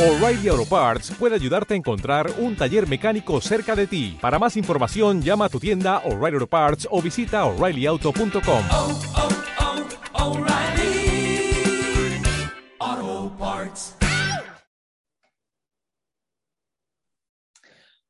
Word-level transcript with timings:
O'Reilly 0.00 0.48
Auto 0.48 0.64
Parts 0.64 1.10
puede 1.10 1.34
ayudarte 1.34 1.74
a 1.74 1.76
encontrar 1.76 2.32
un 2.38 2.56
taller 2.56 2.88
mecánico 2.88 3.38
cerca 3.42 3.76
de 3.76 3.86
ti. 3.86 4.16
Para 4.18 4.38
más 4.38 4.56
información, 4.56 5.20
llama 5.20 5.44
a 5.44 5.48
tu 5.50 5.60
tienda 5.60 5.98
O'Reilly 6.06 6.36
Auto 6.36 6.46
Parts 6.46 6.88
o 6.90 7.02
visita 7.02 7.44
oreillyauto.com. 7.44 8.64
oh, 8.70 9.00
oh, 12.78 13.36
Parts. 13.38 13.94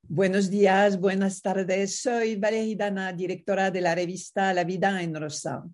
Buenos 0.05 0.49
días, 0.49 0.97
buenas 0.97 1.43
tardes. 1.43 2.01
Soy 2.01 2.37
Valeria 2.37 2.77
Dana, 2.79 3.13
directora 3.13 3.73
de 3.73 3.81
la 3.81 3.97
revista 3.97 4.55
La 4.55 4.63
Vida 4.63 5.03
en 5.03 5.13
Rosa. 5.17 5.65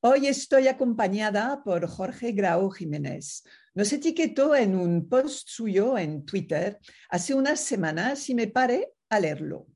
Hoy 0.00 0.26
estoy 0.26 0.68
acompañada 0.68 1.62
por 1.62 1.86
Jorge 1.86 2.32
Grau 2.32 2.70
Jiménez. 2.70 3.42
Nos 3.76 3.92
etiquetó 3.92 4.56
en 4.56 4.74
un 4.74 5.06
post 5.06 5.50
suyo 5.50 5.98
en 5.98 6.24
Twitter 6.24 6.78
hace 7.10 7.34
unas 7.34 7.60
semanas 7.60 8.30
y 8.30 8.34
me 8.34 8.46
paré 8.46 8.94
a 9.10 9.20
leerlo. 9.20 9.66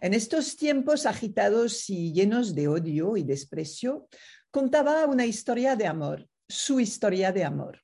En 0.00 0.14
estos 0.14 0.56
tiempos 0.56 1.04
agitados 1.04 1.90
y 1.90 2.14
llenos 2.14 2.54
de 2.54 2.68
odio 2.68 3.18
y 3.18 3.22
desprecio, 3.22 4.08
contaba 4.50 5.04
una 5.04 5.26
historia 5.26 5.76
de 5.76 5.86
amor, 5.86 6.26
su 6.48 6.80
historia 6.80 7.32
de 7.32 7.44
amor. 7.44 7.83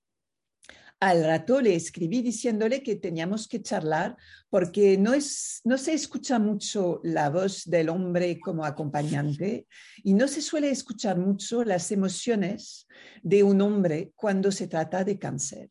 Al 1.01 1.25
rato 1.25 1.63
le 1.63 1.75
escribí 1.75 2.21
diciéndole 2.21 2.83
que 2.83 2.97
teníamos 2.97 3.49
que 3.49 3.63
charlar 3.63 4.17
porque 4.51 4.99
no, 4.99 5.15
es, 5.15 5.63
no 5.65 5.79
se 5.79 5.95
escucha 5.95 6.39
mucho 6.39 7.01
la 7.03 7.31
voz 7.31 7.65
del 7.65 7.89
hombre 7.89 8.39
como 8.39 8.67
acompañante 8.67 9.67
y 10.05 10.13
no 10.13 10.29
se 10.29 10.43
suele 10.43 10.71
escuchar 10.71 11.19
mucho 11.19 11.65
las 11.65 11.91
emociones 11.91 12.87
de 13.23 13.43
un 13.43 13.63
hombre 13.63 14.13
cuando 14.15 14.53
se 14.53 14.69
trata 14.69 15.03
de 15.03 15.19
cáncer. 15.19 15.71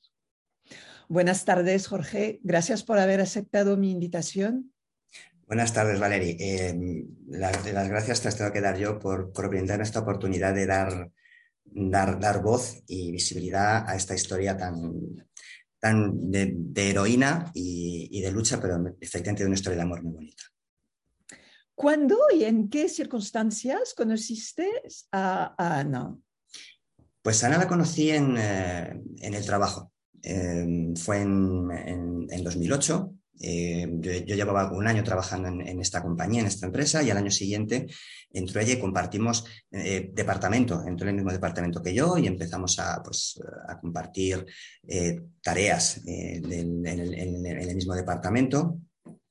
Buenas 1.07 1.45
tardes, 1.45 1.88
Jorge. 1.88 2.39
Gracias 2.41 2.83
por 2.83 2.97
haber 2.97 3.21
aceptado 3.21 3.77
mi 3.77 3.91
invitación. 3.91 4.73
Buenas 5.45 5.73
tardes, 5.73 6.00
Valerie. 6.00 6.38
Eh, 6.39 7.05
las, 7.27 7.63
gracias 7.63 8.22
te 8.22 8.25
las 8.25 8.38
tengo 8.38 8.52
que 8.52 8.61
dar 8.61 8.77
yo 8.77 8.97
por, 8.97 9.31
por 9.31 9.50
brindarme 9.50 9.83
esta 9.83 10.00
oportunidad 10.00 10.53
de 10.55 10.66
dar, 10.66 11.11
dar, 11.72 12.20
dar, 12.20 12.42
voz 12.42 12.81
y 12.88 13.12
visibilidad 13.12 13.88
a 13.88 13.95
esta 13.95 14.16
historia 14.16 14.58
tan, 14.58 15.28
tan 15.80 16.31
de, 16.31 16.53
de 16.56 16.89
heroína 16.89 17.52
y, 17.53 18.09
y, 18.12 18.22
de 18.22 18.31
lucha, 18.31 18.59
pero 18.62 18.78
efectivamente 19.00 19.44
de 19.44 19.48
una 19.48 19.56
historia 19.56 19.78
de 19.78 19.84
amor 19.84 20.03
muy 20.03 20.14
bonita. 20.14 20.44
¿Cuándo 21.75 22.17
y 22.34 22.44
en 22.44 22.70
qué 22.70 22.90
circunstancias 22.90 23.94
conociste 23.95 24.70
a, 25.12 25.56
a 25.58 25.80
Ana? 25.80 26.17
Pues 27.22 27.44
Ana 27.44 27.58
la 27.58 27.67
conocí 27.67 28.09
en, 28.12 28.36
eh, 28.38 29.02
en 29.20 29.34
el 29.34 29.45
trabajo. 29.45 29.92
Eh, 30.22 30.94
fue 30.97 31.22
en, 31.22 31.70
en, 31.72 32.28
en 32.30 32.44
2008. 32.44 33.14
Eh, 33.39 33.87
yo, 33.99 34.35
llevaba 34.35 34.71
un 34.71 34.85
año 34.87 35.03
trabajando 35.03 35.47
en, 35.47 35.79
esta 35.79 36.01
compañía, 36.01 36.41
en 36.41 36.47
esta 36.47 36.65
empresa, 36.65 37.01
y 37.01 37.09
al 37.09 37.17
año 37.17 37.31
siguiente 37.31 37.87
entró 38.31 38.59
ella 38.61 38.73
y 38.73 38.79
compartimos 38.79 39.45
eh, 39.71 40.11
departamento, 40.13 40.83
entró 40.85 41.05
en 41.05 41.09
el 41.09 41.15
mismo 41.15 41.31
departamento 41.31 41.81
que 41.81 41.93
yo 41.93 42.17
y 42.17 42.27
empezamos 42.27 42.77
a, 42.79 43.01
pues, 43.03 43.39
a 43.67 43.79
compartir 43.79 44.45
eh, 44.87 45.21
tareas 45.41 46.01
en, 46.05 46.85
el, 46.85 47.75
mismo 47.75 47.95
departamento, 47.95 48.79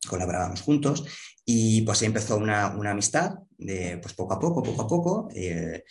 colaborábamos 0.08 0.62
juntos 0.62 1.04
y 1.44 1.82
pues 1.82 2.02
empezó 2.02 2.36
una, 2.36 2.74
una 2.76 2.92
amistad 2.92 3.34
de 3.58 3.98
pues 3.98 4.14
poco 4.14 4.34
a 4.34 4.38
poco, 4.38 4.62
poco 4.62 4.82
a 4.82 4.86
poco, 4.86 5.28
eh, 5.34 5.84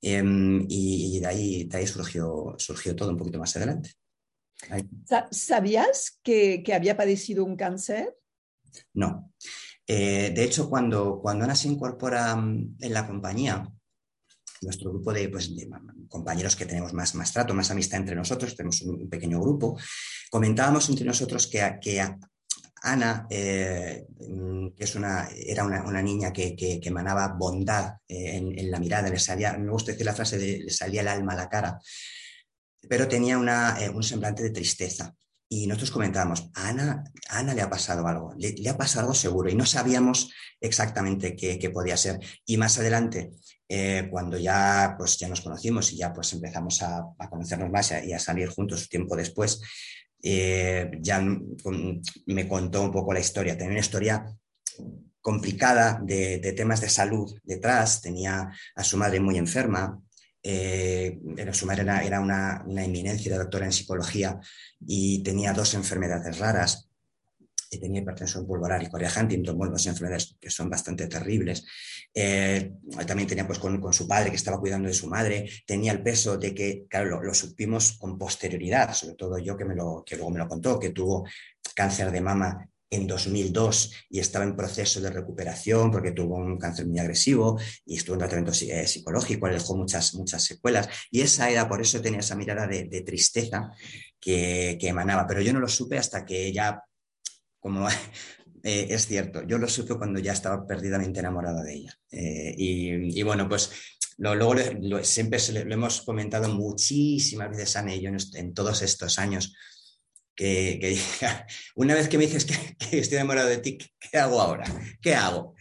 y, 0.00 1.16
y 1.16 1.20
de, 1.20 1.26
ahí, 1.26 1.64
de 1.64 1.78
ahí 1.78 1.86
surgió, 1.86 2.54
surgió 2.58 2.94
todo 2.94 3.10
un 3.10 3.16
poquito 3.16 3.38
más 3.38 3.56
adelante. 3.56 3.90
¿Sabías 5.30 6.18
que, 6.22 6.62
que, 6.64 6.74
había 6.74 6.96
padecido 6.96 7.44
un 7.44 7.56
cáncer? 7.56 8.16
No. 8.94 9.32
Eh, 9.86 10.32
de 10.34 10.44
hecho, 10.44 10.68
cuando, 10.70 11.20
cuando 11.20 11.44
Ana 11.44 11.54
se 11.54 11.68
incorpora 11.68 12.34
mm, 12.34 12.76
en 12.80 12.92
la 12.92 13.06
compañía, 13.06 13.70
nuestro 14.62 14.90
grupo 14.90 15.12
de, 15.12 15.28
pues, 15.28 15.54
de, 15.54 15.68
compañeros 16.08 16.56
que 16.56 16.66
tenemos 16.66 16.92
más, 16.94 17.14
más 17.14 17.32
trato, 17.32 17.54
más 17.54 17.70
amistad 17.70 18.00
entre 18.00 18.16
nosotros, 18.16 18.56
tenemos 18.56 18.80
un, 18.82 19.02
un 19.02 19.10
pequeño 19.10 19.40
grupo, 19.40 19.78
comentábamos 20.30 20.88
entre 20.88 21.04
nosotros 21.04 21.46
que, 21.46 21.78
que 21.80 22.00
Ana, 22.84 23.26
eh, 23.30 24.06
que 24.76 24.84
es 24.84 24.94
una, 24.94 25.28
era 25.34 25.64
una, 25.64 25.84
una 25.84 26.02
niña 26.02 26.32
que, 26.32 26.54
que, 26.54 26.78
que, 26.78 26.88
emanaba 26.90 27.28
bondad 27.28 27.94
eh, 28.06 28.36
en, 28.36 28.58
en, 28.58 28.70
la 28.70 28.78
mirada, 28.78 29.08
le 29.08 29.18
salía, 29.18 29.56
me 29.56 29.70
gusta 29.70 29.92
decir 29.92 30.04
la 30.04 30.14
frase 30.14 30.36
de 30.36 30.58
le 30.58 30.70
salía 30.70 31.00
el 31.00 31.08
alma 31.08 31.32
a 31.32 31.36
la 31.36 31.48
cara, 31.48 31.80
pero 32.88 33.08
tenía 33.08 33.38
una, 33.38 33.76
eh, 33.80 33.90
un 33.90 34.02
semblante 34.02 34.42
de 34.42 34.50
tristeza. 34.50 35.14
Y 35.48 35.66
nosotros 35.66 35.90
comentábamos, 35.90 36.50
a 36.54 36.68
Ana, 36.68 37.04
Ana 37.28 37.54
le 37.54 37.62
ha 37.62 37.70
pasado 37.70 38.06
algo, 38.06 38.34
le, 38.36 38.68
ha 38.68 38.76
pasado 38.76 39.02
algo 39.02 39.14
seguro 39.14 39.50
y 39.50 39.54
no 39.54 39.66
sabíamos 39.66 40.32
exactamente 40.60 41.36
qué, 41.36 41.70
podía 41.70 41.96
ser. 41.96 42.18
Y 42.46 42.56
más 42.56 42.78
adelante, 42.78 43.30
eh, 43.68 44.08
cuando 44.10 44.38
ya, 44.38 44.94
pues, 44.98 45.18
ya 45.18 45.28
nos 45.28 45.42
conocimos 45.42 45.92
y 45.92 45.98
ya 45.98 46.12
pues, 46.12 46.32
empezamos 46.32 46.82
a, 46.82 47.04
a 47.18 47.30
conocernos 47.30 47.70
más 47.70 47.92
y 48.04 48.12
a, 48.12 48.18
salir 48.18 48.48
juntos 48.48 48.88
tiempo 48.88 49.16
después, 49.16 49.60
eh, 50.22 50.90
ya 51.00 51.22
me 52.26 52.48
contó 52.48 52.82
un 52.82 52.90
poco 52.90 53.12
la 53.12 53.20
historia. 53.20 53.56
Tenía 53.56 53.72
una 53.72 53.80
historia 53.80 54.26
complicada 55.20 56.00
de, 56.02 56.38
de 56.38 56.52
temas 56.52 56.80
de 56.80 56.88
salud 56.88 57.38
detrás, 57.44 58.00
tenía 58.00 58.50
a 58.74 58.84
su 58.84 58.96
madre 58.96 59.20
muy 59.20 59.38
enferma, 59.38 60.00
eh, 60.46 61.18
su 61.52 61.64
madre 61.64 61.82
era, 61.82 62.04
era 62.04 62.20
una, 62.20 62.62
una, 62.66 62.84
eminencia, 62.84 63.30
era 63.30 63.42
doctora 63.42 63.64
en 63.64 63.72
psicología 63.72 64.38
y 64.86 65.22
tenía 65.22 65.54
dos 65.54 65.72
enfermedades 65.74 66.38
raras. 66.38 66.90
Y 67.70 67.80
tenía 67.80 68.02
hipertensión 68.02 68.46
pulmonar 68.46 68.80
y 68.84 68.88
corea 68.88 69.10
Huntington, 69.18 69.58
bueno, 69.58 69.72
dos 69.72 69.86
enfermedades 69.86 70.36
que 70.40 70.50
son 70.50 70.70
bastante 70.70 71.08
terribles. 71.08 71.64
Eh, 72.14 72.72
también 73.04 73.28
tenía 73.28 73.46
pues 73.46 73.58
con, 73.58 73.80
con, 73.80 73.92
su 73.92 74.06
padre 74.06 74.30
que 74.30 74.36
estaba 74.36 74.60
cuidando 74.60 74.86
de 74.86 74.94
su 74.94 75.08
madre, 75.08 75.50
tenía 75.66 75.90
el 75.90 76.00
peso 76.00 76.36
de 76.36 76.54
que, 76.54 76.86
claro, 76.88 77.06
lo, 77.06 77.22
lo, 77.22 77.34
supimos 77.34 77.94
con 77.98 78.16
posterioridad, 78.16 78.94
sobre 78.94 79.16
todo 79.16 79.38
yo 79.38 79.56
que, 79.56 79.64
me 79.64 79.74
lo, 79.74 80.04
que 80.06 80.14
luego 80.14 80.30
me 80.30 80.38
lo 80.38 80.46
contó, 80.46 80.78
que 80.78 80.90
tuvo 80.90 81.26
cáncer 81.74 82.12
de 82.12 82.20
mama 82.20 82.68
en 82.90 83.06
2002 83.06 83.92
y 84.10 84.20
estaba 84.20 84.44
en 84.44 84.56
proceso 84.56 85.00
de 85.00 85.10
recuperación 85.10 85.90
porque 85.90 86.12
tuvo 86.12 86.36
un 86.36 86.58
cáncer 86.58 86.86
muy 86.86 86.98
agresivo 86.98 87.58
y 87.84 87.96
estuvo 87.96 88.14
en 88.14 88.20
tratamiento 88.20 88.52
eh, 88.52 88.86
psicológico, 88.86 89.48
le 89.48 89.54
dejó 89.54 89.76
muchas, 89.76 90.14
muchas 90.14 90.44
secuelas. 90.44 90.88
Y 91.10 91.20
esa 91.20 91.50
era, 91.50 91.68
por 91.68 91.80
eso 91.80 92.00
tenía 92.00 92.20
esa 92.20 92.36
mirada 92.36 92.66
de, 92.66 92.84
de 92.84 93.02
tristeza 93.02 93.70
que, 94.20 94.76
que, 94.80 94.88
emanaba. 94.88 95.26
Pero 95.26 95.40
yo 95.40 95.52
no 95.52 95.60
lo 95.60 95.68
supe 95.68 95.98
hasta 95.98 96.24
que 96.24 96.52
ya, 96.52 96.82
como 97.58 97.88
eh, 98.62 98.86
es 98.90 99.06
cierto, 99.06 99.42
yo 99.42 99.58
lo 99.58 99.68
supe 99.68 99.96
cuando 99.96 100.20
ya 100.20 100.32
estaba 100.32 100.66
perdidamente 100.66 101.20
enamorada 101.20 101.62
de 101.62 101.74
ella. 101.74 101.98
Eh, 102.10 102.54
y, 102.56 103.18
y, 103.18 103.22
bueno, 103.22 103.48
pues 103.48 103.70
luego 104.18 104.54
siempre 105.02 105.40
lo, 105.52 105.74
hemos 105.74 106.02
comentado 106.02 106.48
muchísimas 106.48 107.50
veces, 107.50 107.76
Ana 107.76 107.94
y 107.94 108.00
yo, 108.00 108.10
en 108.34 108.54
todos 108.54 108.82
estos 108.82 109.18
años 109.18 109.54
que, 110.34 110.78
que 110.80 110.96
una 111.76 111.94
vez 111.94 112.08
que 112.08 112.18
me 112.18 112.26
dices 112.26 112.44
que, 112.44 112.76
que, 112.76 112.98
estoy 112.98 113.16
enamorado 113.16 113.48
de 113.48 113.58
ti, 113.58 113.78
¿qué 113.78 114.18
hago 114.18 114.40
ahora? 114.40 114.64
¿Qué 115.00 115.14
hago? 115.14 115.54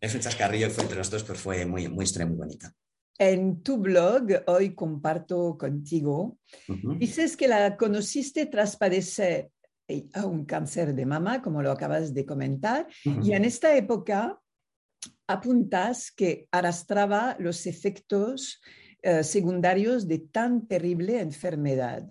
Es 0.00 0.14
un 0.14 0.20
chascarrillo 0.20 0.70
fue 0.70 0.84
entre 0.84 0.98
los 0.98 1.10
dos, 1.10 1.24
pero 1.24 1.38
fue 1.38 1.66
muy, 1.66 1.88
muy 1.88 2.06
muy 2.06 2.36
bonita. 2.36 2.72
En 3.18 3.62
tu 3.62 3.76
blog, 3.76 4.28
hoy 4.46 4.74
comparto 4.74 5.58
contigo, 5.58 6.38
uh 6.68 6.74
-huh. 6.74 6.98
dices 6.98 7.36
que 7.36 7.48
la 7.48 7.76
conociste 7.76 8.46
tras 8.46 8.76
padecer 8.76 9.50
un 10.24 10.44
cáncer 10.44 10.94
de 10.94 11.04
mama, 11.04 11.42
como 11.42 11.62
lo 11.62 11.70
acabas 11.70 12.14
de 12.14 12.24
comentar, 12.24 12.86
uh 13.04 13.10
-huh. 13.10 13.26
y 13.26 13.32
en 13.34 13.44
esta 13.44 13.74
época 13.76 14.40
apuntas 15.26 16.10
que 16.10 16.48
arrastraba 16.50 17.36
los 17.38 17.66
efectos 17.66 18.60
uh, 19.04 19.22
secundarios 19.22 20.06
de 20.06 20.18
tan 20.18 20.66
terrible 20.66 21.20
enfermedad. 21.20 22.08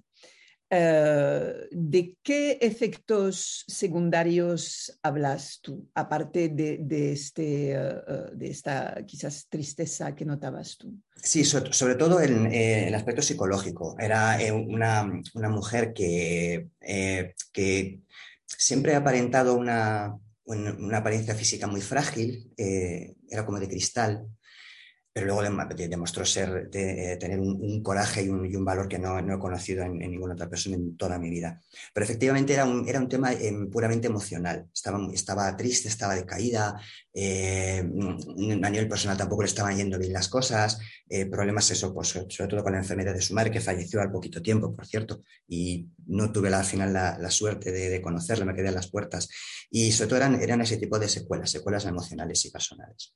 Uh, 0.72 1.66
¿De 1.72 2.16
qué 2.22 2.60
efectos 2.62 3.66
secundarios 3.68 5.00
hablas 5.02 5.60
tú, 5.64 5.90
aparte 5.96 6.50
de, 6.50 6.78
de, 6.80 7.14
este, 7.14 7.76
uh, 7.76 8.38
de 8.38 8.52
esta 8.52 9.04
quizás 9.08 9.48
tristeza 9.50 10.16
que 10.16 10.26
notabas 10.26 10.78
tú? 10.78 10.96
Sí, 11.16 11.44
so, 11.44 11.74
sobre 11.74 11.96
todo 11.96 12.22
en 12.22 12.52
eh, 12.52 12.88
el 12.88 12.96
aspecto 12.96 13.22
psicológico. 13.22 13.96
Era 14.00 14.42
eh, 14.42 14.52
una, 14.52 15.12
una, 15.34 15.50
mujer 15.50 15.92
que, 15.94 16.70
eh, 16.82 17.34
que, 17.52 18.02
siempre 18.46 18.94
ha 18.94 19.00
aparentado 19.00 19.56
una, 19.56 20.16
una, 20.46 20.98
apariencia 20.98 21.36
física 21.36 21.68
muy 21.68 21.82
frágil, 21.82 22.52
era 22.58 23.46
como 23.46 23.60
de 23.60 23.68
cristal, 23.68 24.28
pero 25.20 25.36
luego 25.36 25.74
demostró 25.76 26.26
ser, 26.26 26.70
de, 26.70 27.18
tener 27.20 27.40
un, 27.40 27.84
coraje 27.84 28.24
y 28.24 28.30
un, 28.30 28.64
valor 28.64 28.88
que 28.88 28.98
no, 28.98 29.20
he 29.20 29.40
conocido 29.40 29.84
en, 29.84 29.98
ninguna 29.98 30.34
otra 30.34 30.50
persona 30.50 30.78
en 30.78 30.96
toda 30.96 31.20
mi 31.20 31.30
vida. 31.30 31.60
Pero 31.94 32.06
efectivamente 32.06 32.54
era 32.54 32.64
un, 32.64 32.88
era 32.88 33.00
un 33.00 33.10
tema 33.10 33.34
em, 33.34 33.70
puramente 33.70 34.08
emocional. 34.08 34.68
Estaba, 34.74 35.00
estaba 35.14 35.58
triste, 35.58 35.90
estaba 35.90 36.16
decaída, 36.16 36.80
eh, 37.14 37.80
a 37.80 38.70
nivel 38.70 38.88
personal 38.88 39.18
tampoco 39.18 39.42
le 39.42 39.50
estaban 39.50 39.76
yendo 39.76 40.00
bien 40.00 40.14
las 40.14 40.30
cosas, 40.30 40.80
eh, 41.10 41.26
problemas 41.26 41.70
eso, 41.70 41.94
pues, 41.94 42.08
sobre 42.08 42.48
todo 42.48 42.64
con 42.64 42.72
la 42.72 42.80
enfermedad 42.80 43.14
de 43.14 43.22
su 43.22 43.34
madre, 43.34 43.52
que 43.52 43.60
falleció 43.60 44.00
al 44.00 44.12
poquito 44.12 44.42
tiempo, 44.42 44.74
por 44.74 44.86
cierto, 44.88 45.24
y 45.48 45.90
no 46.08 46.32
tuve 46.32 46.54
al 46.54 46.64
final 46.64 46.94
la, 46.94 47.32
suerte 47.32 47.74
de, 47.74 47.90
de, 47.90 48.02
conocerla, 48.02 48.46
me 48.46 48.56
quedé 48.56 48.70
a 48.70 48.72
las 48.72 48.90
puertas. 48.90 49.28
Y 49.70 49.92
sobre 49.92 50.08
todo 50.08 50.18
eran, 50.18 50.42
eran 50.42 50.62
ese 50.62 50.78
tipo 50.78 50.98
de 50.98 51.10
secuelas, 51.10 51.52
secuelas 51.52 51.86
emocionales 51.86 52.46
y 52.46 52.52
personales. 52.52 53.14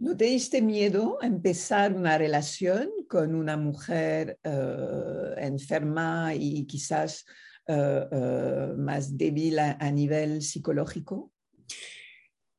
¿No 0.00 0.16
te 0.16 0.26
diste 0.26 0.62
miedo 0.62 1.18
a 1.20 1.26
empezar 1.26 1.92
una 1.92 2.16
relación 2.16 2.88
con 3.08 3.34
una 3.34 3.56
mujer 3.56 4.38
eh, 4.44 5.34
enferma 5.38 6.34
y 6.36 6.66
quizás 6.66 7.26
eh, 7.66 8.06
eh, 8.12 8.74
más 8.76 9.18
débil 9.18 9.58
a, 9.58 9.90
nivel 9.90 10.42
psicológico? 10.42 11.32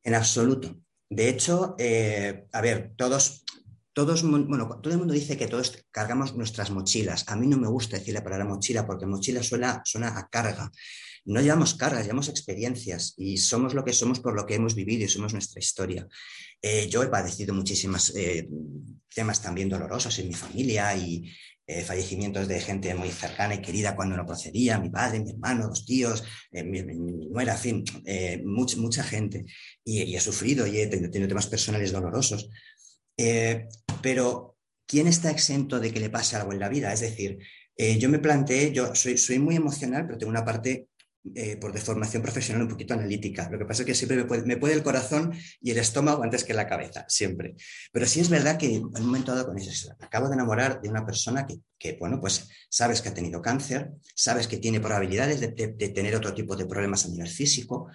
En 0.04 0.16
absoluto. 0.16 0.82
De 1.10 1.30
hecho, 1.30 1.78
a 2.52 2.62
ver, 2.62 2.92
todos, 2.98 3.46
todos, 3.94 4.22
bueno, 4.22 4.68
todo 4.82 4.94
el 4.94 5.00
mundo 5.00 5.14
dice 5.14 5.38
que 5.38 5.48
todos 5.48 5.86
cargamos 5.92 6.36
nuestras 6.36 6.72
mochilas. 6.72 7.24
A 7.30 7.38
mí 7.38 7.48
no 7.48 7.58
me 7.58 7.70
gusta 7.70 7.98
decir 7.98 8.16
la 8.16 8.24
palabra 8.24 8.46
mochila 8.46 8.86
porque 8.86 9.06
mochila 9.06 9.42
suena, 9.44 9.82
suena 9.86 10.20
a 10.20 10.28
carga. 10.28 10.70
No 11.30 11.42
llevamos 11.42 11.76
cargas, 11.76 12.02
llevamos 12.06 12.28
experiencias 12.28 13.14
y 13.16 13.38
somos 13.38 13.76
lo 13.76 13.86
que 13.86 13.94
somos 13.94 14.20
por 14.20 14.34
lo 14.34 14.48
que 14.48 14.56
hemos 14.56 14.74
vivido 14.74 15.06
y 15.06 15.08
somos 15.08 15.32
nuestra 15.32 15.60
historia. 15.60 16.08
Eh, 16.60 16.90
yo 16.90 17.04
he 17.04 17.08
padecido 17.08 17.54
muchísimos 17.54 18.12
eh, 18.16 18.50
temas 19.14 19.40
también 19.40 19.70
dolorosos 19.70 20.18
en 20.18 20.28
mi 20.28 20.34
familia 20.34 20.96
y 20.98 21.32
eh, 21.68 21.84
fallecimientos 21.84 22.48
de 22.48 22.60
gente 22.60 22.96
muy 22.96 23.10
cercana 23.10 23.54
y 23.54 23.62
querida 23.62 23.96
cuando 23.96 24.18
no 24.18 24.26
procedía, 24.26 24.80
mi 24.80 24.90
padre, 24.90 25.20
mi 25.20 25.30
hermano, 25.30 25.68
los 25.68 25.86
tíos, 25.86 26.24
mi, 26.52 26.82
nuera, 26.82 27.54
en 27.54 27.60
fin, 27.60 27.84
mucha, 28.44 28.78
mucha 28.78 29.04
gente. 29.04 29.46
Y, 29.84 30.16
he 30.16 30.20
sufrido 30.20 30.66
y 30.66 30.80
he 30.80 30.88
tenido 30.88 31.28
temas 31.28 31.46
personales 31.46 31.92
dolorosos. 31.92 32.50
pero, 34.02 34.58
¿quién 34.88 35.06
está 35.06 35.30
exento 35.30 35.80
de 35.80 35.94
que 35.94 36.00
le 36.00 36.10
pase 36.10 36.38
algo 36.38 36.54
en 36.54 36.60
la 36.60 36.70
vida? 36.70 36.92
Es 36.92 37.02
decir, 37.02 37.38
yo 37.78 38.10
me 38.10 38.18
planteé, 38.18 38.74
yo 38.74 38.96
soy, 38.96 39.18
soy 39.18 39.38
muy 39.38 39.56
emocional, 39.56 40.08
pero 40.08 40.18
tengo 40.18 40.32
una 40.32 40.44
parte 40.44 40.89
eh, 41.36 41.58
por 41.58 41.74
deformación 41.74 42.24
profesional 42.24 42.64
un 42.64 42.70
poquito 42.70 42.94
analítica. 42.94 43.50
Lo 43.50 43.60
que 43.60 43.66
pasa 43.66 43.82
es 43.82 43.86
que 43.86 43.94
siempre 43.94 44.18
me 44.46 44.56
puede, 44.58 44.74
el 44.74 44.84
corazón 44.84 45.34
y 45.60 45.72
el 45.72 45.78
estómago 45.78 46.24
antes 46.24 46.46
que 46.46 46.54
la 46.54 46.66
cabeza, 46.66 47.06
siempre. 47.10 47.56
Pero 47.92 48.06
sí 48.06 48.22
es 48.22 48.30
verdad 48.30 48.58
que 48.58 48.74
en 48.74 48.86
un 48.86 49.06
momento 49.06 49.34
dado 49.36 49.48
con 49.48 49.58
eso, 49.58 49.94
acabo 50.00 50.30
de 50.30 50.36
enamorar 50.36 50.82
de 50.82 50.88
una 50.88 51.06
persona 51.06 51.46
que, 51.46 51.98
bueno, 52.00 52.22
pues 52.22 52.48
sabes 52.70 53.02
que 53.02 53.10
ha 53.10 53.14
tenido 53.14 53.42
cáncer, 53.42 53.92
sabes 54.16 54.48
que 54.48 54.58
tiene 54.58 54.80
probabilidades 54.80 55.42
de, 55.42 55.50
tener 55.90 56.16
otro 56.16 56.34
tipo 56.34 56.56
de 56.56 56.66
problemas 56.66 57.06
a 57.06 57.10
nivel 57.10 57.28
físico. 57.28 57.90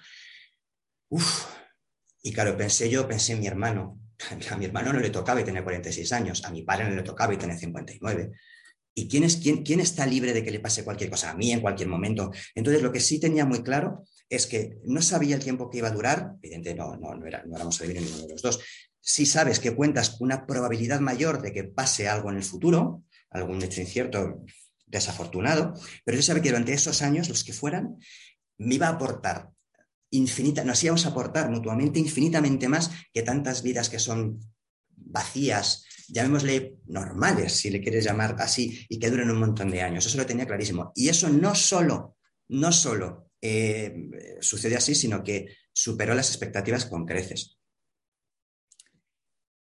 Y 2.23 2.33
claro, 2.33 2.59
pensé 2.59 2.91
yo, 2.91 3.09
pensé 3.09 3.33
en 3.33 3.41
mi 3.41 3.47
hermano. 3.47 4.01
A 4.51 4.57
mi 4.57 4.67
hermano 4.67 4.93
no 4.93 5.01
le 5.01 5.11
tocaba 5.11 5.41
y 5.41 5.45
tenía 5.45 5.65
46 5.65 6.13
años, 6.13 6.45
a 6.45 6.51
mi 6.51 6.63
padre 6.63 6.89
no 6.89 6.95
le 6.95 7.03
tocaba 7.03 7.35
y 7.35 7.37
tenía 7.37 7.57
59. 7.57 8.31
¿Y 8.95 9.09
quién, 9.09 9.25
es, 9.25 9.37
quién, 9.37 9.65
quién 9.65 9.81
está 9.81 10.07
libre 10.07 10.33
de 10.33 10.45
que 10.45 10.53
le 10.53 10.61
pase 10.61 10.85
cualquier 10.85 11.11
cosa 11.11 11.31
a 11.31 11.35
mí 11.35 11.53
en 11.53 11.61
cualquier 11.61 11.89
momento? 11.89 12.31
Entonces, 12.55 12.83
lo 12.83 12.93
que 12.93 13.01
sí 13.01 13.19
tenía 13.19 13.45
muy 13.45 13.63
claro 13.63 14.05
es 14.29 14.47
que 14.47 14.79
no 14.85 15.03
sabía 15.03 15.35
el 15.35 15.43
tiempo 15.43 15.69
que 15.69 15.79
iba 15.79 15.89
a 15.89 15.93
durar, 15.93 16.35
evidentemente 16.43 16.81
no, 16.81 16.97
no, 16.97 17.15
no, 17.15 17.27
era, 17.27 17.43
no 17.45 17.57
éramos 17.57 17.81
a 17.81 17.85
vivir 17.85 17.99
en 17.99 18.05
ninguno 18.05 18.27
de 18.27 18.33
los 18.33 18.43
dos. 18.43 18.61
Si 19.01 19.27
sabes 19.27 19.59
que 19.59 19.75
cuentas 19.75 20.21
una 20.21 20.47
probabilidad 20.47 21.01
mayor 21.01 21.43
de 21.43 21.53
que 21.53 21.65
pase 21.65 22.09
algo 22.09 22.31
en 22.31 22.37
el 22.37 22.45
futuro, 22.45 23.03
algún 23.31 23.63
hecho 23.63 23.81
incierto, 23.81 24.45
desafortunado, 24.87 25.75
pero 26.05 26.17
yo 26.17 26.23
sabía 26.23 26.43
que 26.43 26.51
durante 26.51 26.73
esos 26.73 27.03
años, 27.03 27.29
los 27.29 27.43
que 27.43 27.53
fueran, 27.53 27.97
me 28.59 28.77
iba 28.77 28.87
a 28.87 28.91
aportar 28.91 29.51
infinita, 30.11 30.63
nos 30.65 30.83
íbamos 30.85 31.05
a 31.07 31.09
aportar 31.09 31.51
mutuamente 31.51 31.99
infinitamente 31.99 32.69
más 32.69 32.91
que 33.13 33.23
tantas 33.23 33.63
vidas 33.63 33.89
que 33.89 33.99
son 33.99 34.41
vacías, 34.89 35.85
llamémosle 36.09 36.79
normales, 36.87 37.53
si 37.53 37.71
le 37.71 37.81
quieres 37.81 38.05
llamar 38.05 38.37
así, 38.39 38.87
y 38.89 38.99
que 38.99 39.11
duren 39.11 39.31
un 39.31 39.39
montón 39.39 39.71
de 39.71 39.83
años. 39.83 40.07
Eso 40.07 40.19
lo 40.19 40.27
tenía 40.27 40.47
clarísimo. 40.47 40.93
Y 40.95 41.09
eso 41.09 41.29
no 41.29 41.55
solo, 41.55 42.17
no 42.49 42.73
solo 42.73 43.31
eh, 43.41 44.39
sucede 44.41 44.77
así, 44.77 44.95
sino 44.95 45.23
que 45.23 45.49
superó 45.73 46.15
las 46.15 46.31
expectativas 46.31 46.87
con 46.87 47.05
creces. 47.05 47.59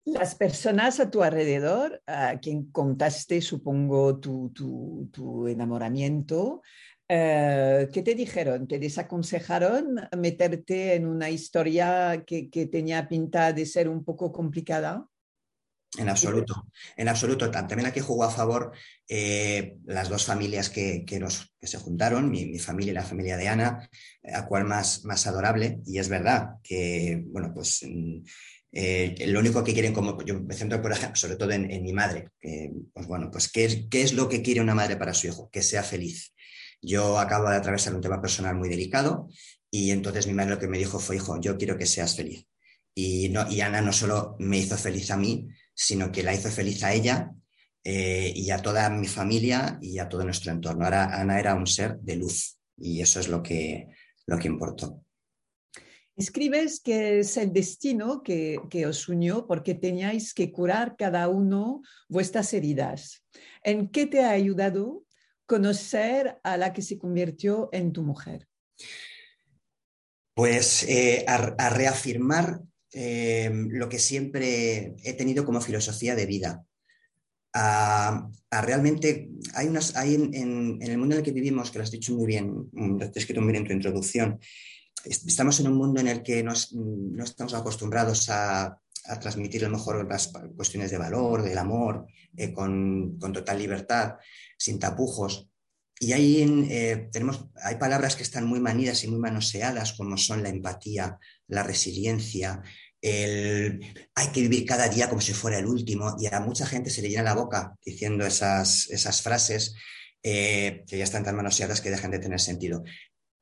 Las 0.05 0.35
personas 0.35 0.99
a 0.99 1.11
tu 1.11 1.21
alrededor, 1.21 2.01
a 2.07 2.39
quien 2.39 2.71
contaste, 2.71 3.41
supongo, 3.41 4.19
tu, 4.19 4.51
tu, 4.51 5.47
enamoramiento, 5.47 6.61
eh, 7.07 7.87
¿qué 7.93 8.01
te 8.01 8.15
dijeron? 8.15 8.67
¿Te 8.67 8.79
desaconsejaron 8.79 9.95
meterte 10.17 10.95
en 10.95 11.05
una 11.05 11.29
historia 11.29 12.23
que, 12.25 12.49
que 12.49 12.65
tenía 12.65 13.07
pinta 13.07 13.53
de 13.53 13.65
ser 13.65 13.87
un 13.87 14.03
poco 14.03 14.31
complicada? 14.31 15.07
En 15.97 16.07
absoluto, 16.07 16.67
en 16.95 17.07
absoluto. 17.07 17.49
También 17.49 17.87
aquí 17.87 17.99
jugó 17.99 18.23
a 18.23 18.31
favor 18.31 18.73
eh, 19.07 19.77
las 19.85 20.07
dos 20.07 20.23
familias 20.23 20.69
que, 20.69 21.03
nos, 21.19 21.51
que 21.59 21.65
se 21.65 21.79
juntaron, 21.79 22.29
mi, 22.29 22.59
familia 22.59 22.91
y 22.91 22.95
la 22.95 23.03
familia 23.03 23.37
de 23.37 23.47
Ana, 23.47 23.89
a 24.31 24.45
cual 24.45 24.65
más, 24.65 25.03
más 25.05 25.25
adorable. 25.25 25.79
Y 25.87 25.97
es 25.97 26.07
verdad 26.07 26.57
que, 26.63 27.23
bueno, 27.25 27.51
pues 27.55 27.83
mm, 27.83 28.19
eh, 28.71 29.25
lo 29.27 29.39
único 29.39 29.63
que 29.63 29.73
quieren, 29.73 29.93
como 29.93 30.23
yo 30.23 30.39
me 30.39 30.53
centro, 30.53 30.79
por 30.79 30.91
ejemplo, 30.91 31.15
sobre 31.15 31.37
todo 31.37 31.51
en, 31.51 31.83
mi 31.83 31.91
madre, 31.91 32.29
que, 32.39 32.71
pues 32.93 33.07
bueno, 33.07 33.31
pues 33.31 33.51
¿qué 33.51 33.65
es, 33.65 33.87
¿qué 33.89 34.03
es 34.03 34.13
lo 34.13 34.29
que 34.29 34.43
quiere 34.43 34.61
una 34.61 34.75
madre 34.75 34.95
para 34.95 35.15
su 35.15 35.27
hijo? 35.27 35.49
Que 35.51 35.63
sea 35.63 35.81
feliz. 35.81 36.33
Yo 36.81 37.19
acabo 37.19 37.49
de 37.49 37.57
atravesar 37.57 37.95
un 37.95 38.01
tema 38.01 38.21
personal 38.21 38.55
muy 38.55 38.69
delicado 38.69 39.27
y 39.71 39.89
entonces 39.89 40.27
mi 40.27 40.33
madre 40.33 40.51
lo 40.51 40.59
que 40.59 40.67
me 40.67 40.77
dijo 40.77 40.99
fue, 40.99 41.15
hijo, 41.15 41.41
yo 41.41 41.57
quiero 41.57 41.77
que 41.77 41.87
seas 41.87 42.15
feliz. 42.15 42.45
Y, 42.95 43.29
no, 43.29 43.49
y 43.49 43.61
Ana 43.61 43.81
no 43.81 43.93
solo 43.93 44.35
me 44.39 44.57
hizo 44.57 44.77
feliz 44.77 45.09
a 45.11 45.17
mí, 45.17 45.47
sino 45.81 46.11
que 46.11 46.23
la 46.23 46.33
hizo 46.33 46.49
feliz 46.49 46.83
a 46.83 46.93
ella 46.93 47.31
eh, 47.85 48.33
y 48.35 48.51
a 48.51 48.61
toda 48.61 48.89
mi 48.89 49.07
familia 49.07 49.79
y 49.81 49.97
a 49.97 50.09
todo 50.09 50.25
nuestro 50.25 50.51
entorno. 50.51 50.83
Ahora 50.83 51.17
Ana 51.17 51.39
era 51.39 51.55
un 51.55 51.65
ser 51.65 51.97
de 51.99 52.17
luz 52.17 52.59
y 52.77 52.99
eso 52.99 53.21
es 53.21 53.29
lo 53.29 53.41
que, 53.41 53.87
lo 54.25 54.37
que 54.37 54.49
importó. 54.49 55.05
Escribes 56.17 56.81
que 56.81 57.19
es 57.19 57.37
el 57.37 57.53
destino 57.53 58.21
que, 58.23 58.59
que, 58.69 58.85
os 58.87 59.07
unió 59.07 59.47
porque 59.47 59.73
teníais 59.73 60.33
que 60.33 60.51
curar 60.51 60.97
cada 60.97 61.29
uno 61.29 61.81
vuestras 62.09 62.53
heridas. 62.53 63.23
¿En 63.63 63.87
qué 63.87 64.05
te 64.05 64.21
ha 64.25 64.31
ayudado 64.31 65.05
conocer 65.45 66.39
a 66.43 66.57
la 66.57 66.73
que 66.73 66.81
se 66.81 66.97
convirtió 66.97 67.69
en 67.71 67.93
tu 67.93 68.03
mujer? 68.03 68.49
Pues 70.33 70.83
eh, 70.83 71.23
a, 71.25 71.69
reafirmar 71.69 72.61
eh, 72.93 73.51
lo 73.53 73.89
que 73.89 73.99
siempre 73.99 74.95
he 75.03 75.13
tenido 75.13 75.45
como 75.45 75.61
filosofía 75.61 76.15
de 76.15 76.25
vida. 76.25 76.65
A, 77.53 78.29
realmente, 78.51 79.29
hay, 79.55 79.67
unas, 79.67 79.95
hay 79.95 80.15
en, 80.15 80.79
el 80.81 80.97
mundo 80.97 81.15
en 81.15 81.19
el 81.19 81.25
que 81.25 81.31
vivimos, 81.31 81.71
que 81.71 81.79
lo 81.79 81.83
has 81.83 81.91
dicho 81.91 82.13
muy 82.13 82.27
bien, 82.27 82.69
lo 82.71 83.03
has 83.03 83.15
escrito 83.15 83.41
muy 83.41 83.51
bien 83.51 83.63
en 83.63 83.67
tu 83.67 83.73
introducción, 83.73 84.39
estamos 85.05 85.59
en 85.59 85.67
un 85.67 85.75
mundo 85.75 86.01
en 86.01 86.07
el 86.07 86.23
que 86.23 86.43
no 86.43 86.53
estamos 87.23 87.53
acostumbrados 87.53 88.29
a, 88.29 88.79
transmitir 89.21 89.65
a 89.65 89.69
lo 89.69 89.77
mejor 89.77 90.07
las 90.07 90.31
cuestiones 90.55 90.91
de 90.91 90.97
valor, 90.99 91.41
del 91.41 91.57
amor, 91.57 92.05
eh, 92.37 92.53
con, 92.53 93.17
total 93.17 93.57
libertad, 93.57 94.15
sin 94.57 94.77
tapujos. 94.77 95.49
Y 96.01 96.13
ahí 96.13 96.67
eh, 96.69 97.09
tenemos, 97.11 97.49
hay 97.61 97.75
palabras 97.75 98.15
que 98.15 98.23
están 98.23 98.45
muy 98.45 98.61
manidas 98.61 99.03
y 99.03 99.09
muy 99.09 99.19
manoseadas, 99.19 99.93
como 99.93 100.15
son 100.15 100.41
la 100.41 100.49
empatía, 100.49 101.19
la 101.47 101.61
resiliencia, 101.61 102.63
el 103.01 103.81
hay 104.15 104.27
que 104.29 104.41
vivir 104.41 104.65
cada 104.65 104.87
día 104.87 105.09
como 105.09 105.21
si 105.21 105.33
fuera 105.33 105.59
el 105.59 105.65
último, 105.65 106.15
y 106.17 106.27
a 106.27 106.39
mucha 106.39 106.65
gente 106.65 106.89
se 106.89 107.01
le 107.01 107.09
llena 107.09 107.23
la 107.23 107.35
boca 107.35 107.75
diciendo 107.85 108.25
esas, 108.25 108.89
esas 108.89 109.21
frases 109.21 109.75
eh, 110.23 110.85
que 110.87 110.97
ya 110.97 111.03
están 111.03 111.25
tan 111.25 111.35
manoseadas 111.35 111.81
que 111.81 111.89
dejan 111.89 112.11
de 112.11 112.19
tener 112.19 112.39
sentido. 112.39 112.83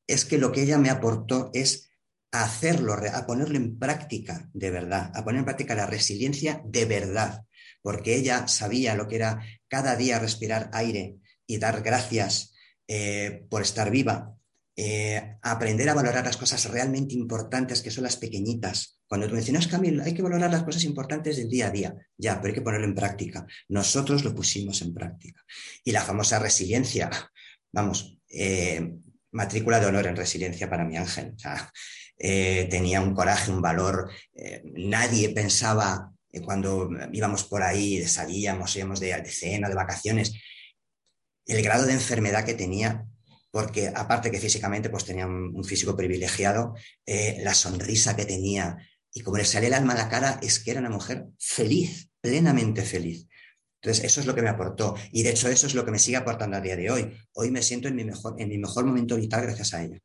Es 0.07 0.25
que 0.25 0.39
lo 0.39 0.51
que 0.51 0.63
ella 0.63 0.79
me 0.79 0.89
aportó 0.89 1.51
es 1.53 1.89
hacerlo, 2.31 2.93
a 2.93 3.25
ponerlo 3.27 3.57
en 3.57 3.77
práctica 3.77 4.49
de 4.53 4.71
verdad, 4.71 5.11
a 5.13 5.23
poner 5.23 5.39
en 5.39 5.45
práctica 5.45 5.75
la 5.75 5.85
resiliencia 5.85 6.61
de 6.65 6.85
verdad, 6.85 7.43
porque 7.83 8.15
ella 8.15 8.47
sabía 8.47 8.95
lo 8.95 9.07
que 9.07 9.17
era 9.17 9.43
cada 9.67 9.95
día 9.95 10.19
respirar 10.19 10.71
aire 10.73 11.17
y 11.47 11.57
dar 11.57 11.81
gracias 11.81 12.53
eh, 12.87 13.45
por 13.49 13.61
estar 13.61 13.89
viva, 13.89 14.35
eh, 14.75 15.37
aprender 15.41 15.89
a 15.89 15.95
valorar 15.95 16.25
las 16.25 16.37
cosas 16.37 16.65
realmente 16.65 17.15
importantes, 17.15 17.81
que 17.81 17.89
son 17.89 18.03
las 18.03 18.17
pequeñitas. 18.17 18.99
Cuando 19.07 19.27
tú 19.27 19.33
mencionas, 19.33 19.67
Camilo, 19.67 20.03
hay 20.03 20.13
que 20.13 20.21
valorar 20.21 20.51
las 20.51 20.63
cosas 20.63 20.83
importantes 20.83 21.37
del 21.37 21.49
día 21.49 21.67
a 21.67 21.71
día. 21.71 21.95
Ya, 22.17 22.35
pero 22.35 22.49
hay 22.49 22.53
que 22.53 22.61
ponerlo 22.61 22.85
en 22.85 22.95
práctica. 22.95 23.47
Nosotros 23.69 24.23
lo 24.23 24.35
pusimos 24.35 24.81
en 24.81 24.93
práctica. 24.93 25.41
Y 25.83 25.91
la 25.91 26.01
famosa 26.01 26.37
resiliencia, 26.37 27.09
vamos, 27.71 28.19
eh, 28.29 28.93
matrícula 29.31 29.79
de 29.79 29.87
honor 29.87 30.07
en 30.07 30.15
resiliencia 30.15 30.69
para 30.69 30.85
mi 30.85 30.97
ángel. 30.97 31.35
tenía 32.17 33.01
un 33.01 33.13
coraje, 33.15 33.51
un 33.51 33.61
valor. 33.61 34.11
nadie 34.75 35.29
pensaba 35.29 36.11
eh, 36.37 36.41
cuando 36.41 36.89
íbamos 37.11 37.43
por 37.45 37.63
ahí, 37.63 38.05
salíamos, 38.05 38.75
íbamos 38.75 38.99
de, 38.99 39.21
de 39.21 39.31
cena, 39.31 39.69
de 39.69 39.75
vacaciones, 39.75 40.33
el 41.47 41.63
grado 41.63 41.85
de 41.85 41.93
enfermedad 41.93 42.45
que 42.45 42.53
tenía, 42.53 43.05
porque 43.49 43.87
aparte 43.87 44.29
que 44.29 44.39
físicamente 44.39 44.89
pues 44.89 45.05
tenía 45.05 45.25
un, 45.25 45.63
físico 45.63 45.95
privilegiado, 45.95 46.75
eh, 47.05 47.39
la 47.43 47.53
sonrisa 47.53 48.15
que 48.15 48.25
tenía 48.25 48.77
y 49.13 49.21
como 49.21 49.37
le 49.37 49.45
salía 49.45 49.69
el 49.69 49.73
alma 49.73 49.93
a 49.93 49.97
la 49.97 50.09
cara 50.09 50.39
es 50.43 50.59
que 50.59 50.71
era 50.71 50.79
una 50.79 50.89
mujer 50.89 51.25
feliz, 51.39 52.09
plenamente 52.21 52.83
feliz. 52.83 53.27
Entonces, 53.81 54.03
eso 54.05 54.19
es 54.19 54.27
lo 54.27 54.35
que 54.35 54.41
me 54.41 54.49
aportó. 54.49 54.95
Y 55.11 55.23
de 55.23 55.29
hecho, 55.29 55.49
eso 55.49 55.67
es 55.67 55.73
lo 55.73 55.85
que 55.85 55.91
me 55.91 55.99
sigue 55.99 56.17
aportando 56.17 56.57
a 56.57 56.61
día 56.61 56.75
de 56.75 56.91
hoy. 56.91 57.13
Hoy 57.33 57.51
me 57.51 57.61
siento 57.61 57.87
en 57.87 57.95
mi 57.95 58.03
mejor, 58.03 58.35
en 58.39 58.49
mi 58.49 58.57
mejor 58.57 58.85
momento 58.85 59.15
vital 59.15 59.43
gracias 59.43 59.73
a 59.73 59.83
ella. 59.83 59.99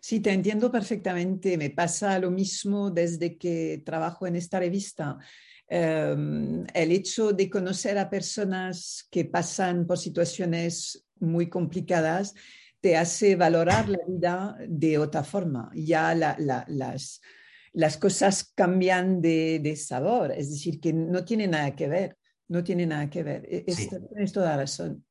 Sí, 0.00 0.20
te 0.20 0.32
entiendo 0.32 0.70
perfectamente. 0.70 1.56
Me 1.56 1.70
pasa 1.70 2.18
lo 2.18 2.30
mismo 2.30 2.90
desde 2.90 3.38
que 3.38 3.82
trabajo 3.84 4.26
en 4.26 4.36
esta 4.36 4.58
revista. 4.58 5.18
Em, 5.66 6.64
el 6.74 6.92
hecho 6.92 7.32
de 7.32 7.48
conocer 7.48 7.96
a 7.98 8.10
personas 8.10 9.06
que 9.10 9.24
pasan 9.24 9.86
por 9.86 9.98
situaciones 9.98 11.06
muy 11.20 11.48
complicadas 11.48 12.34
te 12.80 12.98
hace 12.98 13.34
valorar 13.34 13.88
la 13.88 13.98
vida 14.06 14.56
de 14.68 14.98
otra 14.98 15.24
forma. 15.24 15.70
Ya 15.74 16.14
las, 16.14 17.20
las 17.72 17.96
cosas 17.96 18.52
cambian 18.54 19.22
de, 19.22 19.74
sabor, 19.76 20.32
es 20.32 20.50
decir, 20.50 20.80
que 20.80 20.92
no 20.92 21.24
tiene 21.24 21.46
nada 21.46 21.74
que 21.74 21.88
ver, 21.88 22.18
no 22.48 22.62
tiene 22.62 22.86
nada 22.86 23.08
que 23.08 23.22
ver. 23.22 23.46
E, 23.50 23.64
tienes 23.64 24.32
toda 24.32 24.50
la 24.50 24.56
razón. 24.58 25.04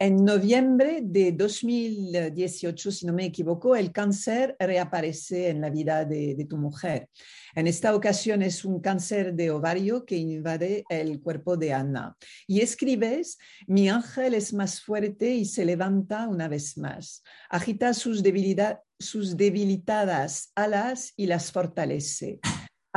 En 0.00 0.24
noviembre 0.24 1.00
de 1.02 1.32
2018, 1.32 2.92
si 2.92 3.04
no 3.04 3.12
me 3.12 3.24
equivoco, 3.24 3.74
el 3.74 3.90
cáncer 3.90 4.54
reaparece 4.60 5.48
en 5.48 5.60
la 5.60 5.70
vida 5.70 6.04
de, 6.04 6.46
tu 6.48 6.56
mujer. 6.56 7.08
En 7.52 7.66
esta 7.66 7.92
ocasión 7.96 8.42
es 8.42 8.64
un 8.64 8.80
cáncer 8.80 9.34
de 9.34 9.50
ovario 9.50 10.04
que 10.04 10.16
invade 10.16 10.84
el 10.88 11.20
cuerpo 11.20 11.56
de 11.56 11.72
Ana. 11.72 12.16
Y 12.46 12.60
escribes, 12.60 13.38
mi 13.66 13.88
ángel 13.88 14.34
es 14.34 14.54
más 14.54 14.80
fuerte 14.80 15.34
y 15.34 15.44
se 15.44 15.64
levanta 15.64 16.28
una 16.28 16.46
vez 16.46 16.78
más. 16.78 17.24
Agita 17.50 17.92
sus, 17.92 18.22
debilitadas 18.22 20.52
alas 20.54 21.12
y 21.16 21.26
las 21.26 21.50
fortalece. 21.50 22.38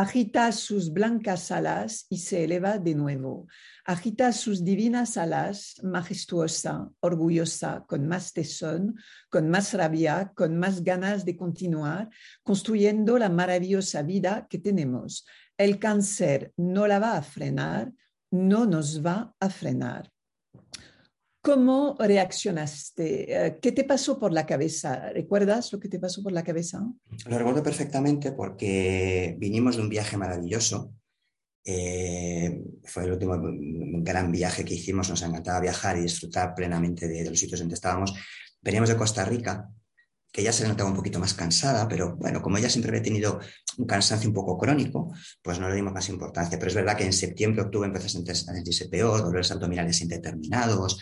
Agita 0.02 0.52
sus 0.52 0.92
blancas 0.92 1.52
alas 1.52 2.08
y 2.10 2.18
se 2.18 2.44
eleva 2.44 2.80
de 2.80 2.96
nuevo. 2.96 3.46
Agita 3.86 4.32
sus 4.34 4.64
divinas 4.64 5.16
alas, 5.16 5.76
majestuosa, 5.84 6.90
orgullosa, 7.02 7.86
con 7.88 8.08
más 8.08 8.34
tesón, 8.34 8.96
con 9.30 9.52
más 9.52 9.76
rabia, 9.76 10.34
con 10.36 10.58
más 10.58 10.84
ganas 10.84 11.24
de 11.24 11.38
continuar, 11.38 12.10
construyendo 12.42 13.20
la 13.20 13.30
maravillosa 13.30 14.02
vida 14.02 14.48
que 14.50 14.58
tenemos. 14.58 15.24
El 15.56 15.78
cáncer 15.78 16.52
no 16.58 16.88
la 16.88 16.98
va 16.98 17.16
a 17.16 17.22
frenar, 17.22 17.94
no 18.32 18.66
nos 18.66 19.06
va 19.06 19.36
a 19.40 19.52
frenar. 19.52 20.12
¿Cómo 21.42 21.96
reaccionaste? 21.98 23.48
Eh, 23.48 23.60
¿Qué 23.60 23.72
te 23.72 23.84
pasó 23.84 24.20
por 24.20 24.32
la 24.32 24.46
cabeza? 24.46 25.10
¿Recuerdas 25.10 25.74
lo 25.74 25.80
que 25.80 25.90
te 25.90 25.98
pasó 25.98 26.22
por 26.22 26.32
la 26.32 26.44
cabeza? 26.44 26.84
Lo 27.26 27.38
recuerdo 27.38 27.64
perfectamente 27.64 28.32
porque 28.32 29.36
vinimos 29.40 29.76
de 29.76 29.82
un 29.82 29.90
viaje 29.90 30.18
maravilloso. 30.18 30.94
Eh, 31.66 32.64
fue 32.84 33.06
el 33.06 33.14
último 33.14 33.40
gran 34.04 34.32
viaje 34.32 34.64
que 34.64 34.76
hicimos. 34.76 35.10
Nos 35.10 35.24
encantaba 35.24 35.60
viajar 35.60 35.98
y 35.98 36.02
disfrutar 36.02 36.54
plenamente 36.54 37.08
de, 37.08 37.28
los 37.28 37.40
sitios 37.40 37.60
donde 37.60 37.74
estábamos. 37.74 38.14
Veníamos 38.62 38.90
de 38.90 38.98
Costa 38.98 39.26
Rica, 39.26 39.68
que 40.32 40.44
ya 40.44 40.54
se 40.54 40.68
notaba 40.68 40.92
un 40.92 40.96
poquito 40.96 41.18
más 41.18 41.34
cansada, 41.34 41.88
pero 41.88 42.18
bueno, 42.18 42.44
como 42.44 42.60
ella 42.60 42.70
siempre 42.70 42.92
había 42.92 43.02
tenido 43.02 43.40
un 43.80 43.88
cansancio 43.88 44.30
un 44.30 44.36
poco 44.36 44.60
crónico, 44.60 45.12
pues 45.42 45.60
no 45.60 45.68
le 45.68 45.76
dimos 45.76 45.92
más 45.92 46.08
importancia. 46.10 46.60
Pero 46.60 46.70
es 46.70 46.76
verdad 46.76 46.96
que 46.96 47.06
en 47.06 47.14
septiembre, 47.14 47.64
octubre 47.64 47.88
empezó 47.88 48.06
a 48.06 48.34
sentirse 48.34 48.90
peor, 48.90 49.24
dolores 49.24 49.52
abdominales 49.52 50.00
indeterminados, 50.02 51.02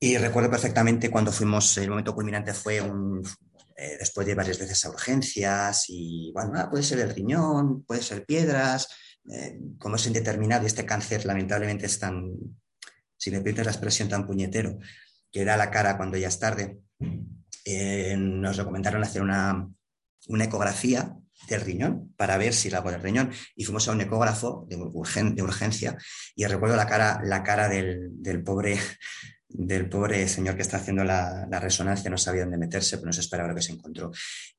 y 0.00 0.16
recuerdo 0.18 0.50
perfectamente 0.50 1.10
cuando 1.10 1.32
fuimos, 1.32 1.76
el 1.78 1.90
momento 1.90 2.14
culminante 2.14 2.52
fue 2.52 2.78
eh, 2.78 3.96
después 3.98 4.26
de 4.26 4.34
varias 4.34 4.58
veces 4.58 4.84
a 4.84 4.90
urgencias 4.90 5.86
y 5.88 6.30
bueno, 6.32 6.68
puede 6.70 6.82
ser 6.82 7.00
el 7.00 7.14
riñón, 7.14 7.84
puede 7.84 8.02
ser 8.02 8.24
piedras, 8.24 8.88
eh, 9.30 9.58
como 9.78 9.96
es 9.96 10.06
indeterminado 10.06 10.64
y 10.64 10.66
este 10.66 10.86
cáncer 10.86 11.24
lamentablemente 11.26 11.86
es 11.86 11.98
tan, 11.98 12.32
si 13.16 13.30
me 13.30 13.40
permites 13.40 13.64
la 13.64 13.72
expresión, 13.72 14.08
tan 14.08 14.26
puñetero, 14.26 14.78
que 15.30 15.44
da 15.44 15.56
la 15.56 15.70
cara 15.70 15.96
cuando 15.96 16.16
ya 16.16 16.28
es 16.28 16.38
tarde, 16.38 16.78
eh, 17.64 18.16
nos 18.16 18.56
recomendaron 18.56 19.02
hacer 19.02 19.22
una, 19.22 19.68
una 20.28 20.44
ecografía 20.44 21.16
del 21.48 21.60
riñón 21.60 22.14
para 22.16 22.38
ver 22.38 22.54
si 22.54 22.70
la 22.70 22.80
del 22.80 23.02
riñón. 23.02 23.30
Y 23.56 23.64
fuimos 23.64 23.88
a 23.88 23.92
un 23.92 24.00
ecógrafo 24.00 24.66
de, 24.68 24.76
de 24.76 25.42
urgencia 25.42 25.96
y 26.34 26.44
recuerdo 26.46 26.76
la 26.76 26.86
cara, 26.86 27.20
la 27.24 27.42
cara 27.42 27.68
del, 27.68 28.10
del 28.22 28.42
pobre 28.42 28.78
del 29.56 29.88
pobre 29.88 30.26
señor 30.26 30.56
que 30.56 30.62
está 30.62 30.78
haciendo 30.78 31.04
la, 31.04 31.46
resonancia, 31.60 32.10
no 32.10 32.18
sabía 32.18 32.42
dónde 32.42 32.58
meterse, 32.58 32.96
pero 32.96 33.06
no 33.06 33.12
se 33.12 33.20
esperaba 33.20 33.48
lo 33.48 33.54
que 33.54 33.62
se 33.62 33.72
encontró. 33.72 34.10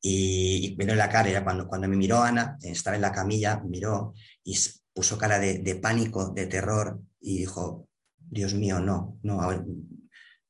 Y, 0.02 0.74
y 0.80 0.82
en 0.82 0.98
la 0.98 1.10
cara, 1.10 1.30
ya 1.30 1.44
cuando, 1.44 1.68
cuando 1.68 1.90
me 1.90 1.98
miró 1.98 2.22
Ana, 2.22 2.58
estaba 2.62 2.96
en 2.96 3.02
la 3.02 3.12
camilla, 3.12 3.62
miró 3.66 4.14
y 4.44 4.58
puso 4.94 5.18
cara 5.18 5.38
de, 5.40 5.76
pánico, 5.76 6.30
de 6.30 6.48
terror, 6.48 7.02
y 7.20 7.40
dijo, 7.40 7.90
Dios 8.18 8.54
mío, 8.54 8.80
no, 8.80 9.20
no, 9.24 9.42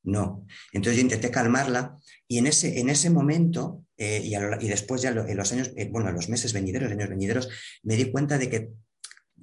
no. 0.03 0.45
Entonces 0.71 0.97
yo 0.97 1.01
intenté 1.01 1.31
calmarla 1.31 1.97
y 2.27 2.37
en 2.37 2.45
ese, 2.45 2.79
en 2.79 2.89
ese 2.89 3.09
momento, 3.09 3.83
eh, 3.97 4.21
y, 4.23 4.67
después 4.67 5.01
ya 5.01 5.09
en 5.09 5.37
los 5.37 5.51
años, 5.53 5.71
eh, 5.75 5.89
bueno, 5.91 6.09
en 6.09 6.15
los 6.15 6.29
meses 6.29 6.53
venideros, 6.53 6.91
años 6.91 7.09
venideros, 7.09 7.49
me 7.81 7.95
di 7.95 8.11
cuenta 8.11 8.37
de 8.37 8.49
que 8.49 8.69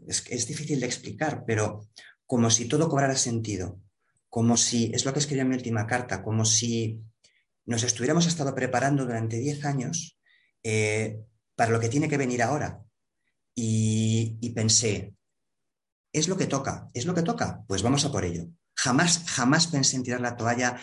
es 0.06 0.46
difícil 0.46 0.78
de 0.78 0.86
explicar, 0.86 1.42
pero 1.44 1.88
como 2.24 2.50
si 2.50 2.66
todo 2.66 2.88
cobrara 2.88 3.16
sentido 3.16 3.80
como 4.32 4.56
si, 4.56 4.90
es 4.94 5.04
lo 5.04 5.12
que 5.12 5.18
escribí 5.18 5.42
en 5.42 5.50
mi 5.50 5.56
última 5.56 5.86
carta, 5.86 6.22
como 6.22 6.46
si 6.46 7.02
nos 7.66 7.82
estuviéramos 7.82 8.26
estado 8.26 8.54
preparando 8.54 9.04
durante 9.04 9.36
10 9.36 9.62
años 9.66 10.18
eh, 10.62 11.18
para 11.54 11.70
lo 11.70 11.78
que 11.78 11.90
tiene 11.90 12.08
que 12.08 12.16
venir 12.16 12.42
ahora. 12.42 12.82
Y, 13.54 14.50
pensé, 14.54 15.12
es 16.14 16.28
lo 16.28 16.38
que 16.38 16.46
toca, 16.46 16.88
es 16.94 17.04
lo 17.04 17.14
que 17.14 17.20
toca, 17.20 17.62
pues 17.68 17.82
vamos 17.82 18.06
a 18.06 18.10
por 18.10 18.24
ello. 18.24 18.46
Jamás, 18.74 19.22
jamás 19.26 19.66
pensé 19.66 19.96
en 19.96 20.02
tirar 20.02 20.22
la 20.22 20.34
toalla, 20.34 20.80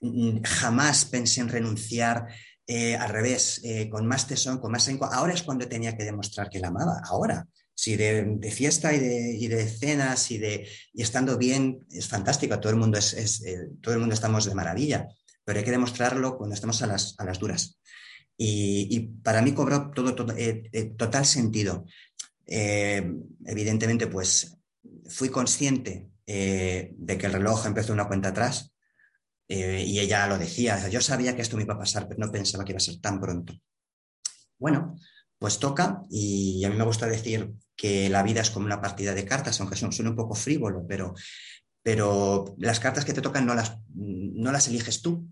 mm, 0.00 0.40
jamás 0.42 1.04
pensé 1.04 1.42
en 1.42 1.50
renunciar, 1.50 2.26
eh, 2.66 2.96
al 2.96 3.10
revés, 3.10 3.60
eh, 3.64 3.90
con 3.90 4.06
más 4.06 4.26
tesón, 4.26 4.60
con 4.60 4.72
más 4.72 4.88
Ahora 5.12 5.34
es 5.34 5.42
cuando 5.42 5.68
tenía 5.68 5.94
que 5.94 6.04
demostrar 6.04 6.48
que 6.48 6.58
la 6.58 6.68
amaba, 6.68 7.02
ahora. 7.04 7.46
Si 7.74 7.96
de, 7.96 8.38
fiesta 8.52 8.92
y 8.92 8.98
de, 8.98 9.34
y 9.34 9.48
de, 9.48 9.66
cenas 9.66 10.30
y, 10.30 10.38
de, 10.38 10.68
y 10.92 11.02
estando 11.02 11.38
bien 11.38 11.86
es 11.90 12.06
fantástico, 12.06 12.60
todo 12.60 12.70
el, 12.70 12.78
mundo 12.78 12.98
es, 12.98 13.42
eh, 13.44 13.70
todo 13.80 13.94
el 13.94 14.00
mundo 14.00 14.14
estamos 14.14 14.44
de 14.44 14.54
maravilla, 14.54 15.08
pero 15.44 15.58
hay 15.58 15.64
que 15.64 15.70
demostrarlo 15.70 16.36
cuando 16.36 16.54
estamos 16.54 16.82
a 16.82 16.86
las, 16.86 17.14
a 17.18 17.24
las 17.24 17.38
duras. 17.38 17.80
Y, 18.36 19.00
para 19.22 19.40
mí 19.40 19.52
cobró 19.52 19.90
todo, 19.92 20.14
todo 20.14 20.34
eh, 20.36 20.68
eh, 20.72 20.84
total 20.96 21.24
sentido. 21.24 21.84
evidentemente, 22.46 24.06
pues 24.08 24.56
fui 25.08 25.28
consciente 25.28 26.08
de 26.26 27.18
que 27.18 27.26
el 27.26 27.32
reloj 27.32 27.66
empezó 27.66 27.92
una 27.92 28.08
cuenta 28.08 28.30
atrás 28.30 28.72
y 29.48 29.98
ella 29.98 30.26
lo 30.26 30.38
decía. 30.38 30.88
Yo 30.88 31.00
sabía 31.00 31.36
que 31.36 31.42
esto 31.42 31.56
me 31.56 31.62
iba 31.62 31.74
a 31.74 31.78
pasar, 31.78 32.08
pero 32.08 32.18
no 32.20 32.32
pensaba 32.32 32.64
que 32.64 32.72
iba 32.72 32.78
a 32.78 32.80
ser 32.80 33.00
tan 33.00 33.20
pronto. 33.20 33.54
Bueno, 34.58 34.96
pues 35.42 35.58
toca 35.58 36.02
y 36.08 36.64
a 36.64 36.70
mí 36.70 36.76
me 36.76 36.84
gusta 36.84 37.06
decir 37.06 37.52
que 37.82 38.08
la 38.08 38.22
vida 38.22 38.40
es 38.40 38.50
como 38.52 38.64
una 38.64 38.80
partida 38.80 39.12
de 39.12 39.24
cartas, 39.24 39.60
aunque 39.60 39.74
suene 39.74 40.08
un 40.08 40.14
poco 40.14 40.36
frívolo, 40.36 40.86
pero, 40.86 41.14
pero 41.82 42.54
las 42.56 42.78
cartas 42.78 43.04
que 43.04 43.12
te 43.12 43.20
tocan 43.20 43.44
no 43.44 43.56
las, 43.56 43.76
no 43.92 44.52
las 44.52 44.68
eliges 44.68 45.02
tú. 45.02 45.28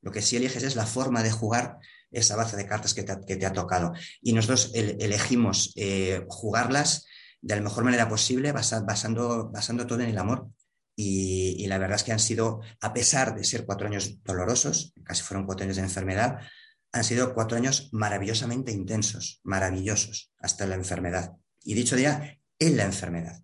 Lo 0.00 0.10
que 0.10 0.20
sí 0.20 0.34
eliges 0.36 0.64
es 0.64 0.74
la 0.74 0.84
forma 0.84 1.22
de 1.22 1.30
jugar 1.30 1.78
esa 2.10 2.34
base 2.34 2.56
de 2.56 2.66
cartas 2.66 2.92
que 2.92 3.04
te, 3.04 3.46
ha 3.46 3.52
tocado. 3.52 3.92
Y 4.20 4.32
nosotros 4.32 4.72
elegimos 4.74 5.74
eh, 5.76 6.24
jugarlas 6.26 7.06
de 7.40 7.54
la 7.54 7.62
mejor 7.62 7.84
manera 7.84 8.08
posible, 8.08 8.50
basando, 8.50 9.48
basando 9.52 9.86
todo 9.86 10.00
en 10.00 10.08
el 10.08 10.18
amor. 10.18 10.48
Y, 10.96 11.54
y, 11.56 11.68
la 11.68 11.78
verdad 11.78 11.94
es 11.94 12.02
que 12.02 12.10
han 12.10 12.18
sido, 12.18 12.62
a 12.80 12.92
pesar 12.92 13.36
de 13.36 13.44
ser 13.44 13.64
cuatro 13.64 13.86
años 13.86 14.20
dolorosos, 14.24 14.92
casi 15.04 15.22
fueron 15.22 15.46
cuatro 15.46 15.62
años 15.62 15.76
de 15.76 15.82
enfermedad, 15.82 16.40
han 16.90 17.04
sido 17.04 17.32
cuatro 17.32 17.56
años 17.56 17.90
maravillosamente 17.92 18.72
intensos, 18.72 19.40
maravillosos, 19.44 20.32
hasta 20.40 20.66
la 20.66 20.74
enfermedad. 20.74 21.36
Y 21.64 21.74
dicho 21.74 21.96
día, 21.96 22.38
en 22.58 22.76
la 22.76 22.84
enfermedad. 22.84 23.42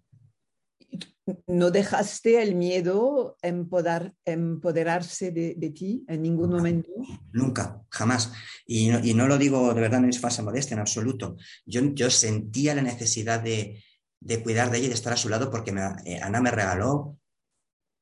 ¿No 1.46 1.70
dejaste 1.70 2.42
el 2.42 2.54
miedo 2.54 3.36
empoder, 3.42 4.14
empoderarse 4.24 5.30
de, 5.30 5.70
ti 5.70 6.04
en 6.08 6.22
ningún 6.22 6.50
momento? 6.50 6.90
Nunca, 7.32 7.82
jamás. 7.90 8.32
Y 8.66 8.90
no, 9.14 9.28
lo 9.28 9.36
digo 9.36 9.74
de 9.74 9.80
verdad, 9.80 10.00
no 10.00 10.08
es 10.08 10.20
falsa 10.20 10.42
modestia 10.42 10.74
en 10.74 10.80
absoluto. 10.80 11.36
Yo, 11.66 11.82
yo 11.94 12.10
sentía 12.10 12.74
la 12.74 12.82
necesidad 12.82 13.40
de, 13.40 13.82
cuidar 14.42 14.70
de 14.70 14.78
ella 14.78 14.86
y 14.86 14.88
de 14.88 14.94
estar 14.94 15.12
a 15.12 15.18
su 15.18 15.28
lado 15.28 15.50
porque 15.50 15.72
eh, 16.04 16.20
Ana 16.22 16.40
me 16.40 16.50
regaló 16.50 17.18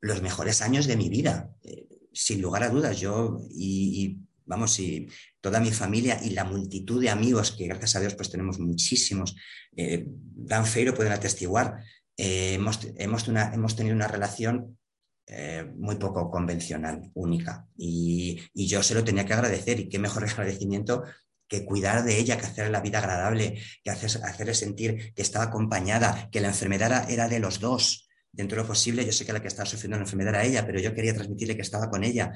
los 0.01 0.23
mejores 0.23 0.63
años 0.63 0.87
de 0.87 0.97
mi 0.97 1.09
vida, 1.09 1.53
eh, 1.63 1.89
sin 2.13 2.41
lugar 2.41 2.63
a 2.63 2.71
dudas. 2.71 3.01
Yo, 3.01 3.41
y 3.51 4.26
vamos, 4.47 4.79
y 4.81 5.09
toda 5.41 5.61
mi 5.61 5.71
familia 5.71 6.19
y 6.23 6.31
la 6.31 6.45
multitud 6.45 7.01
de 7.01 7.11
amigos, 7.11 7.53
que 7.53 7.67
gracias 7.67 7.97
a 7.97 8.01
Dios 8.01 8.15
pues 8.15 8.31
tenemos 8.31 8.59
muchísimos, 8.59 9.37
eh, 9.77 10.07
Dan 10.07 10.67
Feiro 10.67 10.95
pueden 10.95 11.13
atestiguar, 11.13 11.83
eh, 12.17 12.55
hemos, 12.55 12.81
hemos, 12.97 13.77
tenido 13.77 13.95
una 13.95 14.09
relación 14.09 14.79
eh, 15.27 15.71
muy 15.77 15.97
poco 15.97 16.31
convencional, 16.31 17.11
única. 17.15 17.67
Y, 17.77 18.41
yo 18.55 18.83
se 18.83 18.95
lo 18.95 19.05
tenía 19.05 19.27
que 19.27 19.35
agradecer 19.35 19.81
y 19.81 19.89
qué 19.89 19.99
mejor 19.99 20.25
agradecimiento 20.29 21.05
que 21.49 21.65
cuidar 21.65 22.05
de 22.05 22.19
ella, 22.19 22.39
que 22.39 22.47
hacerle 22.47 22.73
la 22.73 22.81
vida 22.81 22.99
agradable, 22.99 23.61
que 23.85 23.91
hacer, 23.91 24.11
hacerle 24.25 24.55
sentir 24.55 25.13
que 25.15 25.23
estaba 25.23 25.45
acompañada, 25.45 26.29
que 26.33 26.41
la 26.41 26.49
enfermedad 26.49 27.11
era 27.11 27.29
de 27.29 27.39
los 27.39 27.61
dos. 27.61 28.09
Dentro 28.33 28.57
de 28.57 28.63
lo 28.63 28.69
posible, 28.69 29.05
yo 29.05 29.13
sé 29.13 29.25
que 29.25 29.33
la 29.33 29.41
que 29.41 29.49
estaba 29.49 29.67
sufriendo 29.67 29.97
la 29.97 30.03
enfermedad 30.03 30.35
era 30.35 30.45
ella, 30.45 30.67
pero 30.67 30.81
yo 30.81 30.95
quería 30.95 31.15
transmitirle 31.15 31.57
que 31.57 31.63
estaba 31.63 31.89
con 31.89 32.05
ella. 32.05 32.33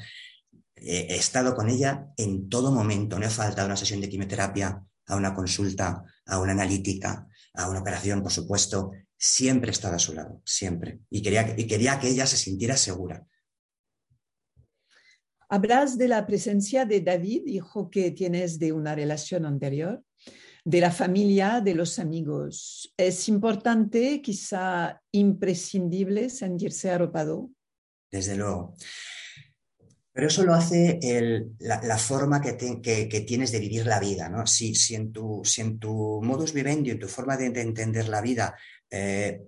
He 0.83 1.17
estado 1.17 1.55
con 1.55 1.69
ella 1.69 2.09
en 2.17 2.49
todo 2.49 2.73
momento. 2.73 3.19
No 3.19 3.27
he 3.27 3.31
faltado 3.31 3.67
una 3.67 3.77
sesión 3.77 4.01
de 4.01 4.09
quimioterapia, 4.09 4.83
a 5.07 5.17
una 5.17 5.35
consulta, 5.35 6.05
a 6.27 6.41
una 6.41 6.53
analítica, 6.53 7.27
a 7.55 7.69
una 7.69 7.81
operación, 7.81 8.23
por 8.23 8.33
supuesto. 8.33 8.93
Siempre 9.17 9.71
he 9.71 9.73
estado 9.73 9.97
a 9.97 9.99
su 9.99 10.15
lado, 10.15 10.41
siempre. 10.45 11.01
Y 11.11 11.21
quería, 11.23 11.55
y 11.57 11.67
quería 11.67 11.99
que 11.99 12.09
ella 12.09 12.27
se 12.27 12.37
sintiera 12.37 12.77
segura. 12.77 13.27
Hablas 15.49 15.99
de 15.99 16.07
la 16.07 16.27
presencia 16.27 16.85
de 16.87 17.01
David, 17.01 17.43
hijo 17.47 17.91
que 17.91 18.13
tienes 18.13 18.59
de 18.59 18.73
una 18.73 18.95
relación 18.95 19.45
anterior, 19.45 20.03
de 20.65 20.81
la 20.81 20.93
familia, 20.93 21.61
de 21.61 21.75
los 21.75 21.99
amigos. 21.99 22.95
¿Es 22.97 23.29
importante, 23.29 24.23
quizá 24.23 25.03
imprescindible, 25.11 26.31
sentirse 26.31 26.91
arropado? 26.91 27.51
Desde 28.13 28.37
luego. 28.37 28.77
Pero 30.21 30.29
eso 30.29 30.45
lo 30.45 30.53
hace 30.53 31.01
la, 31.61 31.97
forma 31.97 32.43
que, 32.43 32.53
tienes 33.27 33.53
de 33.53 33.59
vivir 33.59 33.87
la 33.87 33.99
vida. 33.99 34.29
¿no? 34.29 34.47
Si, 34.47 34.75
en, 34.95 35.13
tu, 35.13 36.21
modus 36.23 36.53
vivendi, 36.53 36.91
en 36.91 36.99
tu 36.99 37.09
forma 37.09 37.39
de, 37.39 37.47
entender 37.47 38.07
la 38.07 38.21
vida, 38.21 38.55
eh, 38.91 39.41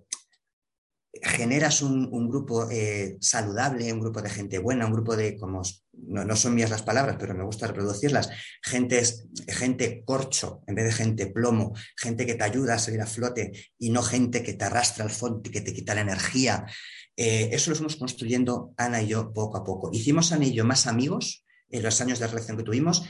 generas 1.21 1.83
un, 1.83 2.27
grupo 2.27 2.71
eh, 2.71 3.19
saludable, 3.21 3.93
un 3.93 4.01
grupo 4.01 4.23
de 4.23 4.31
gente 4.31 4.59
buena, 4.61 4.87
un 4.87 4.95
grupo 4.95 5.15
de, 5.15 5.37
como 5.37 5.61
no, 5.93 6.37
son 6.37 6.55
mías 6.55 6.71
las 6.71 6.81
palabras, 6.81 7.17
pero 7.21 7.35
me 7.35 7.45
gusta 7.45 7.67
reproducirlas, 7.67 8.31
gente, 8.63 9.03
gente 9.49 10.03
corcho 10.07 10.63
en 10.67 10.75
vez 10.75 10.87
de 10.87 10.93
gente 10.93 11.27
plomo, 11.27 11.75
gente 11.99 12.25
que 12.25 12.35
te 12.35 12.45
ayuda 12.45 12.77
a 12.77 12.79
salir 12.79 13.03
a 13.03 13.07
flote 13.07 13.53
y 13.79 13.91
no 13.91 14.03
gente 14.03 14.43
que 14.43 14.55
te 14.55 14.65
arrastra 14.65 15.05
al 15.05 15.11
fondo 15.11 15.43
y 15.45 15.51
que 15.53 15.61
te 15.61 15.75
quita 15.75 15.95
la 15.95 16.01
energía. 16.01 16.65
Eh, 17.17 17.51
eso 17.53 17.71
lo 17.71 17.77
fuimos 17.77 17.97
construyendo 17.97 18.73
Ana 18.77 19.03
y 19.03 19.09
yo 19.09 19.33
poco 19.33 19.59
a 19.59 19.65
poco. 19.65 19.91
Hicimos 19.93 20.33
Ana 20.33 20.47
y 20.47 20.53
yo 20.53 20.65
más 20.65 20.87
amigos 20.87 21.45
en 21.71 21.83
los 21.83 22.01
años 22.01 22.19
de 22.19 22.27
relación 22.27 22.57
que 22.57 22.65
tuvimos 22.65 23.05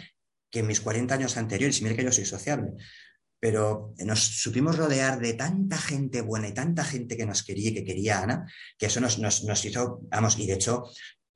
que 0.51 0.61
en 0.61 0.67
mis 0.67 0.81
40 0.81 1.15
años 1.15 1.37
anteriores. 1.37 1.81
Y 1.81 1.85
mira 1.85 1.97
que 1.97 2.05
yo 2.05 2.13
soy 2.13 2.25
sociable 2.25 2.73
pero 3.43 3.93
nos 3.99 4.21
supimos 4.21 4.79
rodear 4.79 5.19
de 5.19 5.35
tanta 5.35 5.77
gente 5.77 6.21
buena 6.21 6.47
y 6.47 6.55
tanta 6.55 6.85
gente 6.85 7.17
que 7.17 7.27
nos 7.27 7.43
quería 7.43 7.71
y 7.71 7.75
que 7.75 7.85
quería 7.85 8.23
Ana, 8.23 8.47
que 8.79 8.87
eso 8.87 9.01
nos, 9.01 9.19
hizo, 9.65 10.01
vamos, 10.13 10.39
y 10.39 10.47
de 10.47 10.53
hecho 10.53 10.85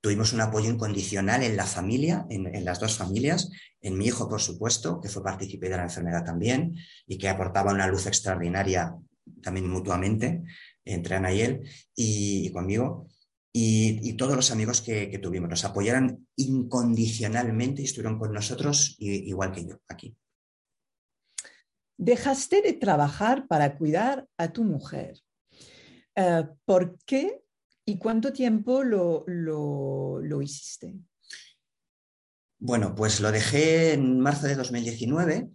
tuvimos 0.00 0.32
un 0.32 0.40
apoyo 0.40 0.70
incondicional 0.70 1.42
en 1.42 1.56
la 1.56 1.66
familia, 1.66 2.24
en, 2.30 2.64
las 2.64 2.78
dos 2.78 2.96
familias, 2.96 3.50
en 3.80 3.98
mi 3.98 4.06
hijo, 4.06 4.28
por 4.28 4.40
supuesto, 4.40 5.00
que 5.00 5.08
fue 5.08 5.24
partícipe 5.24 5.68
de 5.68 5.78
la 5.78 5.82
enfermedad 5.82 6.24
también 6.24 6.76
y 7.08 7.18
que 7.18 7.28
aportaba 7.28 7.72
una 7.72 7.88
luz 7.88 8.06
extraordinaria 8.06 8.94
también 9.42 9.68
mutuamente 9.68 10.44
entre 10.86 11.16
Ana 11.16 11.32
y 11.32 11.40
él 11.42 11.68
y, 11.94 12.50
conmigo. 12.52 13.08
Y, 13.52 14.14
todos 14.14 14.36
los 14.36 14.50
amigos 14.50 14.80
que, 14.80 15.18
tuvimos 15.22 15.50
nos 15.50 15.64
apoyaron 15.64 16.26
incondicionalmente 16.36 17.82
y 17.82 17.84
estuvieron 17.86 18.18
con 18.18 18.32
nosotros 18.32 18.96
igual 18.98 19.52
que 19.52 19.66
yo 19.66 19.80
aquí 19.88 20.16
dejaste 21.98 22.62
de 22.62 22.72
trabajar 22.74 23.46
para 23.46 23.76
cuidar 23.76 24.26
a 24.36 24.52
tu 24.52 24.64
mujer. 24.64 25.18
Eh, 26.14 26.44
¿Por 26.64 26.98
qué 27.04 27.42
y 27.84 27.98
cuánto 27.98 28.32
tiempo 28.32 28.82
lo, 28.82 29.24
lo, 29.26 30.42
hiciste? 30.42 30.94
Bueno, 32.58 32.94
pues 32.94 33.20
lo 33.20 33.30
dejé 33.30 33.92
en 33.92 34.18
marzo 34.20 34.46
de 34.46 34.56
2019 34.56 35.48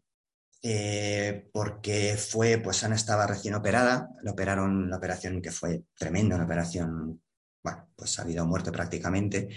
eh, 0.64 1.50
porque 1.52 2.18
fue, 2.18 2.60
pues 2.60 2.84
Ana 2.84 2.96
estaba 2.96 3.26
recién 3.26 3.56
operada, 3.56 4.10
le 4.24 4.32
operaron 4.32 4.90
la 4.90 4.98
operación 4.98 5.42
que 5.42 5.52
fue 5.52 5.84
tremenda, 5.98 6.36
una 6.36 6.46
operación, 6.46 7.22
bueno, 7.64 7.90
pues 7.96 8.20
ha 8.20 8.22
habido 8.22 8.46
muerte 8.46 8.72
prácticamente. 8.72 9.50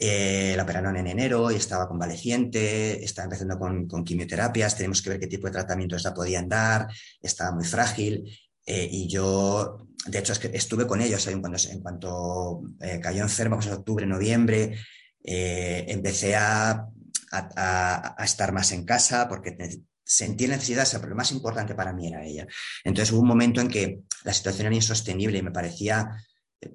Eh, 0.00 0.54
la 0.56 0.62
operaron 0.62 0.96
en 0.96 1.08
enero 1.08 1.50
y 1.50 1.56
estaba 1.56 1.88
convaleciente, 1.88 3.02
estaba 3.02 3.24
empezando 3.24 3.58
con, 3.58 4.04
quimioterapias, 4.04 4.76
tenemos 4.76 5.02
que 5.02 5.10
ver 5.10 5.18
qué 5.18 5.26
tipo 5.26 5.48
de 5.48 5.54
tratamientos 5.54 6.04
la 6.04 6.14
podían 6.14 6.48
dar, 6.48 6.86
estaba 7.20 7.52
muy 7.52 7.64
frágil. 7.64 8.24
Eh, 8.64 8.88
y 8.90 9.08
yo, 9.08 9.88
de 10.06 10.18
hecho, 10.18 10.32
es 10.34 10.38
que 10.38 10.50
estuve 10.54 10.86
con 10.86 11.00
ellos 11.00 11.26
en 11.26 11.40
cuanto, 11.40 11.68
en 11.68 11.80
cuanto 11.80 12.62
eh, 12.80 13.00
cayó 13.00 13.22
enferma, 13.22 13.56
pues 13.56 13.66
en 13.66 13.72
octubre, 13.72 14.06
noviembre, 14.06 14.78
empecé 15.20 16.36
a, 16.36 16.86
a, 17.32 18.24
estar 18.24 18.52
más 18.52 18.72
en 18.72 18.84
casa 18.84 19.28
porque 19.28 19.56
sentí 20.08 20.48
necesidad, 20.48 20.88
pero 20.92 21.10
lo 21.10 21.16
más 21.16 21.30
importante 21.32 21.74
para 21.74 21.92
mí 21.92 22.08
era 22.08 22.24
ella. 22.24 22.46
Entonces 22.82 23.12
hubo 23.12 23.20
un 23.20 23.28
momento 23.28 23.60
en 23.60 23.68
que 23.68 24.00
la 24.24 24.32
situación 24.32 24.66
era 24.66 24.74
insostenible 24.74 25.38
y 25.38 25.42
me 25.42 25.50
parecía 25.50 26.16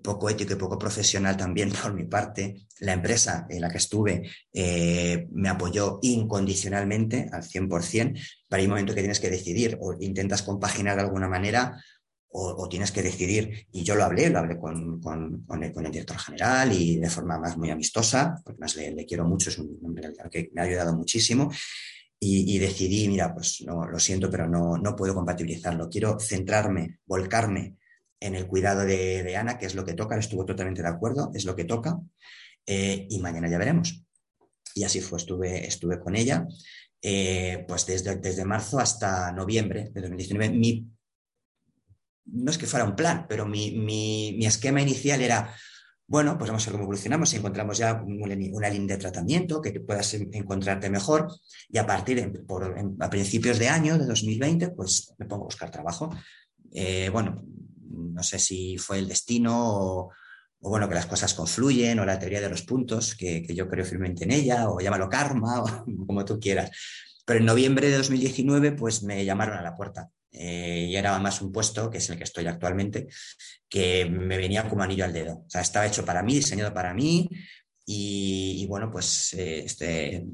poco 0.01 0.29
ético 0.29 0.53
y 0.53 0.55
poco 0.55 0.77
profesional 0.77 1.35
también 1.35 1.71
por 1.81 1.93
mi 1.93 2.05
parte. 2.05 2.67
La 2.79 2.93
empresa 2.93 3.47
en 3.49 3.61
la 3.61 3.69
que 3.69 3.77
estuve 3.77 4.29
eh, 4.53 5.27
me 5.31 5.49
apoyó 5.49 5.99
incondicionalmente 6.03 7.27
al 7.31 7.41
100%, 7.43 8.19
para 8.47 8.59
hay 8.59 8.65
un 8.65 8.71
momento 8.71 8.93
que 8.93 9.01
tienes 9.01 9.19
que 9.19 9.31
decidir 9.31 9.77
o 9.81 9.95
intentas 9.99 10.43
compaginar 10.43 10.95
de 10.95 11.01
alguna 11.01 11.27
manera 11.27 11.81
o, 12.35 12.67
tienes 12.67 12.91
que 12.91 13.03
decidir, 13.03 13.67
y 13.71 13.83
yo 13.83 13.93
lo 13.93 14.03
hablé, 14.03 14.27
lo 14.27 14.39
hablé 14.39 14.57
con, 14.57 14.99
el, 15.61 15.91
director 15.91 16.17
general 16.17 16.73
y 16.73 16.97
de 16.97 17.07
forma 17.07 17.37
más 17.37 17.55
muy 17.57 17.69
amistosa, 17.69 18.41
porque 18.43 18.59
más 18.59 18.75
le, 18.75 19.05
quiero 19.05 19.25
mucho, 19.25 19.51
es 19.51 19.59
un 19.59 19.77
hombre 19.83 20.11
que 20.31 20.49
me 20.51 20.61
ha 20.61 20.63
ayudado 20.63 20.95
muchísimo, 20.95 21.51
y, 22.25 22.57
decidí, 22.59 23.07
mira, 23.07 23.33
pues 23.33 23.63
no, 23.65 23.85
lo 23.85 23.99
siento, 23.99 24.29
pero 24.29 24.47
no, 24.47 24.77
no 24.77 24.95
puedo 24.95 25.13
compatibilizarlo, 25.13 25.89
quiero 25.89 26.19
centrarme, 26.19 26.99
volcarme 27.05 27.77
en 28.19 28.35
el 28.35 28.47
cuidado 28.47 28.85
de, 28.85 29.35
Ana, 29.35 29.57
que 29.57 29.65
es 29.65 29.75
lo 29.75 29.83
que 29.83 29.93
toca, 29.93 30.17
estuvo 30.17 30.45
totalmente 30.45 30.81
de 30.81 30.87
acuerdo, 30.87 31.31
es 31.33 31.43
lo 31.45 31.55
que 31.55 31.65
toca, 31.65 31.99
eh, 32.65 33.05
y 33.09 33.19
mañana 33.19 33.49
ya 33.49 33.57
veremos. 33.57 34.03
Y 34.75 34.83
así 34.85 35.01
fue, 35.01 35.17
estuve, 35.17 35.67
estuve 35.67 35.99
con 35.99 36.15
ella, 36.15 36.47
eh, 37.01 37.65
pues 37.67 37.85
desde, 37.85 38.15
desde 38.15 38.45
marzo 38.45 38.79
hasta 38.79 39.31
noviembre 39.33 39.89
de 39.93 40.01
2019. 40.01 40.55
Mi, 40.55 40.87
no 42.25 42.51
es 42.51 42.57
que 42.57 42.65
fuera 42.65 42.85
un 42.85 42.95
plan, 42.95 43.25
pero 43.27 43.45
mi, 43.45 44.39
esquema 44.45 44.81
inicial 44.81 45.21
era, 45.21 45.53
bueno, 46.13 46.37
pues 46.37 46.51
vamos 46.51 46.61
a 46.61 46.65
ver 46.67 46.73
cómo 46.73 46.83
evolucionamos, 46.83 47.27
si 47.27 47.37
encontramos 47.37 47.75
ya 47.75 48.03
una, 48.05 48.35
línea 48.35 48.95
de 48.95 49.01
tratamiento 49.01 49.59
que 49.59 49.79
puedas 49.79 50.13
encontrarte 50.13 50.87
mejor 50.87 51.27
y 51.69 51.79
a 51.79 51.87
partir, 51.87 52.45
por, 52.45 52.75
a 52.99 53.09
principios 53.09 53.57
de 53.57 53.67
año, 53.67 53.97
de 53.97 54.05
2020, 54.05 54.69
pues 54.69 55.11
me 55.17 55.25
pongo 55.25 55.45
a 55.45 55.45
buscar 55.45 55.71
trabajo. 55.71 56.11
Eh, 56.71 57.09
bueno, 57.09 57.43
no 57.89 58.21
sé 58.21 58.37
si 58.37 58.77
fue 58.77 58.99
el 58.99 59.07
destino 59.07 59.55
o, 59.57 60.11
bueno, 60.59 60.87
que 60.87 60.93
las 60.93 61.07
cosas 61.07 61.33
confluyen 61.33 61.97
o 61.97 62.05
la 62.05 62.19
teoría 62.19 62.41
de 62.41 62.49
los 62.49 62.61
puntos, 62.61 63.15
que, 63.15 63.43
yo 63.47 63.67
creo 63.67 63.83
firmemente 63.83 64.25
en 64.25 64.33
ella, 64.33 64.69
o 64.69 64.79
llámalo 64.79 65.09
karma, 65.09 65.63
o 65.63 66.05
como 66.05 66.23
tú 66.23 66.39
quieras. 66.39 66.69
Pero 67.25 67.39
en 67.39 67.47
noviembre 67.47 67.89
de 67.89 67.97
2019, 67.97 68.73
pues 68.73 69.01
me 69.01 69.25
llamaron 69.25 69.57
a 69.57 69.63
la 69.63 69.75
puerta. 69.75 70.11
Eh, 70.31 70.87
y 70.89 70.95
era 70.95 71.17
más 71.19 71.41
un 71.41 71.51
puesto, 71.51 71.89
que 71.89 71.99
es 71.99 72.09
el 72.09 72.17
que 72.17 72.23
estoy 72.23 72.47
actualmente, 72.47 73.07
que 73.73 74.05
me 74.05 74.37
venía 74.37 74.69
como 74.69 74.83
anillo 74.83 75.03
al 75.03 75.13
dedo. 75.13 75.33
O 75.33 75.49
sea, 75.49 75.61
estaba 75.61 75.87
hecho 75.87 76.05
para 76.05 76.21
mí, 76.21 76.35
diseñado 76.35 76.71
para 76.75 76.93
mí. 76.93 77.27
Y, 77.87 78.67
bueno, 78.69 78.91
pues 78.91 79.33
eh, 79.33 79.63
este, 79.65 80.27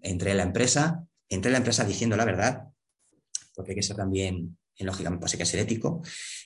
entré 0.00 0.30
en 0.30 0.38
la 0.38 0.44
empresa, 0.44 1.04
entré 1.28 1.50
en 1.50 1.52
la 1.52 1.58
empresa 1.58 1.84
diciendo 1.84 2.16
la 2.16 2.24
verdad, 2.24 2.62
porque 3.54 3.72
hay 3.72 3.76
que 3.76 3.82
ser 3.82 3.96
también, 3.96 4.56
lógicamente, 4.78 5.20
pues 5.20 5.34
hay 5.34 5.38
que 5.38 5.44
ser 5.44 5.60
ético. 5.60 6.00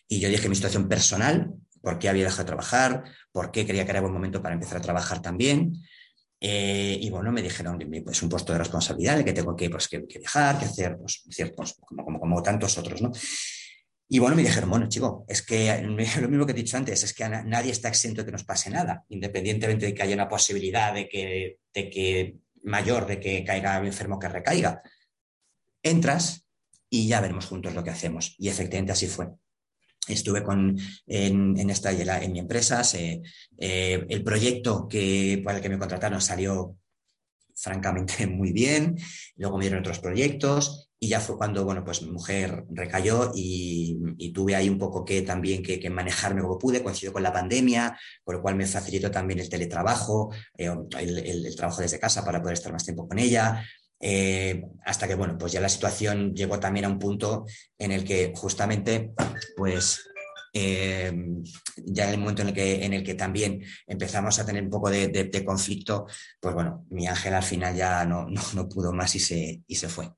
Y 0.09 0.19
yo 0.19 0.29
dije 0.29 0.49
mi 0.49 0.57
situación 0.57 0.89
personal, 0.89 1.53
por 1.81 2.01
qué 2.01 2.09
había 2.09 2.25
dejado 2.25 2.43
de 2.43 2.49
trabajar, 2.49 3.05
por 3.31 3.53
qué 3.53 3.65
creía 3.65 3.85
que 3.85 3.93
era 3.93 4.01
buen 4.01 4.13
momento 4.13 4.43
para 4.43 4.57
empezar 4.57 4.79
a 4.79 4.83
trabajar 4.83 5.23
también. 5.23 5.81
Eh, 6.41 6.99
y 7.01 7.11
bueno, 7.11 7.31
me 7.31 7.43
dijeron 7.43 7.79
que 7.79 8.03
pues, 8.03 8.25
un 8.25 8.29
puesto 8.29 8.53
de 8.53 8.59
responsabilidad, 8.59 9.23
que 9.25 9.33
tengo 9.33 9.55
que, 9.55 9.71
pues, 9.71 9.87
que, 9.87 10.01
dejar, 10.01 10.59
que 10.59 10.65
hacer, 10.65 10.99
pues, 10.99 11.23
ciertos, 11.31 11.77
como, 11.87 12.05
como, 12.05 12.19
como, 12.19 12.43
tantos 12.43 12.77
otros, 12.77 13.01
¿no? 13.01 13.13
Y 14.13 14.19
bueno, 14.19 14.35
me 14.35 14.43
dijeron, 14.43 14.69
bueno, 14.69 14.89
chico, 14.89 15.25
es 15.29 15.41
que 15.41 15.81
lo 16.21 16.29
mismo 16.29 16.45
que 16.45 16.51
he 16.51 16.55
dicho 16.55 16.77
antes, 16.77 17.05
es 17.05 17.15
que 17.15 17.29
nadie 17.29 17.71
está 17.71 17.89
exento 17.89 18.23
de 18.23 18.27
que 18.27 18.33
nos 18.33 18.43
pase 18.43 18.69
nada, 18.69 19.05
independientemente 19.09 19.87
de 19.87 19.95
que 19.95 20.03
haya 20.03 20.17
una 20.17 20.29
posibilidad 20.29 20.93
de 20.93 21.09
que, 21.09 21.59
de 21.73 21.89
que 21.89 22.37
mayor, 22.65 23.07
de 23.07 23.21
que 23.21 23.45
caiga 23.45 23.79
el 23.79 23.87
enfermo 23.87 24.19
que 24.19 24.29
recaiga. 24.29 24.83
Entras 25.81 26.45
y 26.91 27.07
ya 27.07 27.21
veremos 27.21 27.47
juntos 27.47 27.73
lo 27.73 27.85
que 27.85 27.91
hacemos. 27.91 28.35
Y 28.37 28.49
efectivamente 28.49 28.93
así 28.93 29.07
fue 29.07 29.29
estuve 30.09 30.43
con, 30.43 30.77
en, 31.07 31.71
esta, 31.71 31.93
en 31.93 32.33
mi 32.33 32.41
empresa. 32.41 32.83
Eh, 32.93 33.23
el 34.09 34.25
proyecto 34.25 34.89
que, 34.89 35.41
para 35.45 35.59
el 35.59 35.63
que 35.63 35.69
me 35.69 35.79
contrataron 35.79 36.21
salió 36.21 36.77
francamente 37.55 38.27
muy 38.27 38.51
bien, 38.51 38.99
luego 39.37 39.57
me 39.57 39.67
dieron 39.67 39.81
otros 39.81 40.01
proyectos 40.01 40.90
y 41.03 41.09
ya 41.09 41.19
fue 41.19 41.39
cuando, 41.39 41.65
bueno, 41.65 41.83
pues 41.83 42.03
mi 42.03 42.11
mujer 42.11 42.67
recayó 42.69 43.33
y, 43.35 44.33
tuve 44.35 44.55
ahí 44.55 44.69
un 44.69 44.79
poco 44.79 45.03
que 45.03 45.23
también 45.23 45.63
que, 45.63 45.89
manejarme 45.89 46.43
como 46.43 46.59
pude, 46.59 46.83
coincidió 46.83 47.13
con 47.13 47.23
la 47.23 47.33
pandemia, 47.33 47.99
con 48.23 48.37
lo 48.37 48.43
cual 48.43 48.55
me 48.55 48.67
facilitó 48.67 49.11
también 49.11 49.41
el 49.41 49.49
teletrabajo, 49.49 50.31
eh, 50.59 50.71
el, 50.99 51.57
trabajo 51.57 51.81
desde 51.81 51.99
casa 51.99 52.23
para 52.23 52.41
poder 52.41 52.55
estar 52.55 52.71
más 52.71 52.85
tiempo 52.85 53.09
con 53.09 53.19
ella, 53.19 53.65
eh, 53.99 54.63
hasta 54.85 55.09
que, 55.09 55.15
bueno, 55.15 55.39
pues 55.39 55.53
ya 55.53 55.61
la 55.61 55.71
situación 55.71 56.35
llegó 56.35 56.61
también 56.61 56.85
a 56.85 56.89
un 56.89 56.99
punto 56.99 57.47
en 57.79 57.93
el 57.93 58.05
que 58.05 58.35
justamente, 58.37 59.13
pues 59.57 60.07
eh, 60.53 61.13
ya 61.77 62.09
en 62.09 62.11
el 62.11 62.19
momento 62.19 62.43
en 62.43 62.49
el, 62.49 62.55
que, 62.55 62.85
en 62.85 62.93
el 62.93 63.03
que 63.03 63.15
también 63.15 63.63
empezamos 63.87 64.39
a 64.39 64.45
tener 64.45 64.63
un 64.65 64.71
poco 64.71 64.91
de, 64.91 65.45
conflicto, 65.47 66.07
pues 66.39 66.55
bueno, 66.55 66.85
mi 66.91 67.07
ángel 67.07 67.35
al 67.35 67.43
final 67.43 67.75
ya 67.75 68.05
no, 68.05 68.27
no, 68.55 68.69
pudo 68.69 68.93
más 68.93 69.15
y 69.15 69.21
se, 69.21 69.63
y 69.67 69.77
se 69.77 69.89
fue. 69.89 70.11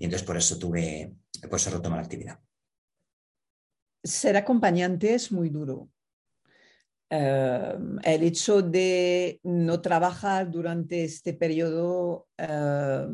Y 0.00 0.04
entonces 0.04 0.26
por 0.26 0.38
eso 0.38 0.58
tuve, 0.58 1.14
por 1.50 1.60
la 1.60 2.00
actividad. 2.00 2.40
Ser 4.02 4.34
acompañante 4.34 5.12
es 5.12 5.30
muy 5.30 5.50
duro. 5.50 5.90
Eh, 7.10 7.74
el 8.04 8.22
hecho 8.22 8.62
de 8.62 9.40
no 9.42 9.82
trabajar 9.82 10.50
durante 10.50 11.04
este 11.04 11.34
periodo, 11.34 12.28
eh, 12.38 13.06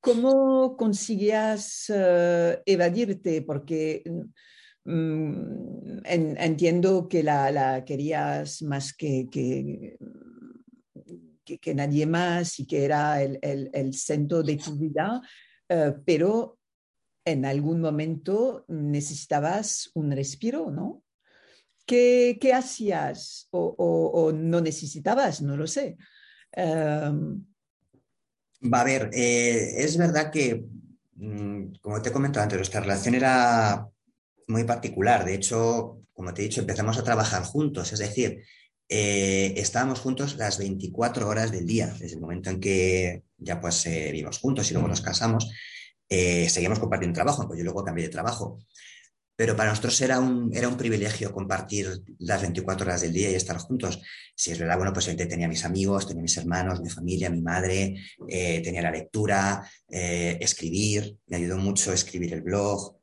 ¿cómo 0.00 0.76
conseguías 0.76 1.84
eh, 1.94 2.62
evadirte? 2.66 3.42
Porque 3.42 4.02
mm, 4.84 6.00
entiendo 6.04 7.06
que 7.06 7.22
la, 7.22 7.84
querías 7.86 8.60
más 8.62 8.92
que, 8.92 9.28
que, 9.30 9.96
que, 11.44 11.74
nadie 11.76 12.06
más 12.06 12.58
y 12.58 12.66
que 12.66 12.84
era 12.84 13.22
el 13.22 13.94
centro 13.94 14.42
de 14.42 14.56
tu 14.56 14.74
vida, 14.76 15.22
eh, 15.68 15.94
pero 16.04 16.58
en 17.24 17.44
algún 17.44 17.80
momento 17.80 18.64
necesitabas 18.68 19.90
un 19.94 20.10
respiro, 20.10 20.70
¿no? 20.70 21.02
¿Qué, 21.86 22.38
qué 22.40 22.52
hacías 22.52 23.48
o, 23.50 24.32
no 24.34 24.60
necesitabas? 24.60 25.40
No 25.42 25.56
lo 25.56 25.66
sé. 25.66 25.96
Em, 26.52 27.44
Va 28.60 28.80
a 28.80 28.84
ver, 28.84 29.10
eh, 29.12 29.84
es 29.84 29.96
verdad 29.96 30.32
que, 30.32 30.64
mm, 31.14 31.74
como 31.80 32.02
te 32.02 32.08
he 32.08 32.12
comentado 32.12 32.42
antes, 32.42 32.58
nuestra 32.58 32.80
relación 32.80 33.14
era 33.14 33.88
muy 34.48 34.64
particular. 34.64 35.24
De 35.24 35.34
hecho, 35.34 36.02
como 36.12 36.34
te 36.34 36.42
he 36.42 36.44
dicho, 36.46 36.60
empezamos 36.60 36.98
a 36.98 37.04
trabajar 37.04 37.44
juntos. 37.44 37.92
Es 37.92 38.00
decir, 38.00 38.42
eh, 38.88 39.54
estábamos 39.56 40.00
juntos 40.00 40.36
las 40.36 40.58
24 40.58 41.28
horas 41.28 41.52
del 41.52 41.66
día, 41.66 41.86
desde 41.86 42.16
el 42.16 42.20
momento 42.20 42.50
en 42.50 42.60
que 42.60 43.22
ya 43.38 43.60
pues 43.60 43.86
eh, 43.86 44.10
vivimos 44.12 44.38
juntos 44.38 44.70
y 44.70 44.74
luego 44.74 44.88
nos 44.88 45.00
casamos, 45.00 45.50
eh, 46.08 46.48
seguimos 46.48 46.78
compartiendo 46.78 47.14
trabajo, 47.14 47.46
pues 47.46 47.58
yo 47.58 47.64
luego 47.64 47.84
cambié 47.84 48.06
de 48.06 48.12
trabajo. 48.12 48.58
Pero 49.36 49.54
para 49.54 49.70
nosotros 49.70 50.00
era 50.00 50.18
un, 50.18 50.50
era 50.52 50.66
un 50.66 50.76
privilegio 50.76 51.32
compartir 51.32 52.02
las 52.18 52.42
24 52.42 52.84
horas 52.84 53.02
del 53.02 53.12
día 53.12 53.30
y 53.30 53.36
estar 53.36 53.56
juntos. 53.58 54.00
Si 54.34 54.50
es 54.50 54.58
verdad, 54.58 54.76
bueno, 54.76 54.92
pues 54.92 55.06
tenía 55.16 55.46
mis 55.46 55.64
amigos, 55.64 56.08
tenía 56.08 56.22
mis 56.22 56.36
hermanos, 56.38 56.80
mi 56.80 56.90
familia, 56.90 57.30
mi 57.30 57.40
madre, 57.40 57.94
tenía 58.26 58.82
la 58.82 58.90
lectura, 58.90 59.64
escribir, 59.88 61.18
me 61.28 61.36
ayudó 61.36 61.56
mucho 61.56 61.92
escribir 61.92 62.34
el 62.34 62.42
blog, 62.42 62.96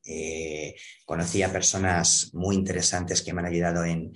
conocí 1.05 1.41
a 1.41 1.53
personas 1.53 2.31
muy 2.33 2.57
interesantes 2.57 3.21
que 3.21 3.31
me 3.31 3.39
han 3.39 3.47
ayudado 3.47 3.85
en, 3.85 4.11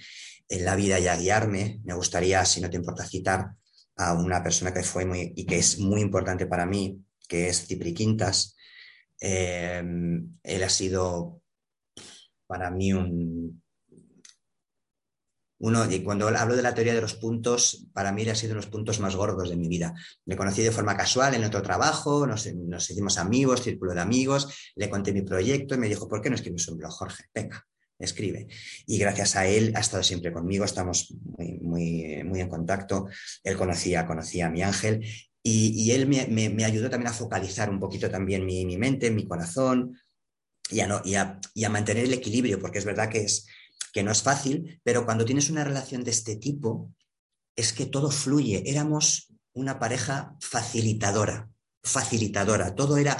en 0.50 0.66
la 0.66 0.76
vida 0.76 1.00
y 1.00 1.08
a 1.08 1.16
guiarme. 1.16 1.80
Me 1.86 1.94
gustaría, 1.94 2.44
si 2.44 2.60
no 2.60 2.70
te 2.70 2.76
importa, 2.76 3.06
citar 3.06 3.52
a 4.00 4.14
una 4.14 4.42
persona 4.42 4.74
que 4.74 4.82
fue 4.82 5.06
muy 5.06 5.34
y 5.36 5.46
que 5.46 5.58
es 5.58 5.78
muy 5.78 6.00
importante 6.00 6.46
para 6.46 6.66
mí, 6.66 7.04
que 7.28 7.50
es 7.50 7.68
Cipri 7.68 7.94
Quintas. 7.94 8.56
Eh, 9.20 9.84
él 10.42 10.64
ha 10.64 10.70
sido 10.70 11.42
para 12.48 12.72
mí 12.72 12.94
un, 12.94 13.62
uno, 15.60 15.92
y 15.92 16.02
cuando 16.02 16.30
hablo 16.30 16.56
de 16.56 16.62
la 16.62 16.74
teoría 16.74 16.94
de 16.94 17.02
los 17.02 17.16
puntos, 17.16 17.88
para 17.94 18.14
mí 18.14 18.28
ha 18.30 18.36
sido 18.36 18.54
uno 18.54 18.62
de 18.62 18.66
los 18.66 18.72
puntos 18.72 19.02
más 19.02 19.18
gordos 19.18 19.50
de 19.50 19.58
mi 19.58 19.68
vida. 19.68 19.94
Le 20.26 20.38
conocí 20.38 20.64
de 20.64 20.72
forma 20.72 20.96
casual 20.96 21.36
en 21.36 21.44
otro 21.44 21.62
trabajo, 21.62 22.26
nos, 22.26 22.48
nos 22.54 22.90
hicimos 22.90 23.18
amigos, 23.18 23.64
círculo 23.64 23.94
de 23.94 24.00
amigos, 24.00 24.72
le 24.76 24.90
conté 24.90 25.12
mi 25.12 25.24
proyecto 25.24 25.76
y 25.76 25.78
me 25.78 25.90
dijo, 25.90 26.08
¿por 26.08 26.22
qué 26.22 26.30
no 26.30 26.36
escribes 26.36 26.68
un 26.70 26.78
blog, 26.78 26.92
Jorge? 26.92 27.26
Venga 27.34 27.68
escribe. 28.00 28.48
Y 28.88 28.98
gracias 28.98 29.36
a 29.36 29.46
él 29.48 29.74
ha 29.76 29.82
estado 29.82 30.04
siempre 30.04 30.32
conmigo, 30.32 30.66
estamos 30.66 31.14
muy, 31.38 31.60
muy, 31.60 32.24
muy 32.24 32.40
en 32.40 32.50
contacto. 32.50 33.08
Él 33.44 33.58
conocía, 33.58 34.08
conocía 34.08 34.48
a 34.48 34.50
mi 34.50 34.64
ángel 34.64 35.06
y, 35.44 35.92
él 35.92 36.08
me, 36.08 36.66
ayudó 36.66 36.90
también 36.90 37.12
a 37.12 37.14
focalizar 37.14 37.70
un 37.70 37.80
poquito 37.80 38.10
también 38.10 38.46
mi, 38.46 38.78
mente, 38.78 39.10
mi 39.10 39.28
corazón 39.28 39.98
y 40.70 40.82
a, 40.82 40.88
no, 40.88 41.02
y, 41.04 41.16
a, 41.16 41.70
mantener 41.70 42.06
el 42.06 42.14
equilibrio, 42.14 42.60
porque 42.60 42.80
es 42.80 42.86
verdad 42.86 43.10
que, 43.10 43.24
es, 43.24 43.48
que 43.94 44.04
no 44.04 44.12
es 44.12 44.22
fácil, 44.22 44.80
pero 44.84 45.06
cuando 45.06 45.26
tienes 45.26 45.50
una 45.50 45.64
relación 45.64 46.04
de 46.04 46.12
este 46.12 46.36
tipo, 46.36 46.94
es 47.56 47.74
que 47.74 47.86
todo 47.86 48.12
fluye. 48.12 48.64
Éramos 48.66 49.34
una 49.54 49.80
pareja 49.80 50.36
facilitadora 50.40 51.50
facilitadora. 51.84 52.76
Todo 52.76 52.98
era, 52.98 53.18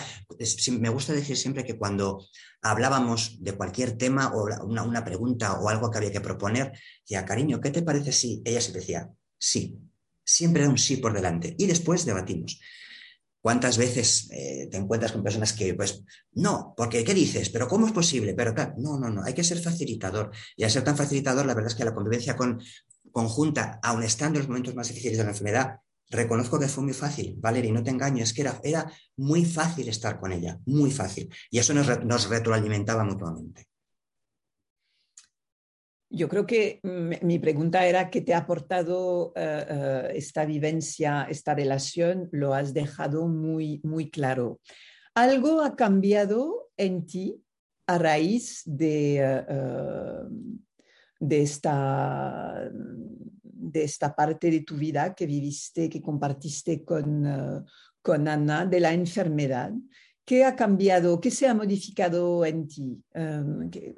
me 0.72 0.90
gusta 0.90 1.14
decir 1.14 1.38
siempre 1.38 1.64
que 1.64 1.78
cuando 1.78 2.26
hablábamos 2.62 3.38
de 3.42 3.54
cualquier 3.54 3.98
tema 3.98 4.34
o 4.34 4.48
una, 4.66 5.06
pregunta 5.06 5.60
o 5.60 5.70
algo 5.70 5.90
que 5.90 5.98
había 5.98 6.12
que 6.12 6.22
proponer, 6.22 6.72
decía, 7.02 7.26
cariño, 7.26 7.62
¿qué 7.62 7.72
te 7.72 7.82
parece 7.82 8.12
si? 8.12 8.42
Ella 8.46 8.62
se 8.62 8.72
decía, 8.72 9.10
sí. 9.38 9.80
Siempre 10.24 10.62
era 10.62 10.70
un 10.70 10.78
sí 10.78 10.98
por 10.98 11.14
delante. 11.14 11.56
Y 11.58 11.66
después 11.66 12.06
debatimos. 12.06 12.60
¿Cuántas 13.42 13.78
veces 13.78 14.30
eh, 14.32 14.68
te 14.70 14.78
encuentras 14.78 15.14
con 15.14 15.24
personas 15.24 15.54
que, 15.54 15.74
pues, 15.74 16.04
no, 16.34 16.74
porque 16.76 17.04
¿qué 17.04 17.14
dices? 17.14 17.50
¿Pero 17.50 17.68
cómo 17.68 17.88
es 17.88 17.94
posible? 17.94 18.34
Pero 18.34 18.54
claro, 18.54 18.76
no, 18.78 19.00
no, 19.00 19.10
no, 19.10 19.24
hay 19.24 19.34
que 19.34 19.46
ser 19.46 19.60
facilitador. 19.60 20.30
Y 20.58 20.66
al 20.66 20.72
ser 20.72 20.84
tan 20.84 20.98
facilitador, 20.98 21.46
la 21.46 21.56
verdad 21.56 21.72
es 21.72 21.76
que 21.76 21.86
la 21.86 21.96
convivencia 21.96 22.36
con, 22.36 22.62
conjunta, 23.12 23.80
aun 23.82 24.04
estando 24.04 24.38
en 24.38 24.44
los 24.44 24.50
momentos 24.50 24.76
más 24.76 24.90
difíciles 24.90 25.18
de 25.18 25.24
la 25.24 25.30
enfermedad, 25.30 25.80
reconozco 26.10 26.60
que 26.60 26.68
fue 26.68 26.84
muy 26.84 26.94
fácil, 26.94 27.36
Valeria, 27.38 27.72
no 27.72 27.84
te 27.84 27.92
engaño, 27.92 28.24
es 28.24 28.34
que 28.34 28.42
era, 28.42 28.60
era 28.64 28.92
muy 29.18 29.46
fácil 29.46 29.88
estar 29.88 30.20
con 30.20 30.32
ella, 30.32 30.60
muy 30.66 30.92
fácil. 30.92 31.30
Y 31.52 31.60
eso 31.60 31.74
nos, 31.74 32.30
retroalimentaba 32.30 33.04
mutuamente. 33.04 33.68
Yo 36.12 36.28
creo 36.28 36.48
que 36.48 36.80
mi 37.22 37.38
pregunta 37.38 37.86
era 37.86 38.10
qué 38.10 38.22
te 38.22 38.34
ha 38.34 38.40
aportado 38.40 39.32
eh, 39.36 39.66
eh, 39.70 40.12
esta 40.16 40.44
vivencia, 40.46 41.28
esta 41.30 41.54
relación, 41.54 42.30
lo 42.32 42.56
has 42.56 42.74
dejado 42.74 43.28
muy, 43.28 43.80
muy 43.84 44.10
claro. 44.10 44.60
¿Algo 45.14 45.62
ha 45.62 45.76
cambiado 45.76 46.72
en 46.78 47.06
ti 47.06 47.44
a 47.86 48.00
raíz 48.00 48.64
de, 48.66 49.18
eh, 49.20 49.44
de 51.20 51.42
esta 51.44 52.72
de 53.60 53.84
esta 53.84 54.16
parte 54.16 54.50
de 54.50 54.62
tu 54.62 54.76
vida 54.76 55.14
que 55.14 55.26
viviste, 55.26 55.90
que 55.90 56.02
compartiste 56.02 56.84
con, 56.84 57.26
uh, 57.26 57.66
con 58.02 58.28
Ana, 58.28 58.66
de 58.66 58.80
la 58.80 58.94
enfermedad. 58.94 59.72
¿Qué 60.26 60.46
ha 60.46 60.56
cambiado? 60.56 61.20
¿Qué 61.20 61.32
se 61.32 61.48
ha 61.48 61.54
modificado 61.54 62.46
en 62.46 62.68
ti? 62.68 63.04
Que, 63.72 63.96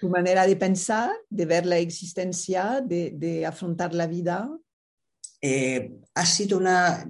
¿Tu 0.00 0.08
manera 0.08 0.46
de 0.46 0.56
pensar, 0.56 1.10
de 1.28 1.46
ver 1.46 1.66
la 1.66 1.78
existencia, 1.78 2.80
de, 2.80 3.12
de 3.16 3.46
afrontar 3.46 3.94
la 3.94 4.06
vida? 4.06 4.50
Eh, 5.40 6.00
ha 6.14 6.26
sido 6.26 6.58
una, 6.58 7.08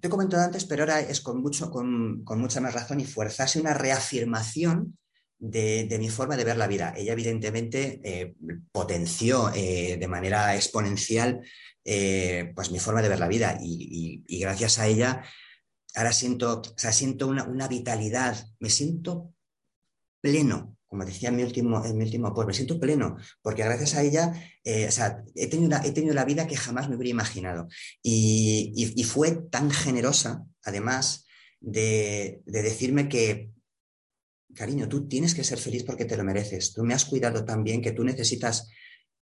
te 0.00 0.08
he 0.08 0.10
comentado 0.10 0.42
antes, 0.42 0.64
pero 0.64 0.82
ahora 0.82 1.00
es 1.00 1.20
con, 1.20 1.42
mucho, 1.42 1.70
con, 1.70 2.24
con 2.24 2.40
mucha 2.40 2.60
más 2.60 2.72
razón 2.72 3.00
y 3.00 3.04
fuerza, 3.04 3.44
ha 3.44 3.48
sido 3.48 3.64
una 3.64 3.74
reafirmación 3.74 4.96
de, 5.44 5.98
mi 5.98 6.08
forma 6.08 6.36
de 6.36 6.44
ver 6.44 6.56
la 6.56 6.66
vida. 6.66 6.94
Ella 6.96 7.12
evidentemente 7.12 8.00
eh, 8.02 8.34
potenció 8.72 9.52
eh, 9.54 9.96
de 9.98 10.08
manera 10.08 10.54
exponencial 10.56 11.42
eh, 11.84 12.52
pues 12.54 12.70
mi 12.70 12.78
forma 12.78 13.02
de 13.02 13.10
ver 13.10 13.18
la 13.18 13.28
vida 13.28 13.58
y, 13.62 14.24
gracias 14.40 14.78
a 14.78 14.86
ella 14.86 15.22
ahora 15.94 16.12
siento, 16.12 16.60
o 16.60 16.78
sea, 16.78 16.92
siento 16.92 17.28
una, 17.28 17.68
vitalidad, 17.68 18.48
me 18.58 18.70
siento 18.70 19.32
pleno, 20.20 20.76
como 20.86 21.04
decía 21.04 21.28
en 21.28 21.36
mi 21.36 21.42
último, 21.42 21.84
en 21.84 21.96
mi 21.96 22.04
último 22.04 22.32
me 22.32 22.54
siento 22.54 22.80
pleno, 22.80 23.16
porque 23.42 23.62
gracias 23.62 23.94
a 23.94 24.02
ella 24.02 24.32
he, 24.64 24.88
tenido 25.48 25.78
he 25.84 25.92
tenido 25.92 26.14
la 26.14 26.24
vida 26.24 26.46
que 26.48 26.56
jamás 26.56 26.88
me 26.88 26.96
hubiera 26.96 27.10
imaginado. 27.10 27.68
Y, 28.02 29.04
fue 29.04 29.32
tan 29.50 29.70
generosa, 29.70 30.44
además, 30.64 31.26
de 31.60 32.42
decirme 32.46 33.08
que 33.08 33.53
cariño, 34.54 34.88
tú 34.88 35.06
tienes 35.06 35.34
que 35.34 35.44
ser 35.44 35.58
feliz 35.58 35.84
porque 35.84 36.04
te 36.04 36.16
lo 36.16 36.24
mereces. 36.24 36.72
Tú 36.72 36.84
me 36.84 36.94
has 36.94 37.04
cuidado 37.04 37.44
tan 37.44 37.62
bien 37.62 37.82
que 37.82 37.92
tú 37.92 38.04
necesitas 38.04 38.68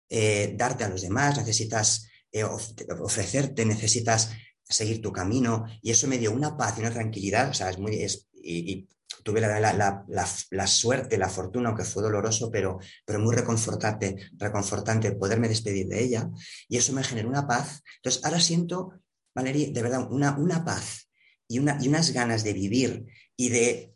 eh, 0.09 0.55
darte 0.57 0.85
a 0.85 0.89
los 0.89 1.03
demás, 1.03 1.37
necesitas 1.39 2.09
eh, 2.31 2.45
ofrecerte, 2.45 3.65
necesitas 3.65 4.31
seguir 4.63 5.01
tu 5.01 5.13
camino. 5.13 5.65
Y 5.83 5.91
eso 5.91 6.07
me 6.07 6.19
dio 6.19 6.33
una 6.33 6.57
paz 6.57 6.75
y 6.77 6.81
una 6.81 6.93
tranquilidad. 6.93 7.51
O 7.51 7.55
sea, 7.55 7.71
es 7.71 7.79
muy. 7.79 8.07
y, 8.35 8.89
tuve 9.25 9.41
la, 9.41 10.67
suerte, 10.67 11.17
la 11.17 11.29
fortuna, 11.29 11.69
aunque 11.69 11.85
fue 11.85 12.03
doloroso, 12.03 12.51
pero, 12.51 12.79
pero 13.05 13.21
muy 13.21 13.35
reconfortante, 13.37 14.17
reconfortante 14.37 15.13
poderme 15.13 15.49
despedir 15.49 15.87
de 15.87 16.03
ella. 16.03 16.31
Y 16.69 16.77
eso 16.77 16.93
me 16.93 17.05
generó 17.05 17.29
una 17.29 17.47
paz. 17.47 17.83
Entonces, 17.97 18.25
ahora 18.25 18.41
siento 18.41 19.03
Valerie, 19.35 19.71
de 19.73 19.83
verdad, 19.83 20.11
una, 20.11 20.37
una 20.37 20.65
paz 20.65 21.09
y, 21.49 21.59
una, 21.59 21.79
y 21.81 21.89
unas 21.89 22.13
ganas 22.13 22.45
de 22.45 22.53
vivir 22.53 23.07
y 23.37 23.49
de, 23.49 23.92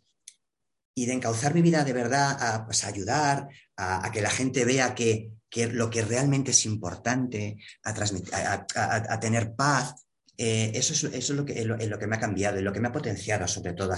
y 0.99 1.05
de 1.05 1.13
encauzar 1.13 1.55
mi 1.55 1.61
vida 1.61 1.85
de 1.85 1.93
verdad 1.93 2.39
a, 2.41 2.65
pues, 2.65 2.83
a 2.83 2.89
ayudar, 2.89 3.49
a, 3.77 4.07
a, 4.07 4.11
que 4.11 4.23
la 4.23 4.31
gente 4.31 4.65
vea 4.65 4.95
que, 4.95 5.31
que, 5.51 5.67
lo 5.67 5.91
que 5.91 6.03
realmente 6.03 6.53
es 6.53 6.65
importante, 6.65 7.59
a, 7.85 7.93
transmitir, 7.93 8.33
a 8.35 9.21
tener 9.21 9.55
paz. 9.55 10.07
Eh, 10.39 10.73
eso, 10.75 10.95
es, 10.95 11.05
eso 11.05 11.33
es, 11.33 11.37
lo 11.37 11.45
que, 11.45 11.65
lo, 11.67 11.77
lo, 11.77 11.99
que 11.99 12.07
me 12.07 12.17
ha 12.17 12.21
cambiado 12.21 12.59
y 12.59 12.63
lo 12.63 12.73
que 12.73 12.81
me 12.81 12.89
ha 12.89 12.93
potenciado 12.93 13.47
sobre 13.47 13.75
todo. 13.75 13.95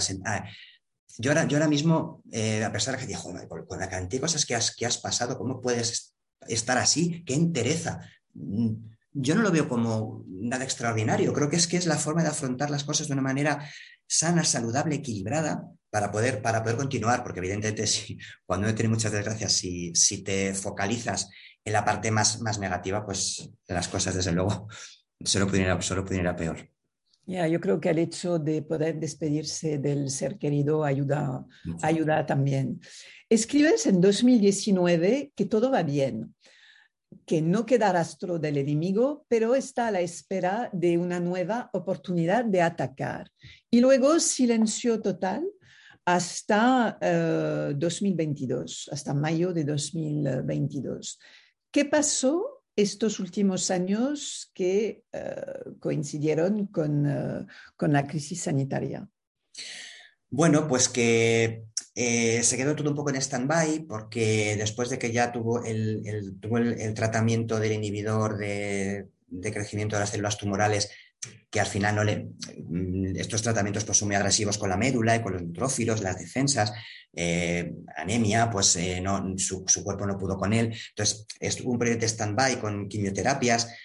yo, 1.17 1.31
ahora, 1.31 1.45
yo 1.45 1.57
ahora 1.57 1.69
mismo, 1.69 2.21
eh, 2.33 2.65
a 2.65 2.71
pesar 2.71 2.95
de 2.95 3.01
que 3.01 3.07
digo, 3.07 3.21
con, 3.47 3.65
con 3.65 3.79
la 3.79 3.89
cantidad 3.89 4.19
de 4.19 4.25
cosas 4.25 4.45
que 4.45 4.55
has, 4.55 4.75
que 4.75 4.85
has 4.85 4.97
pasado, 4.97 5.37
¿cómo 5.37 5.61
puedes 5.61 6.13
estar 6.49 6.77
así? 6.77 7.23
¡Qué 7.25 7.33
entereza! 7.33 8.01
Mm, 8.33 8.73
yo 9.13 9.35
no 9.35 9.41
lo 9.41 9.51
veo 9.51 9.69
como 9.69 10.25
nada 10.27 10.65
extraordinario. 10.65 11.31
Creo 11.31 11.49
que 11.49 11.55
es 11.55 11.67
que 11.67 11.77
es 11.77 11.85
la 11.85 11.97
forma 11.97 12.23
de 12.23 12.29
afrontar 12.29 12.69
las 12.69 12.83
cosas 12.83 13.07
de 13.07 13.13
una 13.13 13.21
manera 13.21 13.65
sana, 14.05 14.43
saludable, 14.43 14.95
equilibrada 14.95 15.63
para 15.89 16.11
poder, 16.11 16.41
para 16.41 16.61
poder 16.63 16.77
continuar, 16.77 17.23
porque 17.23 17.39
evidentemente 17.39 17.87
si, 17.87 18.17
cuando 18.45 18.67
he 18.67 18.73
tenido 18.73 18.93
muchas 18.93 19.11
desgracias, 19.11 19.53
si, 19.53 19.93
si 19.95 20.23
te 20.23 20.53
focalizas 20.53 21.29
en 21.63 21.73
la 21.73 21.85
parte 21.85 22.11
más, 22.11 22.41
más 22.41 22.59
negativa, 22.59 23.05
pues 23.05 23.49
las 23.67 23.87
cosas 23.87 24.15
desde 24.15 24.31
luego 24.31 24.67
solo 25.23 25.47
pueden 25.47 25.65
ir 25.65 25.71
a, 25.71 25.81
solo 25.81 26.05
pueden 26.05 26.21
ir 26.21 26.27
a 26.27 26.35
peor. 26.35 26.69
Yeah, 27.25 27.47
yo 27.47 27.61
creo 27.61 27.79
que 27.79 27.89
el 27.89 27.99
hecho 27.99 28.39
de 28.39 28.63
poder 28.63 28.99
despedirse 28.99 29.77
del 29.77 30.09
ser 30.09 30.39
querido 30.39 30.83
ayuda, 30.83 31.45
ayuda 31.83 32.25
también. 32.25 32.81
Escribes 33.29 33.85
en 33.85 34.01
2019 34.01 35.31
que 35.35 35.45
todo 35.45 35.69
va 35.69 35.83
bien, 35.83 36.33
que 37.27 37.43
no 37.43 37.67
queda 37.67 37.93
rastro 37.93 38.39
del 38.39 38.57
enemigo, 38.57 39.27
pero 39.27 39.53
está 39.53 39.87
a 39.87 39.91
la 39.91 40.01
espera 40.01 40.71
de 40.73 40.97
una 40.97 41.19
nueva 41.19 41.69
oportunidad 41.73 42.45
de 42.45 42.63
atacar. 42.63 43.29
Y 43.69 43.79
luego 43.79 44.19
silencio 44.19 44.99
total 44.99 45.47
hasta 46.15 46.97
uh, 47.01 47.73
2022, 47.77 48.89
hasta 48.91 49.13
mayo 49.13 49.53
de 49.53 49.63
2022. 49.63 51.19
¿Qué 51.71 51.85
pasó 51.85 52.63
estos 52.75 53.19
últimos 53.19 53.69
años 53.69 54.51
que 54.53 55.03
uh, 55.13 55.77
coincidieron 55.79 56.67
con, 56.67 57.05
uh, 57.05 57.45
con, 57.75 57.93
la 57.93 58.07
crisis 58.07 58.41
sanitaria? 58.41 59.07
Bueno, 60.31 60.67
pues 60.67 60.89
que 60.89 61.65
eh, 61.95 62.41
se 62.43 62.57
quedó 62.57 62.75
todo 62.75 62.89
un 62.89 62.95
poco 62.95 63.09
en 63.09 63.17
stand-by 63.17 63.85
porque 63.87 64.55
después 64.57 64.89
de 64.89 64.97
que 64.97 65.11
ya 65.11 65.31
tuvo 65.31 65.63
el, 65.63 66.39
tratamiento 66.95 67.59
del 67.59 67.73
inhibidor 67.73 68.37
de, 68.37 69.09
crecimiento 69.51 69.95
de 69.95 70.01
las 70.01 70.11
células 70.11 70.37
tumorales, 70.37 70.91
que 71.49 71.59
al 71.59 71.65
final 71.65 71.95
no 71.95 72.03
le, 72.03 72.29
mm, 72.67 73.15
estos 73.17 73.41
tratamientos 73.41 73.83
pues, 73.83 73.97
son 73.97 74.07
muy 74.07 74.15
agresivos 74.15 74.57
con 74.57 74.69
la 74.69 74.77
médula 74.77 75.15
y 75.15 75.21
con 75.21 75.33
los 75.33 75.41
neutrófilos, 75.41 76.01
las 76.01 76.17
defensas, 76.17 76.71
eh, 77.13 77.73
anemia, 77.95 78.49
pues 78.49 78.75
eh, 78.75 79.01
no, 79.01 79.33
su, 79.37 79.65
cuerpo 79.83 80.05
no 80.05 80.17
pudo 80.17 80.37
con 80.37 80.53
él. 80.53 80.73
Entonces, 80.89 81.25
estuvo 81.39 81.71
un 81.71 81.79
periodo 81.79 81.99
de 81.99 82.07
stand-by 82.07 82.59
con 82.59 82.87
quimioterapias. 82.87 83.75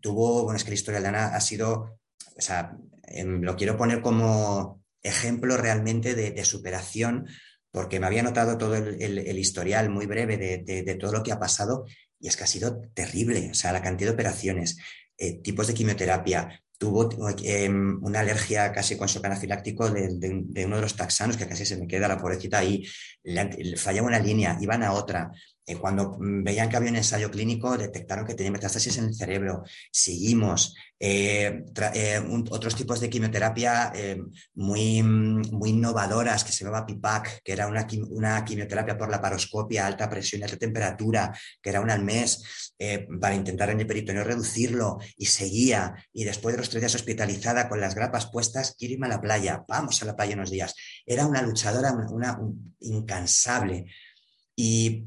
Tuvo, 0.00 0.44
bueno, 0.44 0.56
es 0.56 0.64
que 0.64 0.70
la 0.70 0.74
historia 0.74 1.00
de 1.00 1.08
Ana 1.08 1.26
ha 1.28 1.40
sido, 1.40 1.98
o 2.36 2.40
sea, 2.40 2.76
eh, 3.04 3.24
lo 3.24 3.56
quiero 3.56 3.76
poner 3.76 4.00
como 4.00 4.82
ejemplo 5.02 5.56
realmente 5.56 6.14
de, 6.14 6.44
superación, 6.44 7.26
porque 7.70 8.00
me 8.00 8.06
había 8.06 8.22
notado 8.22 8.58
todo 8.58 8.74
el, 8.74 9.38
historial 9.38 9.88
muy 9.88 10.06
breve 10.06 10.36
de, 10.36 10.58
de, 10.58 10.82
de, 10.82 10.94
todo 10.96 11.12
lo 11.12 11.22
que 11.22 11.32
ha 11.32 11.38
pasado 11.38 11.86
y 12.20 12.28
es 12.28 12.36
que 12.36 12.44
ha 12.44 12.46
sido 12.46 12.82
terrible, 12.92 13.48
o 13.50 13.54
sea, 13.54 13.72
la 13.72 13.80
cantidad 13.80 14.10
de 14.10 14.14
operaciones, 14.14 14.76
eh, 15.20 15.40
tipos 15.42 15.66
de 15.66 15.74
quimioterapia, 15.74 16.60
tuvo 16.78 17.10
eh, 17.44 17.68
una 17.68 18.20
alergia 18.20 18.72
casi 18.72 18.96
con 18.96 19.06
shock 19.06 19.26
anafiláctico 19.26 19.90
de, 19.90 20.08
de, 20.18 20.64
uno 20.64 20.76
de 20.76 20.82
los 20.82 20.96
taxanos, 20.96 21.36
que 21.36 21.46
casi 21.46 21.66
se 21.66 21.76
me 21.76 21.86
queda 21.86 22.08
la 22.08 22.16
pobrecita 22.16 22.58
ahí, 22.58 22.86
fallaba 23.76 24.08
una 24.08 24.18
línea, 24.18 24.56
iban 24.62 24.82
a 24.82 24.92
otra. 24.92 25.30
Eh, 25.70 25.76
cuando 25.76 26.16
veían 26.18 26.68
que 26.68 26.76
había 26.76 26.90
un 26.90 26.96
ensayo 26.96 27.30
clínico, 27.30 27.78
detectaron 27.78 28.26
que 28.26 28.34
tenía 28.34 28.50
metástasis 28.50 28.98
en 28.98 29.04
el 29.04 29.14
cerebro. 29.14 29.62
Seguimos. 29.92 30.74
Eh, 30.98 31.64
eh, 31.94 32.20
otros 32.50 32.74
tipos 32.74 33.00
de 33.00 33.08
quimioterapia 33.08 33.92
eh, 33.94 34.20
muy, 34.54 35.02
muy 35.02 35.70
innovadoras, 35.70 36.42
que 36.42 36.50
se 36.50 36.64
llamaba 36.64 36.84
PIPAC, 36.84 37.42
que 37.44 37.52
era 37.52 37.68
una, 37.68 37.86
una, 38.10 38.44
quimioterapia 38.44 38.98
por 38.98 39.10
la 39.10 39.20
paroscopia, 39.20 39.86
alta 39.86 40.10
presión 40.10 40.40
y 40.40 40.44
alta 40.44 40.56
temperatura, 40.56 41.32
que 41.62 41.70
era 41.70 41.80
una 41.80 41.94
al 41.94 42.02
mes, 42.02 42.74
para 43.20 43.34
intentar 43.36 43.70
en 43.70 43.80
el 43.80 43.86
peritoneo 43.86 44.24
reducirlo, 44.24 44.98
y 45.16 45.26
seguía. 45.26 45.94
Y 46.12 46.24
después 46.24 46.54
de 46.54 46.58
los 46.58 46.68
tres 46.68 46.82
días 46.82 46.94
hospitalizada 46.96 47.68
con 47.68 47.80
las 47.80 47.94
grapas 47.94 48.26
puestas, 48.30 48.74
quiero 48.76 48.94
irme 48.94 49.06
a 49.06 49.10
la 49.10 49.20
playa, 49.20 49.64
vamos 49.68 50.02
a 50.02 50.04
la 50.04 50.16
playa 50.16 50.34
unos 50.34 50.50
días. 50.50 50.74
Era 51.06 51.26
una 51.26 51.42
luchadora, 51.42 51.92
una, 51.92 52.10
una 52.10 52.38
un, 52.38 52.76
incansable. 52.80 53.86
Y 54.56 55.06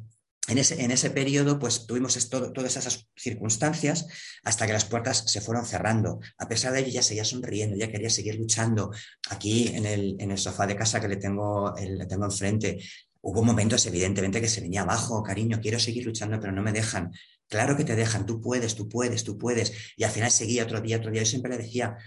en 0.54 0.60
ese, 0.60 0.84
en 0.84 0.92
ese 0.92 1.10
periodo, 1.10 1.60
pues 1.60 1.88
tuvimos 1.88 2.30
todas 2.30 2.78
esas 2.78 3.10
circunstancias 3.16 4.08
hasta 4.44 4.68
que 4.68 4.74
las 4.74 4.86
puertas 4.86 5.24
se 5.28 5.42
fueron 5.42 5.66
cerrando. 5.66 6.20
A 6.38 6.48
pesar 6.48 6.74
de 6.74 6.82
ello, 6.82 6.92
ya 6.92 7.02
seguía 7.02 7.26
sonriendo, 7.26 7.76
ya 7.76 7.92
quería 7.92 8.10
seguir 8.10 8.36
luchando. 8.36 8.92
Aquí 9.30 9.70
en 9.70 9.86
el, 9.86 10.16
en 10.20 10.32
el 10.32 10.38
sofá 10.38 10.68
de 10.68 10.76
casa 10.76 11.02
que 11.02 11.08
le 11.08 11.18
tengo, 11.18 11.74
le 11.76 12.06
tengo 12.06 12.26
enfrente, 12.26 12.80
hubo 13.22 13.44
momentos, 13.44 13.86
evidentemente, 13.88 14.39
que 14.39 14.48
se 14.48 14.62
venía 14.62 14.84
abajo, 14.84 15.24
cariño, 15.24 15.60
quiero 15.60 15.80
seguir 15.80 16.06
luchando, 16.06 16.39
pero 16.39 16.54
no 16.54 16.62
me 16.62 16.72
dejan. 16.72 17.12
Claro 17.48 17.76
que 17.76 17.84
te 17.84 17.96
dejan, 17.96 18.26
tú 18.28 18.39
puedes, 18.39 18.76
tú 18.76 18.88
puedes, 18.88 19.24
tú 19.24 19.38
puedes. 19.38 19.74
Y 19.98 20.04
al 20.04 20.12
final 20.12 20.30
seguía 20.30 20.63
otro 20.63 20.82
día, 20.82 20.98
otro 20.98 21.10
día. 21.10 21.24
Yo 21.24 21.30
siempre 21.30 21.50
le 21.50 21.58
decía, 21.58 21.98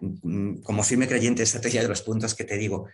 mm, 0.00 0.62
como 0.62 0.82
firme 0.82 1.06
creyente 1.06 1.40
de 1.40 1.44
estrategia 1.44 1.82
de 1.82 1.88
los 1.88 2.02
puntos 2.02 2.34
que 2.34 2.44
te 2.44 2.56
digo, 2.56 2.88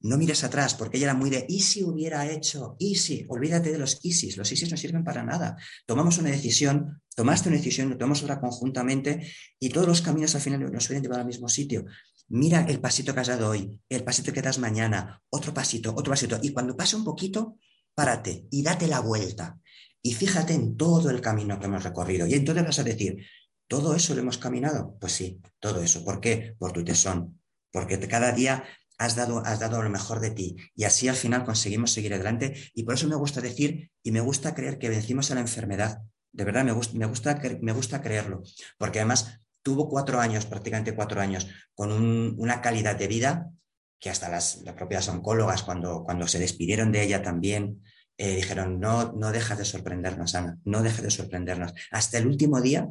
no 0.00 0.18
mires 0.18 0.44
atrás, 0.44 0.74
porque 0.74 0.98
ella 0.98 1.06
era 1.06 1.14
muy 1.14 1.30
de, 1.30 1.46
¿y 1.48 1.60
si 1.60 1.82
hubiera 1.82 2.30
hecho? 2.30 2.76
¿Y 2.78 2.96
si? 2.96 3.24
Olvídate 3.28 3.72
de 3.72 3.78
los 3.78 4.00
ISIS, 4.02 4.36
los 4.36 4.52
ISIS 4.52 4.70
no 4.70 4.76
sirven 4.76 5.02
para 5.02 5.22
nada. 5.22 5.56
Tomamos 5.86 6.18
una 6.18 6.30
decisión, 6.30 7.00
tomaste 7.16 7.48
una 7.48 7.56
decisión, 7.56 7.96
tomamos 7.96 8.22
otra 8.22 8.40
conjuntamente 8.40 9.32
y 9.58 9.70
todos 9.70 9.86
los 9.86 10.02
caminos 10.02 10.34
al 10.34 10.42
final 10.42 10.70
nos 10.70 10.84
suelen 10.84 11.02
llevar 11.02 11.20
al 11.20 11.26
mismo 11.26 11.48
sitio. 11.48 11.86
Mira 12.28 12.66
el 12.68 12.80
pasito 12.80 13.14
que 13.14 13.20
has 13.20 13.28
dado 13.28 13.48
hoy, 13.48 13.80
el 13.88 14.04
pasito 14.04 14.32
que 14.32 14.42
das 14.42 14.58
mañana, 14.58 15.22
otro 15.30 15.54
pasito, 15.54 15.94
otro 15.96 16.10
pasito. 16.10 16.38
Y 16.42 16.52
cuando 16.52 16.76
pase 16.76 16.96
un 16.96 17.04
poquito, 17.04 17.58
párate 17.94 18.46
y 18.50 18.62
date 18.62 18.86
la 18.86 19.00
vuelta. 19.00 19.58
Y 20.02 20.12
fíjate 20.12 20.52
en 20.52 20.76
todo 20.76 21.10
el 21.10 21.20
camino 21.20 21.58
que 21.58 21.66
hemos 21.66 21.82
recorrido. 21.82 22.26
Y 22.26 22.34
entonces 22.34 22.64
vas 22.64 22.78
a 22.78 22.84
decir, 22.84 23.24
¿todo 23.68 23.94
eso 23.94 24.14
lo 24.14 24.20
hemos 24.20 24.36
caminado? 24.38 24.96
Pues 25.00 25.12
sí, 25.12 25.40
todo 25.58 25.82
eso. 25.82 26.04
¿Por 26.04 26.20
qué? 26.20 26.54
Por 26.58 26.72
tu 26.72 26.84
tesón. 26.84 27.40
Porque 27.70 27.98
cada 28.06 28.32
día 28.32 28.64
has 28.98 29.16
dado, 29.16 29.44
has 29.44 29.60
dado 29.60 29.82
lo 29.82 29.90
mejor 29.90 30.20
de 30.20 30.30
ti. 30.30 30.56
Y 30.74 30.84
así 30.84 31.08
al 31.08 31.16
final 31.16 31.44
conseguimos 31.44 31.92
seguir 31.92 32.14
adelante. 32.14 32.54
Y 32.74 32.84
por 32.84 32.94
eso 32.94 33.08
me 33.08 33.16
gusta 33.16 33.40
decir 33.40 33.90
y 34.02 34.12
me 34.12 34.20
gusta 34.20 34.54
creer 34.54 34.78
que 34.78 34.88
vencimos 34.88 35.30
a 35.30 35.34
la 35.34 35.40
enfermedad. 35.40 36.02
De 36.32 36.44
verdad, 36.44 36.64
me 36.64 36.72
gusta, 36.72 36.98
me 36.98 37.06
gusta, 37.06 37.40
me 37.60 37.72
gusta 37.72 38.02
creerlo. 38.02 38.42
Porque 38.78 39.00
además 39.00 39.40
tuvo 39.62 39.88
cuatro 39.88 40.20
años, 40.20 40.46
prácticamente 40.46 40.94
cuatro 40.94 41.20
años, 41.20 41.48
con 41.74 41.92
un, 41.92 42.34
una 42.38 42.60
calidad 42.60 42.96
de 42.96 43.08
vida 43.08 43.50
que 43.98 44.10
hasta 44.10 44.28
las, 44.28 44.62
las, 44.62 44.74
propias 44.74 45.08
oncólogas, 45.08 45.62
cuando, 45.62 46.04
cuando 46.04 46.28
se 46.28 46.38
despidieron 46.38 46.92
de 46.92 47.02
ella 47.02 47.22
también, 47.22 47.82
eh, 48.18 48.36
dijeron, 48.36 48.78
no, 48.78 49.12
no 49.12 49.32
dejas 49.32 49.58
de 49.58 49.64
sorprendernos, 49.64 50.34
Ana, 50.34 50.58
no 50.64 50.82
dejes 50.82 51.02
de 51.02 51.10
sorprendernos. 51.10 51.72
Hasta 51.90 52.18
el 52.18 52.26
último 52.26 52.60
día 52.60 52.88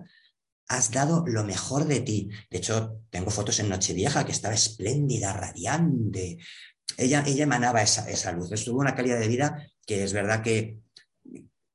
has 0.73 0.91
dado 0.91 1.23
lo 1.25 1.43
mejor 1.43 1.85
de 1.85 2.01
ti. 2.01 2.29
De 2.49 2.57
hecho, 2.57 3.01
tengo 3.09 3.29
fotos 3.29 3.59
en 3.59 3.69
Nochevieja 3.69 4.25
que 4.25 4.31
estaba 4.31 4.53
espléndida, 4.53 5.33
radiante. 5.33 6.37
Ella, 6.97 7.23
ella 7.25 7.43
emanaba 7.43 7.81
esa, 7.81 8.09
esa 8.09 8.31
luz. 8.31 8.51
Estuvo 8.51 8.79
una 8.79 8.95
calidad 8.95 9.19
de 9.19 9.27
vida 9.27 9.67
que 9.85 10.03
es 10.03 10.13
verdad 10.13 10.41
que 10.41 10.79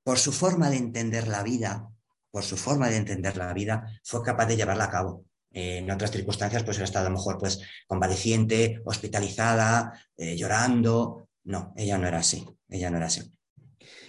por 0.03 0.19
su 0.19 0.33
forma 0.33 0.71
de 0.71 0.79
entender 0.79 1.29
la 1.29 1.43
vida, 1.43 1.89
por 2.31 2.43
su 2.43 2.57
forma 2.57 2.89
de 2.89 2.97
entender 2.97 3.37
la 3.37 3.53
vida, 3.53 4.01
fue 4.03 4.23
capaz 4.23 4.47
de 4.47 4.57
llevarla 4.57 4.85
a 4.85 4.91
cabo. 4.91 5.25
En 5.51 5.91
otras 5.91 6.11
circunstancias, 6.11 6.63
pues 6.63 6.77
hubiera 6.77 6.85
estado 6.85 7.07
a 7.07 7.11
lo 7.11 7.17
mejor 7.17 7.39
pues 7.39 7.61
convaleciente, 7.87 8.81
hospitalizada, 8.85 9.93
eh, 10.17 10.37
llorando. 10.37 11.29
No, 11.45 11.73
ella 11.77 11.99
no 11.99 12.07
era 12.07 12.19
así. 12.19 12.47
Ella 12.69 12.91
no 12.91 12.99
era 12.99 13.07
así. 13.07 13.33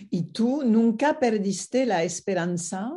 ¿Y 0.10 0.32
tú 0.32 0.64
nunca 0.64 1.20
perdiste 1.20 1.86
la 1.86 2.04
esperanza 2.04 2.92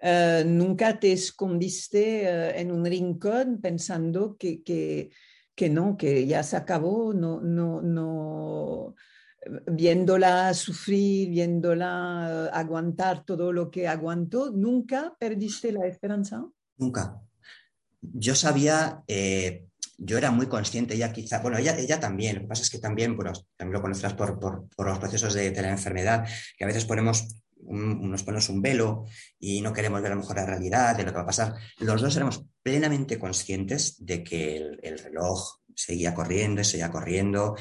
Uh, 0.00 0.46
nunca 0.46 1.00
te 1.00 1.10
escondiste 1.10 2.22
uh, 2.22 2.56
en 2.56 2.70
un 2.70 2.84
rincón 2.84 3.60
pensando 3.60 4.36
que, 4.36 4.62
que, 4.62 5.10
que, 5.56 5.68
no, 5.68 5.96
que 5.96 6.24
ya 6.24 6.44
se 6.44 6.56
acabó, 6.56 7.12
no, 7.12 7.40
no, 7.40 7.82
no, 7.82 8.94
viéndola 9.66 10.54
sufrir, 10.54 11.30
viéndola 11.30 12.46
aguantar 12.46 13.24
todo 13.24 13.52
lo 13.52 13.70
que 13.70 13.88
aguantó, 13.88 14.50
¿nunca 14.52 15.16
perdiste 15.18 15.72
la 15.72 15.86
esperanza? 15.86 16.46
Nunca. 16.76 17.20
Yo 18.00 18.34
sabía, 18.34 19.02
eh, 19.08 19.66
yo 19.96 20.16
era 20.16 20.30
muy 20.30 20.46
consciente, 20.46 20.94
ella 20.94 21.12
quizá, 21.12 21.40
bueno, 21.40 21.58
ella, 21.58 21.76
ella 21.76 21.98
también, 21.98 22.36
lo 22.36 22.42
que 22.42 22.48
pasa 22.48 22.62
es 22.62 22.70
que 22.70 22.78
también, 22.78 23.16
bueno, 23.16 23.32
también 23.56 23.74
lo 23.74 23.82
conocerás 23.82 24.14
por, 24.14 24.38
por, 24.38 24.68
por 24.68 24.86
los 24.86 24.98
procesos 24.98 25.34
de, 25.34 25.50
de 25.50 25.62
la 25.62 25.70
enfermedad, 25.70 26.24
que 26.56 26.64
a 26.64 26.68
veces 26.68 26.84
ponemos 26.84 27.26
nos 27.66 28.22
ponemos 28.22 28.48
un 28.48 28.62
velo 28.62 29.06
y 29.38 29.60
no 29.60 29.72
queremos 29.72 30.00
ver 30.00 30.12
a 30.12 30.14
lo 30.14 30.20
mejor 30.20 30.36
la 30.36 30.46
realidad 30.46 30.96
de 30.96 31.04
lo 31.04 31.10
que 31.10 31.16
va 31.16 31.22
a 31.22 31.26
pasar. 31.26 31.54
Los 31.78 32.00
dos 32.00 32.16
éramos 32.16 32.44
plenamente 32.62 33.18
conscientes 33.18 33.96
de 34.04 34.22
que 34.22 34.56
el, 34.56 34.98
reloj 34.98 35.58
seguía 35.74 36.14
corriendo 36.14 36.60
y 36.60 36.64
seguía 36.64 36.90
corriendo. 36.90 37.56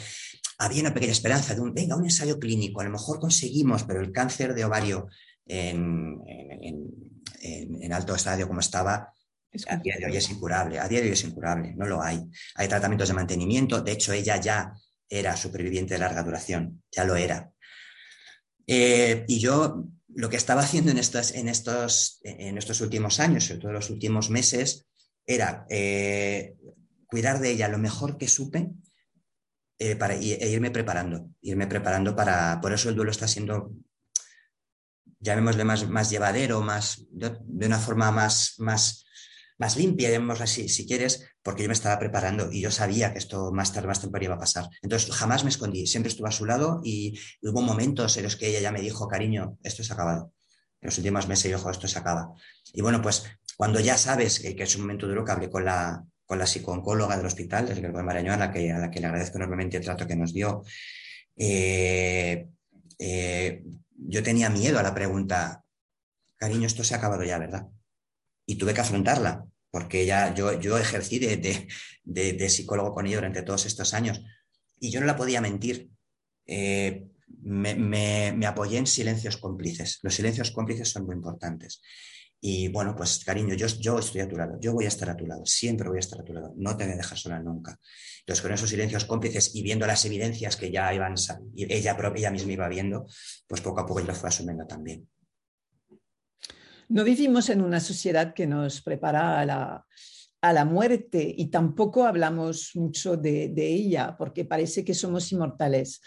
Había 0.60 0.82
una 0.82 0.94
pequeña 0.94 1.12
esperanza 1.12 1.54
de 1.54 1.62
un, 1.62 1.74
venga, 1.74 1.96
un 1.96 2.06
ensayo 2.06 2.40
clínico, 2.40 2.82
a 2.82 2.86
lo 2.86 2.92
mejor 2.92 3.20
conseguimos, 3.20 3.84
pero 3.84 4.02
el 4.02 4.12
cáncer 4.12 4.54
de 4.54 4.66
ovario 4.66 5.08
en, 5.46 6.20
en 7.42 7.94
alto 7.94 8.16
estadio 8.16 8.48
como 8.48 8.60
estaba, 8.60 9.14
a 9.68 9.78
día 9.78 9.96
de 10.00 10.06
hoy 10.06 10.18
es 10.18 10.30
incurable, 10.30 10.80
a 10.80 10.88
día 10.88 11.00
de 11.00 11.08
hoy 11.08 11.14
es 11.14 11.24
incurable, 11.24 11.74
no 11.76 11.86
lo 11.86 12.02
hay. 12.02 12.24
Hay 12.56 12.68
tratamientos 12.68 13.08
de 13.08 13.14
mantenimiento, 13.14 13.82
de 13.82 13.94
hecho 13.94 14.14
ella 14.14 14.38
ya 14.38 14.74
era 15.10 15.36
superviviente 15.36 15.94
de 15.94 16.00
larga 16.00 16.24
duración, 16.24 16.84
ya 16.92 17.06
lo 17.06 17.16
era. 17.16 17.52
Eh, 18.68 19.24
y 19.28 19.40
yo 19.40 19.86
lo 20.14 20.30
que 20.30 20.38
estaba 20.38 20.62
haciendo 20.62 20.92
en 20.92 20.98
estos, 20.98 21.34
en, 21.34 21.48
estos, 21.48 22.20
en 22.24 22.58
estos 22.58 22.82
últimos 22.82 23.20
años, 23.20 23.46
sobre 23.46 23.60
todo 23.60 23.70
en 23.70 23.76
los 23.76 23.90
últimos 23.90 24.30
meses, 24.30 24.88
era 25.26 25.66
eh, 25.70 26.56
cuidar 27.08 27.40
de 27.40 27.52
ella 27.52 27.68
lo 27.68 27.78
mejor 27.78 28.18
que 28.18 28.28
supe 28.28 28.72
eh, 29.80 29.96
para, 29.96 30.16
e 30.16 30.50
irme 30.50 30.72
preparando, 30.72 31.30
irme 31.42 31.68
preparando 31.68 32.16
para, 32.16 32.60
por 32.62 32.74
eso 32.74 32.90
el 32.90 32.96
duelo 32.96 33.12
está 33.12 33.28
siendo, 33.28 33.72
llamémosle 35.20 35.64
más, 35.64 35.88
más 35.88 36.10
llevadero, 36.10 36.62
más, 36.62 37.06
de 37.12 37.66
una 37.66 37.80
forma 37.80 38.12
más, 38.12 38.56
más 38.58 39.07
más 39.58 39.76
limpia, 39.78 40.10
llamémosla 40.10 40.46
así, 40.46 40.70
si 40.70 40.86
quieres, 40.86 41.26
porque 41.41 41.63
yo 41.63 41.70
me 41.70 41.74
estaba 41.74 41.98
preparando 42.00 42.52
y 42.52 42.62
yo 42.62 42.72
sabía 42.72 43.12
que 43.12 43.20
esto 43.20 43.52
más 43.52 43.74
tarde, 43.74 43.88
más 43.88 44.02
temprano 44.02 44.26
iba 44.26 44.36
a 44.36 44.39
pasar. 44.39 44.70
Entonces, 44.82 45.12
jamás 45.13 45.43
me 45.43 45.50
escondí, 45.50 45.88
siempre 45.88 46.10
estuve 46.10 46.30
a 46.30 46.32
su 46.32 46.46
lado 46.46 46.82
y 46.84 47.20
hubo 47.41 47.62
momentos 47.62 48.17
en 48.17 48.24
los 48.24 48.36
que 48.36 48.48
ella 48.50 48.60
ya 48.60 48.72
me 48.72 48.82
dijo, 48.82 49.08
cariño, 49.08 49.58
esto 49.63 49.82
es 49.82 49.91
acabado. 49.91 50.34
En 50.82 50.88
los 50.88 50.98
últimos 50.98 51.28
meses 51.28 51.52
yo, 51.52 51.70
esto 51.70 51.88
se 51.88 51.98
acaba. 51.98 52.34
Y 52.74 52.82
bueno, 52.82 53.02
pues 53.02 53.26
cuando 53.56 53.80
ya 53.80 53.98
sabes 53.98 54.39
que, 54.39 54.56
es 54.62 54.76
un 54.76 54.82
momento 54.82 55.08
duro, 55.08 55.26
que 55.26 55.32
hablé 55.32 55.50
con 55.50 55.65
la, 55.65 56.04
con 56.26 56.38
la 56.38 56.46
psicooncóloga 56.46 57.17
del 57.17 57.26
hospital, 57.26 57.70
el 57.70 57.82
de 57.82 58.04
Marañón, 58.04 58.36
a 58.36 58.48
la, 58.48 58.52
que, 58.52 58.72
a 58.72 58.78
la 58.78 58.91
que 58.91 59.00
le 59.00 59.08
agradezco 59.08 59.38
enormemente 59.38 59.78
el 59.78 59.84
trato 59.84 60.06
que 60.06 60.15
nos 60.15 60.34
dio, 60.34 60.63
eh, 61.36 62.48
eh, 63.00 63.63
yo 63.98 64.24
tenía 64.24 64.50
miedo 64.50 64.78
a 64.78 64.84
la 64.84 64.93
pregunta, 64.93 65.63
cariño, 66.36 66.67
esto 66.67 66.84
se 66.84 66.93
ha 66.93 66.98
acabado 66.98 67.24
ya, 67.24 67.39
¿verdad? 67.39 67.67
Y 68.48 68.56
tuve 68.56 68.74
que 68.74 68.82
afrontarla, 68.82 69.46
porque 69.70 70.06
ya 70.06 70.34
yo, 70.34 70.60
yo 70.60 70.78
ejercí 70.80 71.20
de, 71.20 72.50
psicólogo 72.50 72.94
con 72.94 73.06
ella 73.06 73.18
durante 73.18 73.44
todos 73.44 73.66
estos 73.68 73.94
años 73.94 74.22
y 74.80 74.90
yo 74.90 75.00
no 75.00 75.06
la 75.06 75.18
podía 75.18 75.42
mentir. 75.42 75.90
Eh, 76.46 77.06
me, 77.44 78.46
apoyé 78.48 78.78
en 78.78 78.88
silencios 78.88 79.38
cómplices. 79.38 80.00
Los 80.02 80.16
silencios 80.16 80.52
cómplices 80.52 80.90
son 80.90 81.06
muy 81.06 81.16
importantes. 81.16 81.82
Y 82.40 82.70
bueno, 82.70 82.96
pues 82.96 83.24
cariño, 83.26 83.54
yo, 83.56 83.68
yo 83.68 84.00
estoy 84.00 84.22
a 84.22 84.28
tu 84.28 84.38
lado, 84.38 84.58
yo 84.62 84.72
voy 84.72 84.86
a 84.86 84.90
estar 84.90 85.10
a 85.10 85.18
tu 85.18 85.26
lado, 85.26 85.44
siempre 85.46 85.90
voy 85.90 85.98
a 85.98 86.02
estar 86.02 86.22
a 86.22 86.24
tu 86.24 86.34
lado, 86.34 86.54
no 86.56 86.78
te 86.78 86.86
voy 86.86 86.94
a 86.94 86.98
dejar 86.98 87.18
sola 87.18 87.40
nunca. 87.40 87.80
Entonces, 88.20 88.44
con 88.44 88.54
esos 88.54 88.70
silencios 88.70 89.06
cómplices 89.06 89.56
y 89.56 89.64
viendo 89.64 89.88
las 89.88 90.06
evidencias 90.06 90.56
que 90.56 90.72
ya 90.72 90.94
iban, 90.94 91.16
ella, 91.56 91.98
ella 92.16 92.32
misma 92.32 92.52
iba 92.52 92.70
viendo, 92.70 93.08
pues 93.48 93.62
poco 93.62 93.82
a 93.82 93.86
poco 93.88 94.02
yo 94.02 94.06
lo 94.06 94.14
fui 94.14 94.28
asumiendo 94.28 94.68
también. 94.68 95.10
No 96.89 97.04
vivimos 97.04 97.50
en 97.50 97.62
una 97.62 97.80
sociedad 97.80 98.34
que 98.34 98.47
nos 98.47 98.82
prepara 98.82 99.39
a 99.39 99.45
la, 99.45 99.86
a 100.41 100.54
la 100.54 100.65
muerte 100.65 101.34
y 101.38 101.47
tampoco 101.47 102.06
hablamos 102.06 102.71
mucho 102.76 103.17
de, 103.17 103.52
ella 103.58 104.15
porque 104.17 104.45
parece 104.45 104.86
que 104.86 104.93
somos 104.93 105.32
inmortales. 105.32 106.02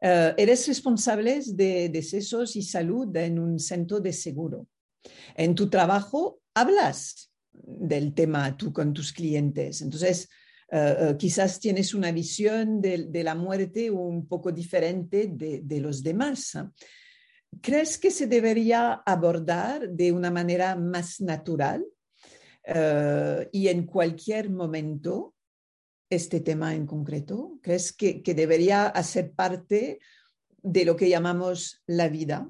Eh, 0.00 0.34
eres 0.36 0.66
responsable 0.66 1.40
de 1.46 1.88
decesos 1.88 2.56
y 2.56 2.62
salud 2.62 3.14
en 3.16 3.38
un 3.38 3.58
centro 3.58 4.00
de 4.00 4.12
seguro. 4.12 4.66
En 5.34 5.54
tu 5.54 5.70
trabajo 5.70 6.40
hablas 6.54 7.30
del 7.52 8.14
tema 8.14 8.56
tú 8.56 8.72
con 8.72 8.92
tus 8.92 9.12
clientes. 9.12 9.80
Entonces, 9.80 10.28
eh, 10.70 10.96
eh, 11.00 11.16
quizás 11.18 11.58
tienes 11.58 11.94
una 11.94 12.12
visión 12.12 12.80
de, 12.82 13.22
la 13.24 13.34
muerte 13.34 13.90
un 13.90 14.26
poco 14.28 14.52
diferente 14.52 15.28
de, 15.32 15.62
de 15.62 15.80
los 15.80 16.02
demás. 16.02 16.58
¿Crees 17.60 17.98
que 17.98 18.10
se 18.10 18.26
debería 18.26 19.02
abordar 19.04 19.88
de 19.88 20.12
una 20.12 20.30
manera 20.30 20.76
más 20.76 21.20
natural 21.20 21.84
eh, 22.64 23.48
y 23.52 23.68
en 23.68 23.86
cualquier 23.86 24.50
momento 24.50 25.34
este 26.10 26.40
tema 26.40 26.74
en 26.74 26.86
concreto? 26.86 27.58
¿Crees 27.62 27.92
que, 27.92 28.22
debería 28.22 28.86
hacer 28.86 29.32
parte 29.32 29.98
de 30.62 30.84
lo 30.84 30.94
que 30.94 31.08
llamamos 31.08 31.82
la 31.86 32.08
vida? 32.08 32.48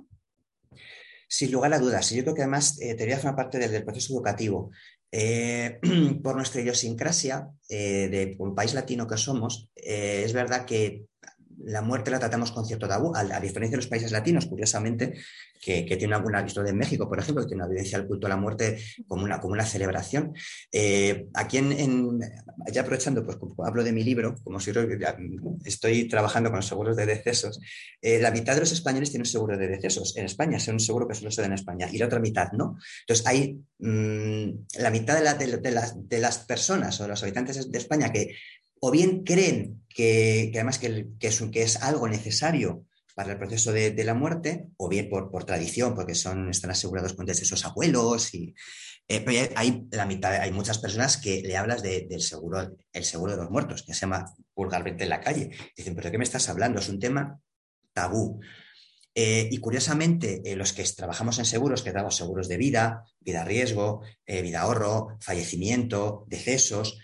Sin 1.29 1.53
lugar 1.53 1.73
a 1.75 1.79
dudas. 1.79 2.11
Yo 2.11 2.23
creo 2.23 2.35
que 2.35 2.43
además 2.43 2.81
eh, 2.81 2.95
debería 2.95 3.19
formar 3.19 3.37
parte 3.37 3.59
del, 3.59 3.85
proceso 3.85 4.15
educativo. 4.15 4.71
Eh, 5.11 5.79
por 6.23 6.37
nuestra 6.37 6.61
idiosincrasia 6.61 7.49
de 7.69 8.37
un 8.39 8.55
país 8.55 8.75
latino 8.75 9.07
que 9.07 9.17
somos, 9.17 9.71
es 9.75 10.33
verdad 10.33 10.65
que 10.67 11.07
la 11.65 11.83
muerte 11.83 12.11
la 12.11 12.19
tratamos 12.19 12.53
con 12.53 12.65
cierto 12.65 12.89
tabú, 12.89 13.13
a, 13.15 13.41
diferencia 13.41 13.77
de 13.77 13.83
los 13.83 13.87
países 13.87 14.13
latinos, 14.13 14.47
curiosamente, 14.47 15.15
que, 15.61 15.97
tiene 15.99 16.15
alguna 16.15 16.45
historia 16.45 16.71
en 16.71 16.79
México, 16.79 17.09
por 17.09 17.19
ejemplo, 17.19 17.43
que 17.43 17.49
tiene 17.49 17.63
una 17.63 17.71
evidencia 17.71 17.99
del 17.99 18.07
culto 18.07 18.27
a 18.27 18.31
la 18.31 18.37
muerte 18.37 18.79
como 19.07 19.25
una, 19.25 19.41
como 19.41 19.55
una 19.55 19.65
celebración. 19.65 20.33
Eh, 20.73 21.27
aquí, 21.35 21.61
ya 22.73 22.83
aprovechando, 22.83 23.25
pues 23.25 23.39
hablo 23.65 23.83
de 23.83 23.93
mi 23.93 24.05
libro, 24.05 24.37
como 24.45 24.61
si 24.61 24.73
estoy 25.65 26.09
trabajando 26.09 26.51
con 26.51 26.59
los 26.59 26.67
seguros 26.67 26.97
de 26.97 27.07
decesos, 27.07 27.61
eh, 28.01 28.21
la 28.21 28.31
mitad 28.31 28.55
de 28.55 28.61
los 28.61 28.73
españoles 28.73 29.11
tienen 29.11 29.23
un 29.23 29.31
seguro 29.31 29.57
de 29.57 29.67
decesos 29.67 30.17
en 30.17 30.27
España, 30.27 30.59
es 30.59 30.69
un 30.69 30.81
seguro 30.81 31.09
que 31.09 31.15
solo 31.15 31.31
se 31.31 31.41
da 31.41 31.49
en 31.49 31.55
España, 31.55 31.89
y 31.91 31.99
la 31.99 32.07
otra 32.07 32.21
mitad 32.21 32.53
no. 32.53 32.79
Entonces, 33.01 33.27
hay 33.27 33.61
mm, 33.79 34.51
la 34.79 34.91
mitad 34.91 35.39
de, 35.39 35.59
de, 35.59 36.21
las 36.21 36.39
personas 36.39 36.99
o 37.01 37.05
de 37.05 37.09
los 37.09 37.23
habitantes 37.23 37.71
de 37.71 37.79
España 37.79 38.13
que 38.13 38.35
o 38.81 38.91
bien 38.91 39.25
creen 39.25 39.79
que, 39.99 40.51
además 40.55 40.79
que, 40.79 41.09
es, 41.21 41.77
algo 41.83 42.09
necesario 42.09 42.85
para 43.15 43.33
el 43.33 43.39
proceso 43.39 43.73
de, 43.73 44.05
la 44.05 44.15
muerte, 44.15 44.69
o 44.77 44.89
bien 44.89 45.09
por, 45.09 45.45
tradición, 45.45 45.95
porque 45.95 46.15
son, 46.15 46.51
están 46.51 46.71
asegurados 46.71 47.15
con 47.15 47.29
esos 47.29 47.65
abuelos. 47.65 48.33
Y, 48.33 48.55
eh, 49.09 49.53
hay, 49.57 49.89
la 49.91 50.07
mitad, 50.07 50.35
hay 50.35 50.53
muchas 50.53 50.79
personas 50.79 51.17
que 51.17 51.43
le 51.43 51.57
hablas 51.57 51.83
del 51.83 52.21
seguro, 52.21 52.77
el 52.93 53.05
seguro 53.05 53.33
de 53.33 53.39
los 53.39 53.51
muertos, 53.51 53.83
que 53.83 53.93
se 53.93 54.03
llama 54.03 54.33
vulgarmente 54.55 55.03
en 55.03 55.11
la 55.11 55.21
calle. 55.21 55.51
Dicen, 55.77 55.97
¿pero 55.97 56.07
de 56.07 56.13
qué 56.13 56.19
me 56.19 56.25
estás 56.25 56.49
hablando? 56.49 56.79
Es 56.79 56.89
un 56.89 57.01
tema 57.01 57.41
tabú. 57.93 58.39
Eh, 59.17 59.49
y 59.51 59.59
curiosamente, 59.59 60.43
eh, 60.45 60.55
los 60.55 60.73
que 60.73 60.85
trabajamos 60.85 61.41
en 61.41 61.45
seguros, 61.45 61.83
que 61.83 61.91
damos 61.91 62.15
seguros 62.15 62.47
de 62.47 62.57
vida, 62.57 63.03
vida 63.19 63.45
riesgo, 63.45 64.03
vida 64.25 64.61
ahorro, 64.61 65.19
fallecimiento, 65.21 66.25
decesos, 66.29 66.99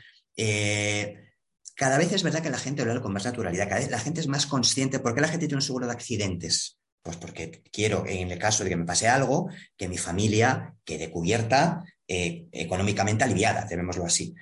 cada 1.76 1.98
vez 1.98 2.12
es 2.12 2.22
verdad 2.22 2.42
que 2.42 2.50
la 2.50 2.58
gente 2.58 2.82
habla 2.82 3.00
con 3.00 3.12
más 3.12 3.24
naturalidad, 3.24 3.68
cada 3.68 3.80
vez 3.80 3.90
la 3.90 3.98
gente 3.98 4.20
es 4.20 4.28
más 4.28 4.46
consciente. 4.46 5.00
¿Por 5.00 5.14
qué 5.14 5.20
la 5.20 5.28
gente 5.28 5.46
tiene 5.46 5.58
un 5.58 5.62
seguro 5.62 5.86
de 5.86 5.92
accidentes? 5.92 6.78
Pues 7.02 7.16
porque 7.16 7.62
quiero, 7.70 8.04
en 8.06 8.30
el 8.30 8.38
caso 8.38 8.64
de 8.64 8.70
que 8.70 8.76
me 8.76 8.86
pase 8.86 9.08
algo, 9.08 9.48
que 9.76 9.88
mi 9.88 9.98
familia 9.98 10.74
quede 10.84 11.10
cubierta 11.10 11.84
eh, 12.08 12.46
económicamente 12.52 13.24
aliviada, 13.24 13.68
llamémoslo 13.68 14.06
así. 14.06 14.34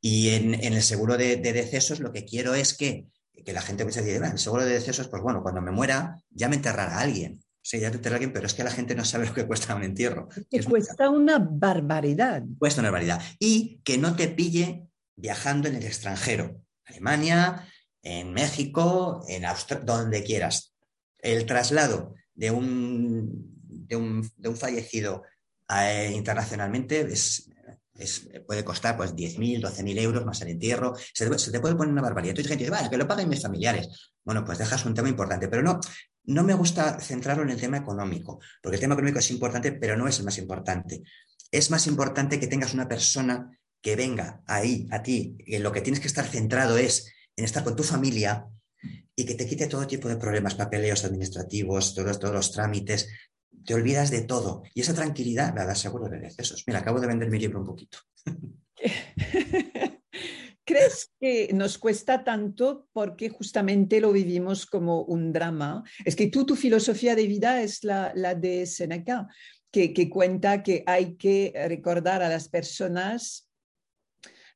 Y 0.00 0.30
en, 0.30 0.54
el 0.54 0.82
seguro 0.82 1.16
de, 1.16 1.36
decesos 1.38 2.00
lo 2.00 2.12
que 2.12 2.24
quiero 2.24 2.54
es 2.54 2.76
que, 2.76 3.06
la 3.46 3.62
gente 3.62 3.90
se 3.90 4.02
diga, 4.02 4.30
el 4.30 4.38
seguro 4.38 4.64
de 4.64 4.74
decesos, 4.74 5.08
pues 5.08 5.22
bueno, 5.22 5.42
cuando 5.42 5.60
me 5.60 5.70
muera 5.70 6.20
ya 6.30 6.48
me 6.48 6.56
enterrará 6.56 7.00
alguien. 7.00 7.42
Sí, 7.62 7.80
ya 7.80 7.90
te 7.90 7.96
enterrará 7.96 8.16
alguien, 8.16 8.32
pero 8.32 8.46
es 8.46 8.54
que 8.54 8.64
la 8.64 8.70
gente 8.70 8.94
no 8.94 9.04
sabe 9.04 9.26
lo 9.28 9.34
que 9.34 9.46
cuesta 9.46 9.74
un 9.74 9.82
entierro. 9.82 10.28
Que 10.50 10.62
cuesta 10.62 11.08
una 11.08 11.38
barbaridad. 11.38 12.42
Cuesta 12.58 12.80
una 12.80 12.90
barbaridad. 12.90 13.22
Y 13.38 13.80
que 13.82 13.96
no 13.96 14.14
te 14.14 14.28
pille 14.28 14.86
viajando 15.16 15.68
en 15.68 15.76
el 15.76 15.84
extranjero. 15.84 16.63
Alemania, 16.86 17.66
en 18.02 18.32
México, 18.32 19.24
en 19.28 19.44
Australia, 19.44 19.84
donde 19.84 20.22
quieras. 20.22 20.74
El 21.18 21.46
traslado 21.46 22.14
de 22.34 22.50
un, 22.50 23.54
de 23.66 23.96
un, 23.96 24.56
fallecido 24.56 25.22
eh, 25.68 26.12
internacionalmente 26.14 27.00
es, 27.00 27.50
puede 28.46 28.64
costar 28.64 28.96
pues 28.96 29.14
10.000, 29.14 29.62
12.000 29.62 29.98
euros 30.00 30.26
más 30.26 30.40
el 30.42 30.48
entierro. 30.48 30.94
Se, 31.12 31.28
te 31.28 31.60
puede 31.60 31.76
poner 31.76 31.92
una 31.92 32.02
barbaridad. 32.02 32.30
Entonces, 32.30 32.50
gente 32.50 32.64
dice, 32.64 32.76
vale, 32.76 32.90
que 32.90 32.96
lo 32.96 33.06
paguen 33.06 33.28
mis 33.28 33.42
familiares. 33.42 34.12
Bueno, 34.24 34.44
pues 34.44 34.58
dejas 34.58 34.84
un 34.84 34.94
tema 34.94 35.08
importante, 35.08 35.48
pero 35.48 35.62
no, 35.62 35.80
no 36.24 36.42
me 36.42 36.54
gusta 36.54 36.98
centrarlo 37.00 37.42
en 37.42 37.50
el 37.50 37.60
tema 37.60 37.76
económico, 37.76 38.40
porque 38.62 38.76
el 38.76 38.80
tema 38.80 38.94
económico 38.94 39.18
es 39.18 39.30
importante, 39.30 39.72
pero 39.72 39.96
no 39.96 40.08
es 40.08 40.18
el 40.18 40.24
más 40.24 40.38
importante. 40.38 41.02
Es 41.50 41.70
más 41.70 41.86
importante 41.86 42.40
que 42.40 42.48
tengas 42.48 42.74
una 42.74 42.88
persona 42.88 43.50
que 43.84 43.96
venga 43.96 44.42
ahí 44.46 44.88
a 44.90 45.02
ti, 45.02 45.36
que 45.44 45.58
lo 45.58 45.70
que 45.70 45.82
tienes 45.82 46.00
que 46.00 46.06
estar 46.06 46.24
centrado 46.24 46.78
es 46.78 47.12
en 47.36 47.44
estar 47.44 47.62
con 47.62 47.76
tu 47.76 47.82
familia 47.82 48.48
y 49.14 49.26
que 49.26 49.34
te 49.34 49.46
quite 49.46 49.66
todo 49.66 49.86
tipo 49.86 50.08
de 50.08 50.16
problemas, 50.16 50.54
papeleos 50.54 51.04
administrativos, 51.04 51.94
todos, 51.94 52.18
todos 52.18 52.34
los 52.34 52.50
trámites, 52.50 53.10
te 53.62 53.74
olvidas 53.74 54.10
de 54.10 54.22
todo. 54.22 54.62
Y 54.72 54.80
esa 54.80 54.94
tranquilidad 54.94 55.54
la 55.54 55.66
da 55.66 55.74
seguro 55.74 56.08
de 56.08 56.18
decesos. 56.18 56.64
Mira, 56.66 56.78
acabo 56.78 56.98
de 56.98 57.08
vender 57.08 57.28
mi 57.28 57.38
libro 57.38 57.60
un 57.60 57.66
poquito. 57.66 57.98
crees 60.64 61.12
que 61.20 61.50
nos 61.52 61.76
cuesta 61.76 62.24
tanto 62.24 62.88
porque 62.94 63.28
justamente 63.28 64.00
lo 64.00 64.12
vivimos 64.12 64.64
como 64.64 65.02
un 65.02 65.30
drama? 65.30 65.84
Es 66.06 66.16
que 66.16 66.28
tú, 66.28 66.46
tu 66.46 66.56
filosofía 66.56 67.14
de 67.14 67.26
vida 67.26 67.60
es 67.60 67.84
la, 67.84 68.12
la 68.14 68.34
de 68.34 68.64
Seneca, 68.64 69.28
que, 69.70 69.92
que, 69.92 70.08
cuenta 70.08 70.62
que 70.62 70.82
hay 70.86 71.16
que 71.16 71.52
recordar 71.68 72.22
a 72.22 72.30
las 72.30 72.48
personas 72.48 73.43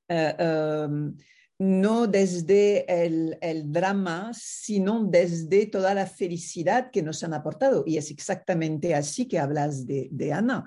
um, 0.09 1.17
no 1.59 2.07
desde 2.07 2.87
el, 3.05 3.73
drama, 3.73 4.31
sino 4.33 5.05
desde 5.05 5.67
toda 5.67 5.93
la 5.93 6.07
felicidad 6.07 6.91
que 6.91 7.03
nos 7.03 7.23
han 7.25 7.35
aportado. 7.35 7.83
Y 7.87 7.97
es 7.97 8.11
exactamente 8.11 8.95
así 8.95 9.27
que 9.27 9.39
hablas 9.39 9.87
de, 9.87 10.33
Ana. 10.33 10.65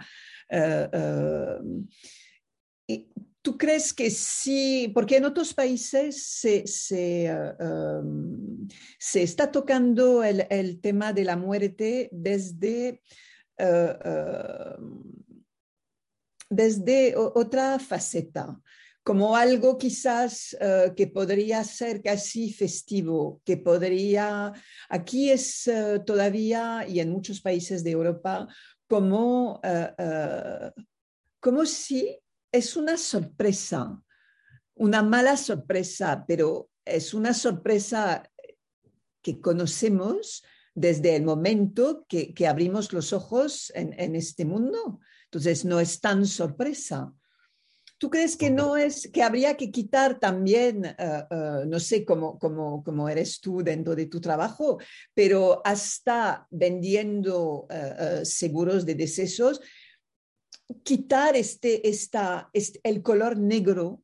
Uh, 0.50 1.86
¿Tú 3.44 3.58
crees 3.58 3.92
que 3.92 4.12
sí? 4.12 4.92
Porque 4.94 5.18
en 5.18 5.26
otros 5.26 5.54
países 5.54 6.24
se, 6.24 6.68
se, 6.68 7.34
se 9.00 9.24
está 9.24 9.52
tocando 9.52 10.24
el, 10.24 10.46
el, 10.52 10.80
tema 10.80 11.12
de 11.12 11.24
la 11.24 11.38
muerte 11.38 12.10
desde, 12.12 13.02
desde 16.52 17.16
otra 17.16 17.80
faceta, 17.80 18.62
como 19.04 19.36
algo 19.36 19.78
quizás 19.78 20.56
que 20.96 21.08
podría 21.08 21.64
ser 21.64 22.04
casi 22.04 22.54
festivo, 22.54 23.42
que 23.44 23.58
podría, 23.58 24.54
aquí 24.90 25.32
es 25.32 25.70
todavía, 26.06 26.86
y 26.88 27.00
en 27.00 27.10
muchos 27.10 27.42
países 27.42 27.84
de 27.84 27.92
Europa, 27.92 28.48
como, 28.88 29.60
como 31.40 31.66
si 31.66 32.20
es 32.52 32.76
una 32.76 32.98
sorpresa, 32.98 34.04
una 34.76 35.02
mala 35.02 35.38
sorpresa, 35.38 36.24
pero 36.28 36.70
es 36.86 37.14
una 37.14 37.34
sorpresa 37.34 38.30
que 39.22 39.40
conocemos 39.40 40.44
desde 40.74 41.16
el 41.16 41.24
momento 41.24 42.06
que, 42.08 42.34
que 42.34 42.48
abrimos 42.48 42.94
los 42.94 43.14
ojos 43.14 43.72
en, 43.76 43.98
en, 44.00 44.16
este 44.16 44.46
mundo. 44.46 45.00
Entonces, 45.26 45.66
no 45.66 45.80
es 45.80 46.00
tan 46.00 46.26
sorpresa. 46.26 47.14
¿Tú 48.02 48.10
crees 48.10 48.36
que 48.36 48.50
no 48.50 48.78
es, 48.78 49.12
que 49.14 49.22
habría 49.22 49.56
que 49.56 49.70
quitar 49.70 50.20
también, 50.20 50.88
uh, 50.98 51.36
uh, 51.36 51.66
no 51.68 51.80
sé 51.80 52.04
cómo, 52.04 52.40
cómo, 52.40 52.84
cómo, 52.84 53.08
eres 53.08 53.40
tú 53.40 53.62
dentro 53.62 53.96
de 53.96 54.08
tu 54.08 54.20
trabajo, 54.20 54.80
pero 55.14 55.62
hasta 55.64 56.48
vendiendo 56.50 57.68
uh, 57.70 58.26
seguros 58.26 58.88
de 58.88 58.96
decesos, 58.96 59.62
quitar 60.82 61.36
este, 61.36 61.88
esta, 61.88 62.50
este, 62.54 62.80
el 62.82 63.04
color 63.04 63.38
negro 63.38 64.02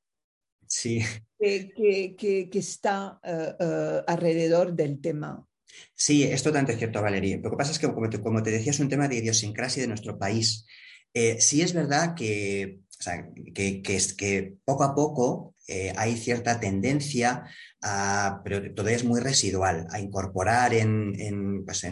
sí. 0.68 1.02
que, 1.39 1.72
que, 1.76 2.16
que, 2.16 2.50
que 2.52 2.60
está 2.60 3.20
alrededor 4.06 4.74
del 4.74 5.02
tema. 5.02 5.43
Sí, 5.95 6.22
es 6.22 6.43
totalmente 6.43 6.78
cierto, 6.78 7.02
Valeria. 7.02 7.39
Lo 7.41 7.50
que 7.50 7.58
pasa 7.58 7.72
es 7.72 7.80
que, 7.80 7.91
como 7.91 8.12
te, 8.12 8.22
como 8.22 8.43
te 8.43 8.52
decía, 8.52 8.70
es 8.70 8.80
un 8.80 8.89
tema 8.89 9.08
de 9.08 9.18
idiosincrasia 9.18 9.82
de 9.82 9.88
nuestro 9.88 10.20
país. 10.20 10.68
Eh, 11.16 11.41
sí 11.41 11.64
es 11.64 11.74
verdad 11.74 12.14
que, 12.16 12.82
o 13.00 13.04
sea, 13.04 13.30
que, 13.54 13.82
es, 13.88 14.14
que 14.14 14.56
poco 14.66 14.84
a 14.84 14.95
poco 14.95 15.56
eh, 15.68 15.93
hay 15.98 16.18
cierta 16.18 16.60
tendencia, 16.60 17.43
a, 17.82 18.41
pero 18.43 18.74
todavía 18.74 18.98
es 18.98 19.04
muy 19.04 19.20
residual, 19.20 19.88
a 19.91 20.00
incorporar 20.00 20.74
en, 20.74 21.14
en, 21.20 21.66
pues 21.66 21.86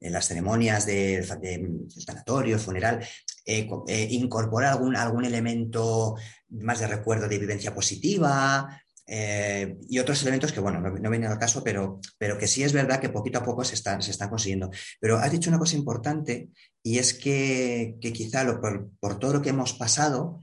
las 0.00 0.28
ceremonias 0.28 0.86
de, 0.86 1.22
de, 1.22 1.58
de 1.58 2.00
sanatorio, 2.00 2.58
funeral, 2.58 3.04
eh, 3.44 3.68
eh, 3.88 4.08
incorporar 4.10 4.72
algún, 4.72 4.96
algún 4.96 5.24
elemento 5.24 6.16
más 6.48 6.80
de 6.80 6.86
recuerdo 6.86 7.28
de 7.28 7.38
vivencia 7.38 7.74
positiva, 7.74 8.82
eh, 9.06 9.76
y 9.88 9.98
otros 9.98 10.20
elementos 10.22 10.52
que, 10.52 10.60
bueno, 10.60 10.80
no, 10.80 10.90
no, 10.90 11.28
al 11.28 11.38
caso, 11.38 11.62
pero, 11.62 12.00
pero 12.18 12.36
que 12.38 12.48
sí 12.48 12.64
es 12.64 12.72
verdad 12.72 13.00
que 13.00 13.08
poquito 13.08 13.38
a 13.38 13.44
poco 13.44 13.64
se 13.64 13.74
están, 13.74 14.02
se 14.02 14.10
están 14.10 14.28
consiguiendo. 14.28 14.70
Pero 15.00 15.18
has 15.18 15.30
dicho 15.30 15.50
una 15.50 15.58
cosa 15.58 15.76
importante 15.76 16.48
y 16.82 16.98
es 16.98 17.14
que, 17.14 17.96
que 18.00 18.12
quizá 18.12 18.44
por, 18.60 18.90
por, 18.98 19.18
todo 19.18 19.34
lo 19.34 19.42
que 19.42 19.50
hemos 19.50 19.74
pasado, 19.74 20.42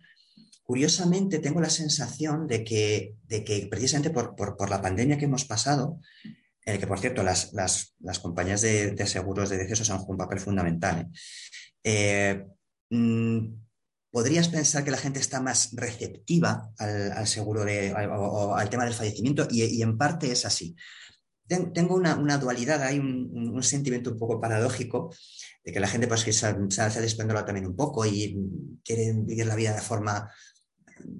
curiosamente 0.64 1.40
tengo 1.40 1.60
la 1.60 1.70
sensación 1.70 2.48
de 2.48 2.64
que, 2.64 3.16
de 3.28 3.44
que 3.44 3.68
precisamente 3.70 4.12
por, 4.12 4.36
por, 4.36 4.56
por 4.56 4.70
la 4.70 4.82
pandemia 4.82 5.18
que 5.18 5.26
hemos 5.26 5.46
pasado, 5.46 6.00
en 6.66 6.76
el 6.76 6.80
que, 6.80 6.88
por 6.88 7.00
cierto, 7.00 7.24
las, 7.24 7.52
las, 7.52 7.94
las 8.00 8.20
compañías 8.20 8.62
de, 8.62 8.92
de, 8.92 9.08
seguros 9.08 9.50
de 9.50 9.58
decesos 9.58 9.90
han 9.90 9.98
jugado 9.98 10.14
un 10.14 10.18
papel 10.18 10.40
fundamental. 10.40 11.10
¿eh? 11.84 12.46
Mm, 12.90 13.63
podrías 14.14 14.48
pensar 14.48 14.84
que 14.84 14.92
la 14.92 14.98
gente 14.98 15.20
está 15.20 15.42
más 15.42 15.72
receptiva 15.74 16.72
al, 16.78 17.26
seguro 17.26 17.64
o, 17.64 18.56
al, 18.56 18.70
tema 18.70 18.86
del 18.86 18.94
fallecimiento 18.94 19.48
y, 19.50 19.82
en 19.82 19.98
parte 19.98 20.32
es 20.32 20.46
así. 20.46 20.76
Tengo 21.48 21.96
una, 21.96 22.38
dualidad, 22.38 22.84
hay 22.84 23.00
un, 23.00 23.64
sentimiento 23.64 24.12
un 24.12 24.20
poco 24.20 24.40
paradójico 24.40 25.12
de 25.66 25.74
que 25.74 25.80
la 25.80 25.88
gente 25.88 26.08
pues, 26.08 26.24
que 26.24 26.32
se, 26.32 26.56
se 26.70 26.82
ha 26.82 26.90
desprendido 26.90 27.44
también 27.44 27.66
un 27.66 27.76
poco 27.76 28.06
y 28.06 28.38
quiere 28.86 29.14
vivir 29.14 29.48
la 29.48 29.56
vida 29.56 29.74
de 29.74 29.82
forma 29.82 30.32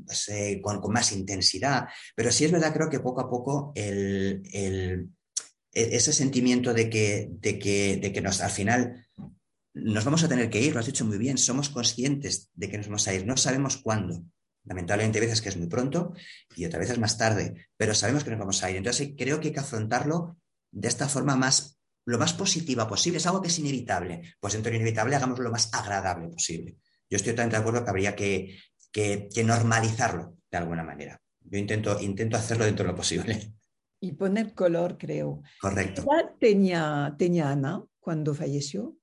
pues, 0.06 0.30
eh, 0.30 0.62
con, 0.62 0.80
más 0.94 1.14
intensidad. 1.14 1.88
Pero 2.16 2.32
sí 2.32 2.46
es 2.46 2.52
verdad, 2.52 2.74
creo 2.76 2.92
que 2.92 3.00
poco 3.00 3.22
a 3.22 3.30
poco 3.30 3.72
el, 3.74 4.44
el, 4.54 5.10
ese 5.72 6.14
sentimiento 6.14 6.76
de 6.76 6.92
que, 6.92 7.30
de 7.32 7.58
que, 7.58 7.98
de 7.98 8.14
que 8.14 8.22
nos, 8.22 8.40
al 8.40 8.52
final 8.52 9.04
nos 9.74 10.06
vamos 10.06 10.24
a 10.24 10.30
tener 10.30 10.50
que 10.50 10.62
ir, 10.62 10.74
lo 10.74 10.80
has 10.80 10.86
dicho 10.86 11.06
muy 11.06 11.18
bien, 11.18 11.38
somos 11.38 11.70
conscientes 11.70 12.50
de 12.54 12.70
que 12.70 12.78
nos 12.78 12.88
vamos 12.88 13.08
a 13.08 13.14
ir, 13.14 13.26
no 13.26 13.38
sabemos 13.38 13.78
cuándo. 13.78 14.24
Lamentablemente 14.66 15.20
hay 15.20 15.26
veces 15.26 15.42
que 15.42 15.50
es 15.50 15.58
muy 15.58 15.68
pronto 15.68 16.14
y 16.56 16.66
otras 16.66 16.82
veces 16.82 17.00
más 17.00 17.18
tarde, 17.18 17.68
pero 17.76 17.94
sabemos 17.94 18.24
que 18.24 18.30
nos 18.30 18.40
vamos 18.40 18.64
a 18.64 18.72
ir. 18.72 18.78
Entonces 18.78 19.12
creo 19.18 19.40
que 19.40 19.48
hay 19.48 19.54
que 19.54 19.60
afrontarlo 19.60 20.38
de 20.72 20.88
esta 20.88 21.10
forma 21.10 21.36
más, 21.36 21.80
lo 22.06 22.18
más 22.18 22.34
positiva 22.34 22.88
posible. 22.88 23.18
Es 23.18 23.26
algo 23.26 23.42
que 23.42 23.50
es 23.50 23.60
inevitable. 23.60 24.36
Pues 24.40 24.54
dentro 24.54 24.72
de 24.72 24.78
lo 24.78 24.82
inevitable 24.82 25.16
hagamos 25.16 25.40
lo 25.40 25.52
más 25.52 25.74
agradable 25.74 26.30
posible. 26.30 26.78
Yo 27.10 27.18
estoy 27.18 27.34
totalmente 27.34 27.58
de 27.58 27.62
acuerdo 27.62 27.84
que 27.84 27.90
habría 27.90 28.16
que, 28.16 28.58
que, 28.92 29.28
que 29.34 29.44
normalizarlo 29.44 30.38
de 30.50 30.58
alguna 30.58 30.84
manera. 30.84 31.20
Yo 31.42 31.58
intento, 31.58 32.00
intento 32.00 32.38
hacerlo 32.38 32.66
dentro 32.66 32.86
de 32.86 32.92
lo 32.92 32.96
posible. 32.96 33.54
Y 34.00 34.14
poner 34.14 34.54
color, 34.54 34.98
creo. 34.98 35.42
Correcto. 35.60 36.04
¿Qué 36.04 36.10
edad 36.10 36.32
tenía, 36.40 37.16
tenía 37.18 37.52
Ana 37.52 37.84
cuando 38.00 38.34
falleció? 38.34 38.98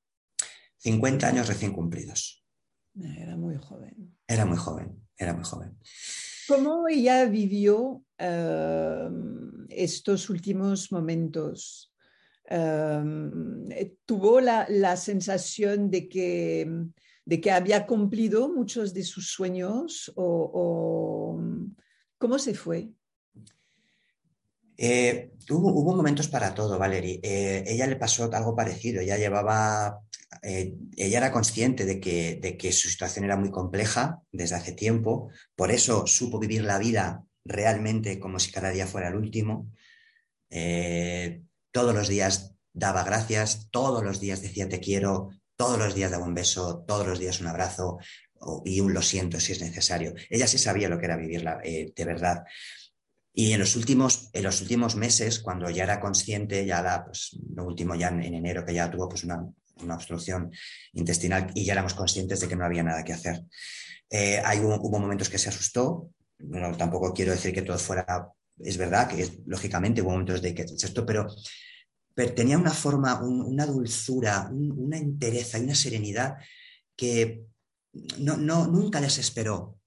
50 0.81 1.29
años 1.29 1.49
recién 1.49 1.73
cumplidos. 1.73 2.43
Era 2.95 3.37
muy 3.37 3.57
joven. 3.57 4.17
Era 4.27 4.47
muy 4.47 4.57
joven, 4.57 5.07
era 5.17 5.35
muy 5.35 5.45
joven. 5.45 5.79
¿Cómo 6.49 6.89
ella 6.89 7.27
vivió 7.27 7.79
uh, 7.81 8.05
estos 9.69 10.31
últimos 10.31 10.91
momentos? 10.91 11.93
Uh, 12.51 13.69
¿Tuvo 14.05 14.41
la, 14.41 14.67
la, 14.69 14.97
sensación 14.97 15.91
de 15.91 16.09
que, 16.09 16.69
de 17.25 17.41
que 17.41 17.51
había 17.53 17.87
cumplido 17.87 18.49
muchos 18.49 18.93
de 18.93 19.05
sus 19.05 19.31
sueños 19.31 20.11
o, 20.17 20.51
o 20.53 21.41
cómo 22.19 22.39
se 22.39 22.55
fue? 22.55 22.91
Eh, 24.77 25.33
hubo, 25.51 25.73
hubo, 25.73 25.95
momentos 25.95 26.27
para 26.29 26.55
todo, 26.55 26.79
Valerie. 26.79 27.21
Eh, 27.23 27.65
ella 27.67 27.87
le 27.87 27.97
pasó 27.97 28.31
algo 28.33 28.57
parecido. 28.57 29.03
Ella 29.03 29.19
llevaba 29.19 30.01
eh, 30.43 30.77
ella 30.97 31.19
era 31.19 31.33
consciente 31.33 31.85
de 31.85 32.01
que, 32.01 32.39
de 32.41 32.57
que, 32.57 32.73
su 32.73 32.89
situación 32.89 33.25
era 33.25 33.37
muy 33.37 33.51
compleja 33.51 34.23
desde 34.31 34.55
hace 34.55 34.73
tiempo, 34.73 35.31
por 35.57 35.71
eso 35.71 36.07
supo 36.07 36.39
vivir 36.39 36.63
la 36.65 36.79
vida 36.79 37.25
realmente 37.45 38.21
como 38.21 38.39
si 38.39 38.53
cada 38.53 38.71
día 38.71 38.87
fuera 38.87 39.09
el 39.09 39.17
último. 39.17 39.71
Eh, 40.51 41.43
todos 41.73 41.95
los 41.95 42.09
días 42.09 42.55
daba 42.73 43.03
gracias, 43.03 43.69
todos 43.71 44.03
los 44.05 44.21
días 44.21 44.41
decía 44.41 44.69
te 44.69 44.81
quiero, 44.81 45.31
todos 45.57 45.79
los 45.79 45.95
días 45.95 46.11
daba 46.11 46.25
un 46.25 46.35
beso, 46.35 46.85
todos 46.87 47.07
los 47.07 47.19
días 47.19 47.41
un 47.41 47.49
abrazo 47.49 47.99
y 48.65 48.81
un 48.81 48.95
lo 48.95 49.03
siento 49.03 49.39
si 49.41 49.53
es 49.53 49.61
necesario. 49.61 50.15
Ella 50.31 50.47
sí 50.47 50.59
sabía 50.59 50.89
lo 50.89 50.99
que 50.99 51.07
era 51.07 51.17
vivirla 51.17 51.61
eh, 51.63 51.93
de 51.95 52.05
verdad. 52.05 52.45
Y 53.33 53.53
en 53.53 53.61
los 53.61 53.77
últimos, 53.77 54.31
en 54.33 54.43
los 54.45 54.61
últimos 54.61 54.97
meses, 54.97 55.39
cuando 55.41 55.71
ya 55.71 55.85
era 55.85 56.01
consciente, 56.01 56.67
ya 56.67 56.83
la, 56.83 57.05
pues, 57.05 57.39
lo 57.55 57.65
último 57.65 57.95
ya 57.95 58.09
en, 58.09 58.23
en 58.23 58.35
enero, 58.35 58.65
que 58.65 58.75
ya 58.75 58.91
tuvo 58.91 59.09
pues 59.09 59.25
una, 59.25 59.47
una 59.83 59.95
obstrucción 59.95 60.51
intestinal 60.93 61.51
y 61.55 61.65
ya 61.65 61.73
éramos 61.73 61.95
conscientes 61.95 62.41
de 62.41 62.49
que 62.49 62.57
no 62.57 62.65
había 62.65 62.83
nada 62.83 63.05
que 63.05 63.13
hacer. 63.13 63.43
Eh, 64.09 64.41
hay, 64.45 64.61
hubo, 64.61 64.77
hubo, 64.81 64.99
momentos 64.99 65.29
que 65.29 65.39
se 65.39 65.49
asustó, 65.49 66.11
bueno, 66.39 66.77
tampoco 66.77 67.13
quiero 67.13 67.33
decir 67.33 67.53
que 67.53 67.63
todo 67.63 67.79
fuera, 67.79 68.29
es 68.59 68.77
verdad 68.77 69.09
que 69.09 69.23
es, 69.23 69.39
lógicamente 69.47 70.03
hubo 70.03 70.11
momentos 70.11 70.43
de 70.43 70.55
que 70.55 70.63
esto, 70.63 71.07
pero, 71.07 71.27
pero 72.15 72.35
tenía 72.35 72.59
una 72.59 72.73
forma, 72.73 73.23
un, 73.23 73.41
una 73.43 73.67
dulzura, 73.67 74.49
un, 74.51 74.73
una 74.73 74.99
entereza 74.99 75.59
y 75.59 75.65
una 75.65 75.75
serenidad 75.75 76.37
que 76.97 77.45
no, 78.19 78.37
no, 78.37 78.67
nunca 78.67 79.01
desesperó. 79.01 79.79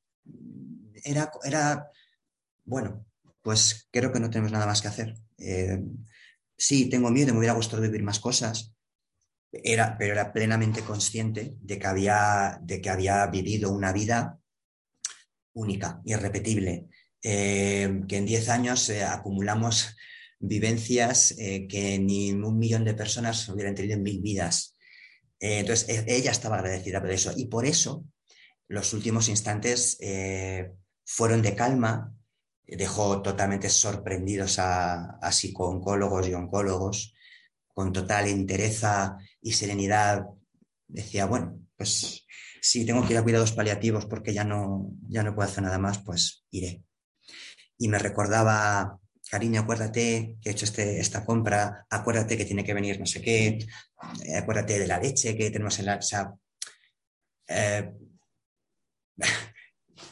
Era, 1.03 1.31
era, 1.43 1.91
bueno, 2.65 3.05
pues 3.41 3.87
creo 3.91 4.11
que 4.11 4.19
no 4.19 4.29
tenemos 4.29 4.51
nada 4.51 4.65
más 4.65 4.81
que 4.81 4.87
hacer. 4.87 5.15
Eh, 5.37 5.83
sí, 6.57 6.89
tengo 6.89 7.11
miedo, 7.11 7.33
me 7.33 7.39
hubiera 7.39 7.53
gustado 7.53 7.81
vivir 7.81 8.03
más 8.03 8.19
cosas, 8.19 8.73
era, 9.53 9.97
pero 9.97 10.13
era 10.13 10.33
plenamente 10.33 10.81
consciente 10.81 11.57
de 11.61 11.77
que, 11.77 11.87
había, 11.87 12.59
de 12.61 12.81
que 12.81 12.89
había 12.89 13.25
vivido 13.27 13.71
una 13.71 13.93
vida 13.93 14.39
única, 15.53 16.01
irrepetible. 16.05 16.87
eh, 17.21 18.01
que 18.07 18.17
en 18.17 18.25
10 18.25 18.49
años 18.49 18.89
eh, 18.89 19.03
acumulamos 19.03 19.95
vivencias 20.39 21.33
eh, 21.37 21.67
que 21.69 21.97
ni 21.99 22.31
un 22.33 22.57
millón 22.57 22.83
de 22.83 22.95
personas 22.95 23.47
hubieran 23.47 23.75
tenido 23.75 23.95
en 23.95 24.03
mil 24.03 24.19
vidas. 24.21 24.75
entonces, 25.39 25.87
e, 25.89 26.05
ella 26.07 26.31
estaba 26.31 26.57
agradecida 26.57 26.99
por 26.99 27.11
eso. 27.11 27.31
Y 27.37 27.45
por 27.45 27.65
eso, 27.65 28.05
los 28.67 28.93
últimos 28.93 29.29
instantes 29.29 29.97
fueron 31.05 31.41
de 31.41 31.55
calma, 31.55 32.13
dejó 32.65 33.21
totalmente 33.21 33.69
sorprendidos 33.69 34.57
a, 34.59 35.17
a 35.21 35.31
psico-oncólogos 35.31 36.27
y 36.27 36.33
oncólogos, 36.33 37.13
con 37.67 37.91
total 37.93 38.27
entereza 38.27 39.17
y 39.43 39.51
serenidad. 39.51 40.25
Decía, 40.87 41.25
bueno, 41.25 41.59
pues 41.75 42.25
si 42.61 42.85
tengo 42.85 43.05
que 43.05 43.13
ir 43.13 43.19
a 43.19 43.23
cuidados 43.23 43.51
paliativos 43.51 44.05
porque 44.05 44.33
ya 44.33 44.43
no, 44.43 44.91
ya 45.09 45.21
no 45.21 45.35
puedo 45.35 45.49
hacer 45.49 45.63
nada 45.63 45.77
más, 45.77 45.99
pues 45.99 46.45
iré. 46.49 46.83
Y 47.77 47.87
me 47.89 47.99
recordaba, 47.99 48.99
cariño, 49.29 49.61
acuérdate 49.61 50.37
que 50.41 50.49
he 50.49 50.51
hecho 50.53 50.65
este, 50.65 50.99
esta 50.99 51.25
compra, 51.25 51.85
acuérdate 51.89 52.37
que 52.37 52.45
tiene 52.45 52.63
que 52.63 52.73
venir 52.73 52.99
no 52.99 53.05
sé 53.05 53.21
qué, 53.21 53.59
eh, 54.25 54.35
acuérdate 54.37 54.79
de 54.79 54.87
la 54.87 54.99
leche 54.99 55.35
que 55.35 55.51
tenemos 55.51 55.77
en 55.79 55.85
la... 55.85 55.97
O 55.97 56.39
eh, 57.47 57.91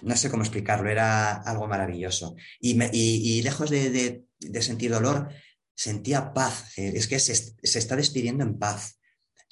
no 0.02 0.16
sé 0.16 0.30
cómo 0.30 0.44
explicarlo, 0.44 0.90
era 0.90 1.34
algo 1.34 1.68
maravilloso. 1.68 2.36
Y, 2.60 3.42
lejos 3.42 3.70
de, 3.70 4.26
sentir 4.60 4.92
dolor, 4.92 5.30
sentía 5.76 6.34
paz. 6.34 6.78
Es 6.78 7.08
que 7.08 7.20
se, 7.20 7.56
está 7.62 7.96
despidiendo 7.96 8.44
en 8.44 8.58
paz. 8.58 9.00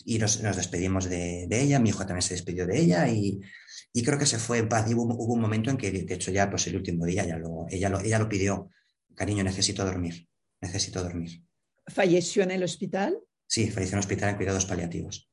Y 0.09 0.17
nos, 0.17 0.41
despedimos 0.41 1.07
de, 1.07 1.47
ella, 1.51 1.77
mi 1.79 1.89
hijo 1.89 1.99
también 1.99 2.23
se 2.23 2.33
despidió 2.33 2.65
de 2.65 2.79
ella 2.79 3.07
y, 3.07 3.39
creo 4.03 4.17
que 4.17 4.25
se 4.25 4.39
fue 4.39 4.57
en 4.57 4.67
paz. 4.67 4.89
Y 4.89 4.95
hubo, 4.95 5.03
un 5.03 5.39
momento 5.39 5.69
en 5.69 5.77
que, 5.77 5.91
de 5.91 6.13
hecho, 6.15 6.31
ya 6.31 6.49
pues 6.49 6.65
el 6.65 6.77
último 6.77 7.05
día 7.05 7.27
ya 7.27 7.37
lo, 7.37 7.67
ella, 7.69 7.89
lo, 7.89 7.99
ella 7.99 8.17
lo 8.17 8.27
pidió. 8.27 8.71
Cariño, 9.13 9.43
necesito 9.43 9.85
dormir, 9.85 10.27
necesito 10.61 11.03
dormir. 11.03 11.43
¿Falleció 11.85 12.41
en 12.41 12.49
el 12.49 12.63
hospital? 12.63 13.19
Sí, 13.45 13.69
falleció 13.69 13.93
en 13.93 13.99
el 13.99 14.05
hospital 14.05 14.29
en 14.29 14.37
cuidados 14.37 14.65
paliativos. 14.65 15.29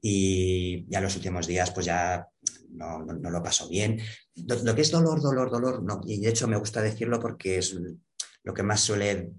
Y 0.00 0.84
ya 0.90 1.00
los 1.00 1.14
últimos 1.14 1.46
días, 1.46 1.70
pues 1.70 1.86
ya 1.86 2.26
no, 2.70 3.04
lo 3.04 3.40
pasó 3.40 3.68
bien. 3.68 4.00
Lo, 4.34 4.74
que 4.74 4.82
es 4.82 4.90
dolor, 4.90 5.22
dolor, 5.22 5.48
dolor, 5.48 5.80
no. 5.84 6.00
Y 6.08 6.20
de 6.20 6.30
hecho 6.30 6.48
me 6.48 6.56
gusta 6.58 6.82
decirlo 6.82 7.20
porque 7.20 7.58
es 7.58 7.72
lo 8.42 8.52
que 8.52 8.64
más 8.64 8.80
suele, 8.80 9.30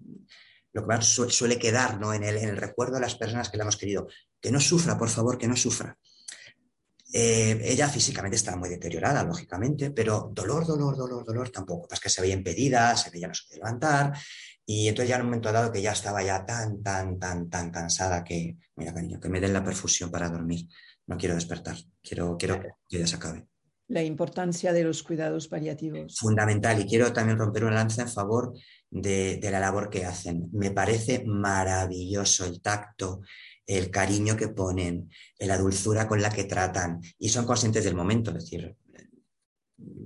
lo 0.71 0.83
que 0.83 0.87
más 0.87 1.05
suele 1.05 1.59
quedar 1.59 1.99
¿no? 1.99 2.13
en, 2.13 2.23
el, 2.23 2.37
en 2.37 2.47
el 2.47 2.55
recuerdo 2.55 2.95
de 2.95 3.01
las 3.01 3.15
personas 3.15 3.49
que 3.49 3.57
le 3.57 3.63
hemos 3.63 3.75
querido. 3.75 4.07
Que 4.41 4.51
no 4.51 4.59
sufra, 4.59 4.97
por 4.97 5.09
favor, 5.09 5.37
que 5.37 5.47
no 5.47 5.55
sufra. 5.55 5.97
Eh, 7.11 7.59
ella 7.63 7.89
físicamente 7.89 8.35
estaba 8.37 8.57
muy 8.57 8.69
deteriorada, 8.69 9.23
lógicamente, 9.23 9.91
pero 9.91 10.29
dolor, 10.31 10.65
dolor, 10.65 10.95
dolor, 10.95 11.25
dolor 11.25 11.49
tampoco. 11.49 11.87
Pues 11.87 11.99
que 11.99 12.09
se 12.09 12.21
veía 12.21 12.35
impedida, 12.35 12.95
se 12.95 13.09
veía 13.09 13.27
no 13.27 13.33
se 13.33 13.43
podía 13.47 13.63
levantar. 13.65 14.13
Y 14.65 14.87
entonces 14.87 15.09
ya 15.09 15.15
en 15.15 15.21
un 15.21 15.27
momento 15.27 15.51
dado 15.51 15.71
que 15.71 15.81
ya 15.81 15.93
estaba 15.93 16.21
ya 16.21 16.45
tan, 16.45 16.83
tan, 16.83 17.17
tan, 17.17 17.49
tan 17.49 17.71
cansada 17.71 18.23
que, 18.23 18.57
mira, 18.75 18.93
cariño, 18.93 19.19
que 19.19 19.29
me 19.29 19.41
den 19.41 19.53
la 19.53 19.63
perfusión 19.63 20.11
para 20.11 20.29
dormir 20.29 20.67
no 21.09 21.17
quiero 21.17 21.35
despertar, 21.35 21.75
quiero, 22.03 22.37
quiero 22.37 22.61
que 22.87 22.99
ya 22.99 23.07
se 23.07 23.15
acabe. 23.15 23.47
La 23.87 24.03
importancia 24.03 24.71
de 24.71 24.83
los 24.83 25.01
cuidados 25.01 25.47
paliativos. 25.47 26.17
Fundamental, 26.19 26.79
y 26.79 26.85
quiero 26.85 27.11
también 27.11 27.39
romper 27.39 27.63
una 27.65 27.73
lanza 27.75 28.03
en 28.03 28.09
favor 28.09 28.53
de, 28.91 29.39
la 29.41 29.59
labor 29.59 29.89
que 29.89 30.05
hacen. 30.05 30.47
Me 30.53 30.69
parece 30.69 31.23
maravilloso 31.25 32.45
el 32.45 32.61
tacto, 32.61 33.21
el 33.69 33.91
cariño 33.91 34.35
que 34.35 34.47
ponen, 34.47 35.11
la 35.37 35.55
dulzura 35.55 36.07
con 36.07 36.23
la 36.23 36.31
que 36.31 36.45
tratan, 36.45 37.01
y 37.19 37.29
son 37.29 37.45
conscientes 37.45 37.83
del 37.83 37.93
momento, 37.93 38.31
es 38.31 38.43
decir, 38.43 38.75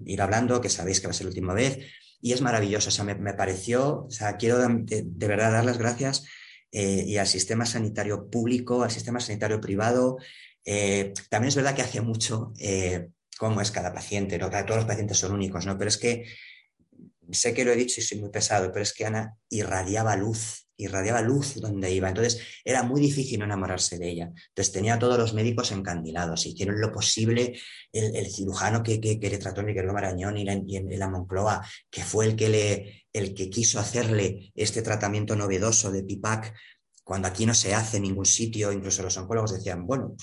ir 0.06 0.22
hablando, 0.22 0.60
que 0.60 0.68
sabéis 0.68 1.00
que 1.00 1.08
va 1.08 1.12
a 1.12 1.14
ser 1.14 1.28
la 1.28 1.30
última 1.30 1.54
vez, 1.54 1.80
y 2.22 2.34
es 2.34 2.42
maravilloso, 2.42 2.90
o 2.90 2.92
sea, 2.92 3.06
me, 3.06 3.34
pareció, 3.34 4.04
o 4.04 4.12
sea, 4.12 4.36
quiero 4.36 4.60
de, 4.60 5.06
verdad 5.16 5.54
dar 5.54 5.64
las 5.64 5.78
gracias 5.78 6.26
eh, 6.74 7.06
y 7.08 7.16
al 7.16 7.28
sistema 7.28 7.66
sanitario 7.66 8.30
público, 8.30 8.84
al 8.84 8.92
sistema 8.92 9.22
sanitario 9.22 9.62
privado, 9.62 10.18
eh, 10.66 11.14
también 11.30 11.48
es 11.48 11.56
verdad 11.56 11.74
que 11.74 11.84
hace 11.84 12.02
mucho 12.02 12.52
eh, 12.60 13.08
cómo 13.38 13.62
es 13.62 13.72
cada 13.72 13.94
paciente, 13.94 14.38
¿no? 14.38 14.50
todos 14.50 14.76
los 14.76 14.86
pacientes 14.86 15.18
son 15.18 15.32
únicos, 15.32 15.66
¿no? 15.66 15.78
Pero 15.78 15.88
es 15.88 15.98
que 15.98 16.26
sé 17.32 17.54
que 17.54 17.64
lo 17.64 17.72
he 17.72 17.78
dicho 17.78 18.02
y 18.02 18.04
soy 18.04 18.20
muy 18.20 18.30
pesado, 18.30 18.74
pero 18.74 18.84
es 18.84 18.94
que 18.94 19.06
Ana 19.06 19.38
irradiaba 19.50 20.18
luz, 20.18 20.63
irradiaba 20.78 21.22
luz 21.22 21.56
donde 21.56 21.92
iba. 21.92 22.10
Entonces 22.10 22.42
era 22.64 22.84
muy 22.84 23.02
difícil 23.02 23.40
no 23.40 23.46
enamorarse 23.46 23.98
de 23.98 24.10
ella. 24.10 24.32
Entonces 24.50 24.74
tenía 24.74 24.96
a 24.96 25.00
todos 25.00 25.18
los 25.18 25.34
médicos 25.34 25.72
encandilados, 25.72 26.46
hicieron 26.46 26.80
lo 26.80 26.92
posible. 26.92 27.60
El, 27.92 28.32
cirujano 28.32 28.82
que, 28.82 29.00
que, 29.00 29.18
le 29.18 29.38
trató 29.38 29.62
en 29.62 29.94
Marañón 29.94 30.38
y, 30.38 30.46
y 30.68 30.78
en, 30.78 31.00
la 31.00 31.10
Moncloa, 31.10 31.66
que 31.90 32.04
fue 32.04 32.26
el 32.26 32.36
que, 32.36 32.50
le, 32.50 33.06
el 33.14 33.34
que 33.34 33.50
quiso 33.50 33.80
hacerle 33.80 34.52
este 34.56 34.82
tratamiento 34.82 35.36
novedoso 35.36 35.92
de 35.92 36.04
PIPAC, 36.04 36.54
cuando 37.04 37.28
aquí 37.28 37.46
no 37.46 37.54
se 37.54 37.76
hace 37.76 37.98
en 37.98 38.04
ningún 38.04 38.26
sitio, 38.26 38.72
incluso 38.72 39.04
los 39.04 39.18
oncólogos 39.18 39.54
decían, 39.54 39.86
bueno, 39.86 40.16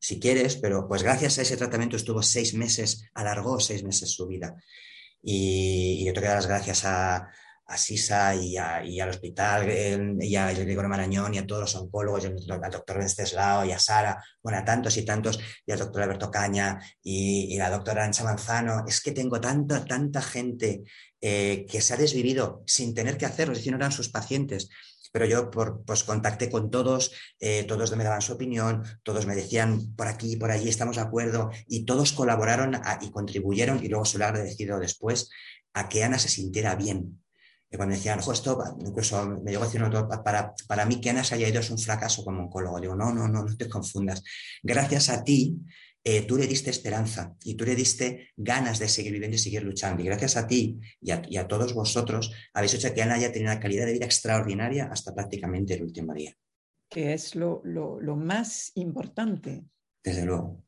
si 0.00 0.18
quieres, 0.18 0.56
pero 0.56 0.86
pues 0.88 1.02
gracias 1.02 1.38
a 1.38 1.42
ese 1.42 1.56
tratamiento 1.56 1.96
estuvo 1.96 2.22
seis 2.22 2.54
meses, 2.54 3.04
alargó 3.14 3.60
seis 3.60 3.84
meses 3.84 4.10
su 4.10 4.26
vida. 4.26 4.54
Y, 5.22 6.04
yo 6.04 6.12
te 6.12 6.20
dar 6.20 6.36
las 6.36 6.46
gracias 6.46 6.84
a, 6.84 7.30
SISA 7.76 8.34
y, 8.36 8.56
al 8.56 9.08
hospital, 9.08 9.68
y 10.20 10.36
a 10.36 10.52
Gregorio 10.52 10.88
Marañón 10.88 11.34
y 11.34 11.38
a 11.38 11.46
todos 11.46 11.62
los 11.62 11.74
oncólogos, 11.76 12.24
y 12.24 12.26
al 12.26 12.70
doctor 12.70 12.98
Venceslao 12.98 13.64
y 13.64 13.72
a 13.72 13.78
Sara, 13.78 14.22
bueno, 14.42 14.58
a 14.58 14.64
tantos 14.64 14.96
y 14.96 15.04
tantos, 15.04 15.40
y 15.66 15.72
al 15.72 15.78
doctor 15.78 16.02
Alberto 16.02 16.30
Caña 16.30 16.78
y, 17.02 17.56
la 17.56 17.70
doctora 17.70 18.04
Ancha 18.04 18.24
Manzano. 18.24 18.84
Es 18.86 19.00
que 19.00 19.12
tengo 19.12 19.40
tanta, 19.40 19.84
tanta 19.84 20.20
gente 20.20 20.84
eh, 21.20 21.66
que 21.68 21.80
se 21.80 21.94
ha 21.94 21.96
desvivido 21.96 22.62
sin 22.66 22.94
tener 22.94 23.16
que 23.16 23.26
hacerlo, 23.26 23.52
es 23.52 23.60
decir, 23.60 23.72
no 23.72 23.78
eran 23.78 23.92
sus 23.92 24.10
pacientes, 24.10 24.68
pero 25.10 25.26
yo 25.26 25.50
por, 25.50 25.84
pues 25.84 26.02
contacté 26.02 26.50
con 26.50 26.70
todos, 26.70 27.12
eh, 27.38 27.64
todos 27.64 27.96
me 27.96 28.02
daban 28.02 28.20
su 28.20 28.32
opinión, 28.32 28.82
todos 29.04 29.26
me 29.26 29.36
decían 29.36 29.94
por 29.94 30.08
aquí, 30.08 30.36
por 30.36 30.50
allí 30.50 30.68
estamos 30.68 30.96
de 30.96 31.02
acuerdo 31.02 31.50
y 31.68 31.84
todos 31.84 32.12
colaboraron 32.12 32.80
y 33.00 33.10
contribuyeron 33.10 33.82
y 33.82 33.88
luego 33.88 34.04
se 34.04 34.18
lo 34.18 34.24
agradecido 34.24 34.80
después 34.80 35.30
a 35.72 35.88
que 35.88 36.02
Ana 36.02 36.18
se 36.18 36.28
sintiera 36.28 36.74
bien. 36.74 37.23
Y 37.74 37.76
cuando 37.76 37.96
decían, 37.96 38.20
ojo, 38.20 38.32
esto, 38.32 38.56
incluso 38.86 39.28
me 39.42 39.50
llegó 39.50 39.64
a 39.64 39.66
decir, 39.66 39.82
para, 40.22 40.54
para 40.68 40.86
mí 40.86 41.00
que 41.00 41.10
Ana 41.10 41.24
se 41.24 41.34
haya 41.34 41.48
ido 41.48 41.58
es 41.58 41.70
un 41.70 41.78
fracaso 41.78 42.24
como 42.24 42.44
oncólogo. 42.44 42.78
Digo, 42.78 42.94
no, 42.94 43.12
no, 43.12 43.26
no, 43.26 43.42
no 43.42 43.56
te 43.56 43.68
confundas. 43.68 44.22
Gracias 44.62 45.08
a 45.08 45.24
ti 45.24 45.58
eh, 46.04 46.22
tú 46.22 46.36
le 46.36 46.46
diste 46.46 46.70
esperanza 46.70 47.34
y 47.42 47.56
tú 47.56 47.64
le 47.64 47.74
diste 47.74 48.28
ganas 48.36 48.78
de 48.78 48.88
seguir 48.88 49.10
viviendo 49.10 49.34
y 49.34 49.40
seguir 49.40 49.64
luchando. 49.64 50.04
Y 50.04 50.06
gracias 50.06 50.36
a 50.36 50.46
ti 50.46 50.78
y 51.00 51.10
a, 51.10 51.48
todos 51.48 51.74
vosotros 51.74 52.32
habéis 52.52 52.74
hecho 52.74 52.94
que 52.94 53.02
Ana 53.02 53.14
haya 53.14 53.32
tenido 53.32 53.50
una 53.50 53.60
calidad 53.60 53.86
de 53.86 53.94
vida 53.94 54.04
extraordinaria 54.04 54.84
hasta 54.92 55.12
prácticamente 55.12 55.74
el 55.74 55.82
último 55.82 56.14
día. 56.14 56.32
Que 56.88 57.12
es 57.12 57.34
lo 57.34 57.60
más 58.16 58.70
importante. 58.76 59.64
Desde 60.04 60.24
luego. 60.24 60.63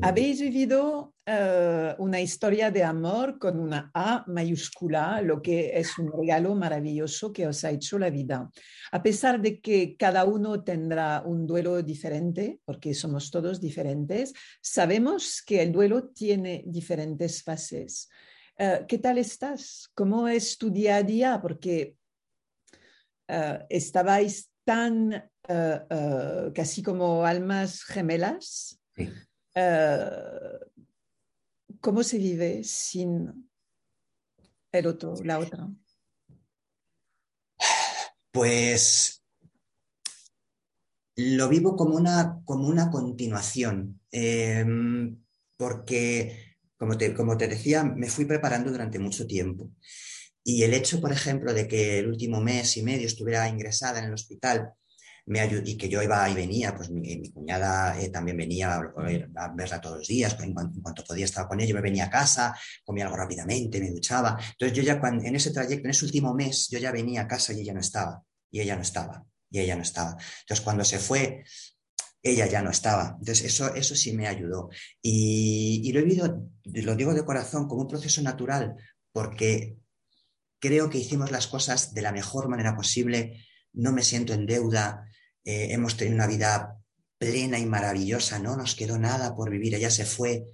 Habéis 0.00 0.40
vivido 0.40 1.14
eh, 1.26 1.94
una 1.98 2.20
historia 2.20 2.70
de 2.70 2.84
amor 2.84 3.38
con 3.38 3.58
una 3.58 3.90
A 3.92 4.24
mayúscula, 4.28 5.20
lo 5.20 5.42
que 5.42 5.78
es 5.78 5.98
un 5.98 6.12
regalo 6.12 6.54
maravilloso 6.54 7.32
que 7.32 7.46
os 7.46 7.64
ha 7.64 7.70
hecho 7.70 7.98
la 7.98 8.10
vida. 8.10 8.48
A 8.92 9.02
pesar 9.02 9.40
de 9.40 9.60
que 9.60 9.96
cada 9.96 10.24
uno 10.24 10.62
tendrá 10.62 11.22
un 11.26 11.46
duelo 11.46 11.82
diferente, 11.82 12.60
porque 12.64 12.94
somos 12.94 13.30
todos 13.30 13.60
diferentes, 13.60 14.32
sabemos 14.60 15.42
que 15.44 15.62
el 15.62 15.72
duelo 15.72 16.08
tiene 16.08 16.62
diferentes 16.66 17.42
fases. 17.42 18.08
Eh, 18.56 18.84
¿Qué 18.86 18.98
tal 18.98 19.18
estás? 19.18 19.90
¿Cómo 19.94 20.28
es 20.28 20.56
tu 20.56 20.70
día 20.70 20.96
a 20.96 21.02
día? 21.02 21.40
Porque 21.42 21.96
eh, 23.26 23.58
estabais 23.68 24.50
tan 24.64 25.28
casi 26.54 26.80
como 26.80 27.24
almas 27.24 27.82
gemelas. 27.82 28.78
Sí. 28.94 29.08
Eh, 29.54 30.58
¿Cómo 31.80 32.02
se 32.02 32.18
vive 32.18 32.62
sin 32.62 33.50
el 34.72 34.86
otro, 34.86 35.14
la 35.24 35.38
otra? 35.38 35.68
Pues 38.32 39.24
lo 41.16 41.48
vivo 41.48 41.76
como 41.76 41.96
una, 41.96 42.40
como 42.44 42.68
una 42.68 42.90
continuación, 42.90 44.00
em, 44.10 45.22
porque, 45.56 46.56
como 46.76 46.96
te, 46.96 47.14
como 47.14 47.36
te 47.36 47.48
decía, 47.48 47.82
me 47.84 48.08
fui 48.08 48.24
preparando 48.24 48.70
durante 48.70 48.98
mucho 48.98 49.26
tiempo. 49.26 49.70
Y 50.42 50.62
el 50.62 50.74
hecho, 50.74 51.00
por 51.00 51.12
ejemplo, 51.12 51.52
de 51.52 51.68
que 51.68 51.98
el 51.98 52.08
último 52.08 52.40
mes 52.40 52.76
y 52.76 52.82
medio 52.82 53.06
estuviera 53.06 53.48
ingresada 53.48 53.98
en 53.98 54.06
el 54.06 54.14
hospital 54.14 54.72
y 55.32 55.76
que 55.76 55.88
yo 55.88 56.02
iba 56.02 56.28
y 56.28 56.34
venía, 56.34 56.74
pues 56.74 56.90
mi, 56.90 57.30
cuñada 57.30 58.00
eh, 58.00 58.10
también 58.10 58.36
venía 58.36 58.74
a, 58.74 59.48
verla 59.54 59.80
todos 59.80 59.98
los 59.98 60.08
días, 60.08 60.36
en 60.40 60.52
cuanto, 60.52 61.04
podía 61.04 61.24
estar 61.24 61.46
con 61.46 61.60
ella, 61.60 61.68
yo 61.68 61.74
me 61.76 61.80
venía 61.80 62.06
a 62.06 62.10
casa, 62.10 62.56
comía 62.84 63.04
algo 63.04 63.16
rápidamente, 63.16 63.80
me 63.80 63.90
duchaba. 63.90 64.36
Entonces 64.52 64.76
yo 64.76 64.82
ya 64.82 64.98
cuando, 64.98 65.24
en 65.24 65.36
ese 65.36 65.52
trayecto, 65.52 65.84
en 65.84 65.90
ese 65.90 66.04
último 66.04 66.34
mes, 66.34 66.68
yo 66.68 66.78
ya 66.78 66.90
venía 66.90 67.22
a 67.22 67.28
casa 67.28 67.52
y 67.52 67.60
ella 67.60 67.72
no 67.72 67.80
estaba, 67.80 68.22
y 68.50 68.60
ella 68.60 68.74
no 68.74 68.82
estaba, 68.82 69.24
y 69.50 69.60
ella 69.60 69.76
no 69.76 69.82
estaba. 69.82 70.16
Entonces 70.40 70.64
cuando 70.64 70.84
se 70.84 70.98
fue, 70.98 71.44
ella 72.22 72.46
ya 72.46 72.62
no 72.62 72.70
estaba. 72.70 73.16
Entonces, 73.18 73.44
eso, 73.44 73.74
eso 73.74 73.94
sí 73.94 74.12
me 74.12 74.26
ayudó. 74.26 74.68
Y, 75.00 75.90
lo 75.92 76.00
he 76.00 76.02
vivido, 76.02 76.50
lo 76.64 76.96
digo 76.96 77.14
de 77.14 77.24
corazón, 77.24 77.68
como 77.68 77.82
un 77.82 77.88
proceso 77.88 78.20
natural, 78.22 78.76
porque 79.12 79.76
creo 80.58 80.90
que 80.90 80.98
hicimos 80.98 81.30
las 81.30 81.46
cosas 81.46 81.94
de 81.94 82.02
la 82.02 82.12
mejor 82.12 82.48
manera 82.48 82.76
posible, 82.76 83.44
no 83.72 83.92
me 83.92 84.02
siento 84.02 84.34
en 84.34 84.46
deuda, 84.46 85.06
eh, 85.44 85.68
hemos 85.70 85.96
tenido 85.96 86.16
una 86.16 86.26
vida 86.26 86.76
plena 87.18 87.58
y 87.58 87.66
maravillosa, 87.66 88.38
no 88.38 88.56
nos 88.56 88.74
quedó 88.74 88.98
nada 88.98 89.34
por 89.34 89.50
vivir, 89.50 89.74
ella 89.74 89.90
se 89.90 90.04
fue 90.04 90.44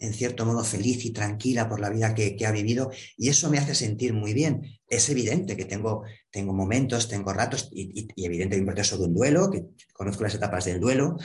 en 0.00 0.12
cierto 0.12 0.44
modo 0.44 0.64
feliz 0.64 1.04
y 1.04 1.12
tranquila 1.12 1.68
por 1.68 1.80
la 1.80 1.88
vida 1.88 2.14
que, 2.14 2.36
ha 2.44 2.50
vivido 2.50 2.90
y 3.16 3.28
eso 3.28 3.48
me 3.48 3.58
hace 3.58 3.74
sentir 3.74 4.12
muy 4.12 4.34
bien. 4.34 4.62
Es 4.88 5.08
evidente 5.08 5.56
que 5.56 5.64
tengo, 5.64 6.02
tengo 6.30 6.52
momentos, 6.52 7.08
tengo 7.08 7.32
ratos 7.32 7.70
y, 7.72 8.06
y, 8.14 8.24
evidente 8.24 8.58
un 8.58 8.66
proceso 8.66 8.98
de 8.98 9.04
un 9.04 9.14
duelo, 9.14 9.50
que 9.50 9.64
conozco 9.92 10.24
las 10.24 10.34
etapas 10.34 10.64
del 10.66 10.80
duelo, 10.80 11.16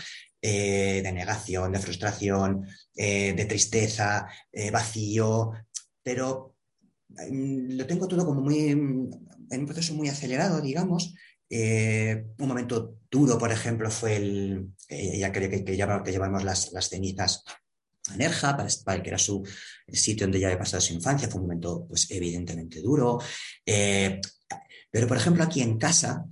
eh, 0.42 1.02
de 1.04 1.12
negación, 1.12 1.72
de 1.74 1.80
frustración, 1.80 2.66
eh, 2.96 3.34
de 3.34 3.46
tristeza, 3.46 4.28
vacío, 4.72 5.52
pero 6.04 6.56
mm, 7.10 7.76
lo 7.76 7.86
tengo 7.86 8.08
todo 8.08 8.26
como 8.26 8.42
muy 8.42 8.74
en 9.50 9.62
un 9.62 9.66
proceso 9.66 9.94
muy 9.94 10.10
acelerado, 10.10 10.62
digamos. 10.62 11.16
Un 11.52 12.48
momento 12.48 12.98
duro, 13.10 13.38
por 13.38 13.52
ejemplo, 13.52 13.90
fue 13.90 14.18
el, 14.18 14.70
ya 14.90 15.32
que, 15.32 15.64
que, 15.64 15.76
llevamos 15.76 16.44
las, 16.44 16.90
cenizas 16.90 17.44
a 18.10 18.18
Nerja, 18.18 18.58
para, 18.86 19.02
que 19.02 19.10
era 19.10 19.18
su 19.18 19.44
sitio 19.88 20.26
donde 20.26 20.40
ya 20.40 20.48
había 20.48 20.60
pasado 20.60 20.82
su 20.82 20.94
infancia, 20.94 21.28
fue 21.28 21.42
un 21.42 21.48
momento 21.48 21.86
pues 21.88 22.10
evidentemente 22.12 22.82
duro. 22.82 23.20
pero, 23.66 25.08
por 25.08 25.18
ejemplo, 25.18 25.44
aquí 25.44 25.62
en 25.62 25.78
casa, 25.78 26.26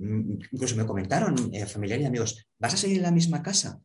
incluso 0.00 0.76
me 0.76 0.86
comentaron 0.86 1.50
eh, 1.52 1.66
familiares 1.66 2.04
y 2.04 2.06
amigos, 2.06 2.48
¿vas 2.58 2.74
a 2.74 2.76
seguir 2.76 2.98
en 2.98 3.04
la 3.04 3.10
misma 3.10 3.42
casa? 3.42 3.80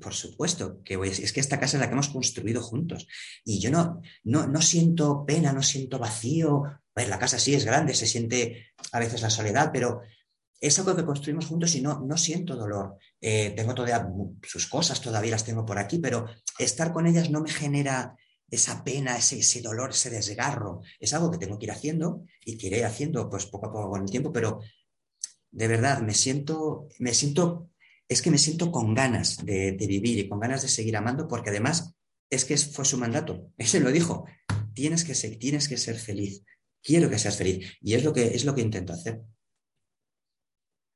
Por 0.00 0.14
supuesto 0.14 0.82
que 0.84 0.96
voy 0.96 1.08
Es 1.08 1.32
que 1.32 1.40
esta 1.40 1.58
casa 1.58 1.76
es 1.76 1.80
la 1.80 1.88
que 1.88 1.94
hemos 1.94 2.08
construido 2.08 2.62
juntos. 2.62 3.06
Y 3.44 3.60
yo 3.60 3.70
no, 3.70 4.00
no, 4.22 4.46
no 4.46 4.62
siento 4.62 5.24
pena, 5.26 5.52
no 5.52 5.62
siento 5.62 5.98
vacío. 5.98 6.62
La 6.94 7.18
casa 7.18 7.38
sí 7.38 7.54
es 7.54 7.64
grande, 7.64 7.94
se 7.94 8.06
siente 8.06 8.68
a 8.92 9.00
veces 9.00 9.22
la 9.22 9.30
soledad, 9.30 9.70
pero 9.72 10.02
es 10.60 10.78
algo 10.78 10.94
que 10.94 11.04
construimos 11.04 11.46
juntos 11.46 11.74
y 11.74 11.82
no, 11.82 12.00
no 12.00 12.16
siento 12.16 12.56
dolor. 12.56 12.96
Eh, 13.20 13.50
tengo 13.56 13.74
todavía 13.74 14.08
sus 14.42 14.66
cosas, 14.68 15.00
todavía 15.00 15.32
las 15.32 15.44
tengo 15.44 15.66
por 15.66 15.78
aquí, 15.78 15.98
pero 15.98 16.26
estar 16.58 16.92
con 16.92 17.06
ellas 17.06 17.30
no 17.30 17.40
me 17.40 17.50
genera 17.50 18.16
esa 18.48 18.84
pena, 18.84 19.16
ese, 19.16 19.40
ese, 19.40 19.60
dolor, 19.60 19.90
ese 19.90 20.10
desgarro. 20.10 20.82
Es 21.00 21.12
algo 21.12 21.30
que 21.30 21.38
tengo 21.38 21.58
que 21.58 21.66
ir 21.66 21.72
haciendo 21.72 22.24
y 22.44 22.56
que 22.56 22.68
iré 22.68 22.84
haciendo 22.84 23.28
pues, 23.28 23.46
poco 23.46 23.66
a 23.66 23.72
poco 23.72 23.90
con 23.90 24.02
el 24.02 24.10
tiempo, 24.10 24.32
pero 24.32 24.60
de 25.50 25.68
verdad, 25.68 26.00
me 26.00 26.14
siento, 26.14 26.88
me 26.98 27.14
siento, 27.14 27.70
es 28.08 28.22
que 28.22 28.30
me 28.30 28.38
siento 28.38 28.70
con 28.70 28.94
ganas 28.94 29.44
de, 29.44 29.72
vivir 29.72 30.18
y 30.18 30.28
con 30.28 30.40
ganas 30.40 30.62
de 30.62 30.68
seguir 30.68 30.96
amando, 30.96 31.26
porque 31.26 31.50
además 31.50 31.94
es 32.30 32.44
que 32.44 32.56
fue 32.56 32.84
su 32.84 32.98
mandato. 32.98 33.50
Ese 33.58 33.80
lo 33.80 33.90
dijo. 33.90 34.26
Tienes 34.74 35.04
que 35.04 35.14
ser, 35.14 35.38
tienes 35.38 35.68
que 35.68 35.76
ser 35.76 35.96
feliz. 35.96 36.42
Quiero 36.82 37.08
que 37.08 37.18
seas 37.18 37.36
feliz. 37.36 37.76
Y 37.80 37.94
es 37.94 38.04
lo 38.04 38.12
que, 38.12 38.26
es 38.26 38.44
lo 38.44 38.54
que 38.54 38.60
intento 38.60 38.92
hacer. 38.92 39.22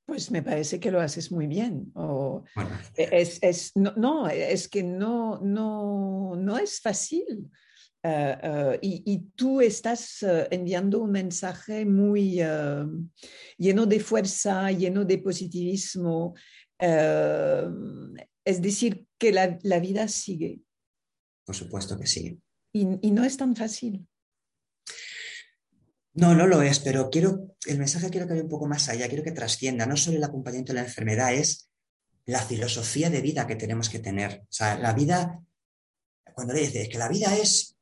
Pues 0.04 0.30
me 0.30 0.42
parece 0.42 0.80
que 0.80 0.90
lo 0.90 1.00
haces 1.00 1.30
muy 1.30 1.46
bien. 1.46 1.92
es, 2.96 3.72
no, 3.76 4.26
es 4.28 4.68
que 4.68 4.82
no, 4.82 5.38
no, 5.40 6.34
no 6.34 6.58
es 6.58 6.80
fácil. 6.80 7.50
Eh, 8.00 8.38
eh, 8.42 8.78
y, 8.80 9.18
tú 9.34 9.60
estás 9.60 10.22
eh, 10.22 10.46
enviando 10.52 11.00
un 11.00 11.10
mensaje 11.10 11.84
muy 11.84 12.40
lleno 13.58 13.86
de 13.86 14.00
fuerza, 14.00 14.70
lleno 14.70 15.04
de 15.04 15.18
positivismo. 15.18 16.34
Es 16.78 18.62
decir, 18.62 19.06
que 19.18 19.32
la, 19.32 19.58
la, 19.62 19.80
vida 19.80 20.08
sigue. 20.08 20.60
Por 21.44 21.54
supuesto 21.54 21.98
que 21.98 22.06
sigue. 22.06 22.38
Y, 22.72 22.86
y, 23.06 23.10
no 23.10 23.24
es 23.24 23.36
tan 23.36 23.56
fácil. 23.56 24.06
No, 26.14 26.34
no 26.34 26.46
lo 26.46 26.62
es, 26.62 26.80
pero 26.80 27.10
quiero, 27.10 27.56
el 27.66 27.78
mensaje 27.78 28.10
quiero 28.10 28.26
que 28.26 28.34
vaya 28.34 28.42
un 28.42 28.48
poco 28.48 28.66
más 28.66 28.88
allá, 28.88 29.08
quiero 29.08 29.24
que 29.24 29.32
trascienda, 29.32 29.86
no 29.86 29.96
solo 29.96 30.16
el 30.16 30.24
acompañamiento 30.24 30.72
de 30.72 30.80
la 30.80 30.86
enfermedad, 30.86 31.34
es 31.34 31.70
la 32.26 32.40
filosofía 32.40 33.10
de 33.10 33.20
vida 33.20 33.46
que 33.46 33.56
tenemos 33.56 33.88
que 33.88 34.00
tener. 34.00 34.42
O 34.42 34.52
sea, 34.52 34.78
la 34.78 34.92
vida, 34.92 35.40
cuando 36.34 36.52
le 36.52 36.60
dices 36.60 36.88
que 36.88 36.98
la 36.98 37.08
vida 37.08 37.36
es 37.36 37.78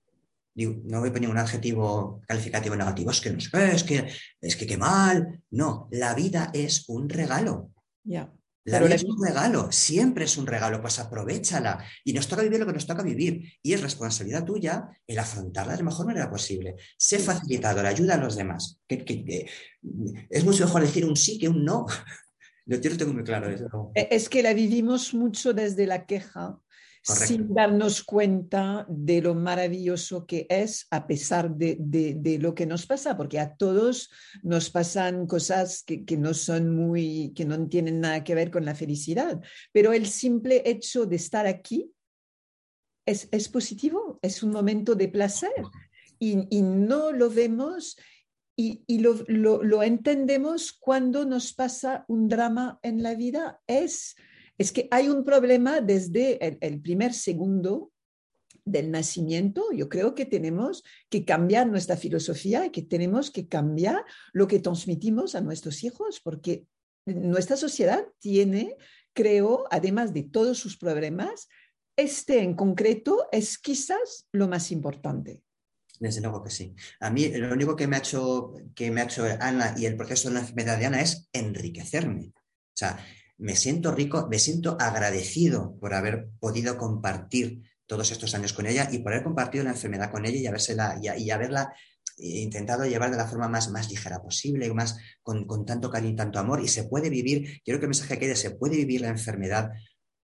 no 0.56 1.00
voy 1.00 1.10
a 1.10 1.12
poner 1.12 1.28
un 1.28 1.38
adjetivo 1.38 2.22
calificativo 2.26 2.76
negativo, 2.76 3.10
es 3.10 3.20
que 3.20 3.30
no 3.30 3.40
sé 3.40 3.74
es 3.74 3.84
que, 3.84 4.08
es 4.40 4.56
que 4.56 4.66
qué 4.66 4.78
mal. 4.78 5.42
No, 5.50 5.88
la 5.90 6.14
vida 6.14 6.50
es 6.54 6.88
un 6.88 7.08
regalo. 7.08 7.72
Ya. 8.04 8.32
La 8.66 8.80
vida 8.80 8.96
es 8.96 9.04
un 9.04 9.24
regalo, 9.24 9.70
siempre 9.70 10.24
es 10.24 10.36
un 10.36 10.46
regalo, 10.46 10.80
pues 10.80 10.98
aprovechala. 10.98 11.84
Y 12.04 12.12
nos 12.12 12.26
toca 12.26 12.42
vivir 12.42 12.58
lo 12.58 12.66
que 12.66 12.72
nos 12.72 12.86
toca 12.86 13.02
vivir. 13.02 13.52
Y 13.62 13.72
es 13.72 13.80
responsabilidad 13.80 14.44
tuya 14.44 14.88
el 15.06 15.18
afrontarla 15.18 15.72
de 15.72 15.78
la 15.78 15.84
mejor 15.84 16.06
manera 16.06 16.28
posible. 16.28 16.74
Sé 16.98 17.20
facilitador, 17.20 17.86
ayuda 17.86 18.14
a 18.14 18.18
los 18.18 18.36
demás. 18.36 18.80
Que, 18.88 19.46
es 20.28 20.44
mucho 20.44 20.64
mejor 20.64 20.82
decir 20.82 21.04
un 21.04 21.16
sí 21.16 21.38
que 21.38 21.48
un 21.48 21.64
no. 21.64 21.86
Yo 22.66 22.80
tengo 22.80 23.12
muy 23.12 23.22
claro 23.22 23.48
eso. 23.48 23.92
Es 23.94 24.28
que 24.28 24.42
la 24.42 24.52
vivimos 24.52 25.14
mucho 25.14 25.52
desde 25.52 25.86
la 25.86 26.04
queja 26.04 26.60
sin 27.06 27.54
darnos 27.54 28.02
cuenta 28.02 28.84
de 28.88 29.22
lo 29.22 29.34
maravilloso 29.36 30.26
que 30.26 30.46
es 30.50 30.88
a 30.90 31.06
pesar 31.06 31.54
de, 31.54 31.76
de, 31.78 32.38
lo 32.38 32.52
que 32.54 32.66
nos 32.66 32.84
pasa, 32.84 33.16
porque 33.16 33.38
a 33.38 33.54
todos 33.54 34.10
nos 34.42 34.70
pasan 34.70 35.26
cosas 35.28 35.84
que, 35.84 36.04
que, 36.04 36.16
no 36.16 36.34
son 36.34 36.74
muy, 36.74 37.32
que 37.36 37.44
no 37.44 37.68
tienen 37.68 38.00
nada 38.00 38.24
que 38.24 38.34
ver 38.34 38.50
con 38.50 38.64
la 38.64 38.74
felicidad, 38.74 39.40
pero 39.72 39.92
el 39.92 40.06
simple 40.06 40.62
hecho 40.66 41.06
de 41.06 41.16
estar 41.16 41.46
aquí 41.46 41.92
es, 43.06 43.28
es 43.30 43.48
positivo, 43.48 44.18
es 44.20 44.42
un 44.42 44.50
momento 44.50 44.96
de 44.96 45.06
placer 45.06 45.52
y, 46.18 46.44
y 46.50 46.62
no 46.62 47.12
lo 47.12 47.30
vemos 47.30 47.96
y, 48.56 48.82
y 48.88 48.98
lo, 48.98 49.14
lo, 49.28 49.82
entendemos 49.84 50.72
cuando 50.72 51.24
nos 51.24 51.52
pasa 51.52 52.04
un 52.08 52.26
drama 52.26 52.80
en 52.82 53.02
la 53.02 53.14
vida, 53.14 53.60
es 53.66 54.16
es 54.58 54.72
que 54.72 54.88
hay 54.90 55.08
un 55.08 55.24
problema 55.24 55.80
desde 55.80 56.38
el, 56.60 56.80
primer 56.80 57.12
segundo 57.12 57.92
del 58.64 58.90
nacimiento, 58.90 59.70
yo 59.72 59.88
creo 59.88 60.14
que 60.14 60.26
tenemos 60.26 60.82
que 61.08 61.24
cambiar 61.24 61.68
nuestra 61.68 61.96
filosofía 61.96 62.66
y 62.66 62.70
que 62.70 62.82
tenemos 62.82 63.30
que 63.30 63.46
cambiar 63.46 64.04
lo 64.32 64.48
que 64.48 64.58
transmitimos 64.58 65.34
a 65.34 65.40
nuestros 65.40 65.84
hijos, 65.84 66.20
porque 66.20 66.66
nuestra 67.04 67.56
sociedad 67.56 68.04
tiene, 68.18 68.76
creo, 69.12 69.64
además 69.70 70.12
de 70.12 70.24
todos 70.24 70.58
sus 70.58 70.76
problemas, 70.76 71.48
este 71.96 72.40
en 72.40 72.54
concreto 72.54 73.28
es 73.30 73.58
quizás 73.58 74.26
lo 74.32 74.48
más 74.48 74.72
importante. 74.72 75.42
Desde 75.98 76.20
luego 76.20 76.42
que 76.42 76.50
sí. 76.50 76.74
A 77.00 77.10
mí 77.10 77.28
lo 77.28 77.52
único 77.54 77.74
que 77.74 77.86
me 77.86 77.96
ha 77.96 78.00
hecho, 78.00 78.54
que 78.74 78.90
me 78.90 79.00
ha 79.00 79.04
hecho 79.04 79.24
Ana 79.40 79.74
y 79.78 79.86
el 79.86 79.96
proceso 79.96 80.28
de 80.28 80.34
la 80.34 80.40
enfermedad 80.40 80.78
de 80.78 80.86
Ana 80.86 81.00
es 81.00 81.28
enriquecerme. 81.32 82.32
O 82.34 82.76
sea, 82.76 82.98
me 83.38 83.56
siento 83.56 83.92
rico, 83.92 84.28
me 84.30 84.38
siento 84.38 84.76
agradecido 84.80 85.76
por 85.78 85.94
haber 85.94 86.28
podido 86.40 86.78
compartir 86.78 87.62
todos 87.86 88.10
estos 88.10 88.34
años 88.34 88.52
con 88.52 88.66
ella 88.66 88.88
y 88.90 88.98
por 88.98 89.12
haber 89.12 89.24
compartido 89.24 89.64
la 89.64 89.70
enfermedad 89.70 90.10
con 90.10 90.26
ella 90.26 90.36
y, 90.38 91.22
y, 91.22 91.30
haberla 91.30 91.72
eh, 92.18 92.40
intentado 92.40 92.86
llevar 92.86 93.10
de 93.10 93.16
la 93.16 93.26
forma 93.26 93.48
más, 93.48 93.70
ligera 93.90 94.22
posible, 94.22 94.72
más, 94.72 94.98
con, 95.22 95.46
tanto 95.66 95.90
cariño 95.90 96.14
y 96.14 96.16
tanto 96.16 96.38
amor. 96.38 96.62
Y 96.62 96.68
se 96.68 96.84
puede 96.84 97.10
vivir, 97.10 97.60
yo 97.64 97.64
creo 97.64 97.78
que 97.78 97.84
el 97.84 97.90
mensaje 97.90 98.18
que 98.18 98.26
hay 98.26 98.36
se 98.36 98.50
puede 98.50 98.76
vivir 98.76 99.02
la 99.02 99.08
enfermedad 99.08 99.70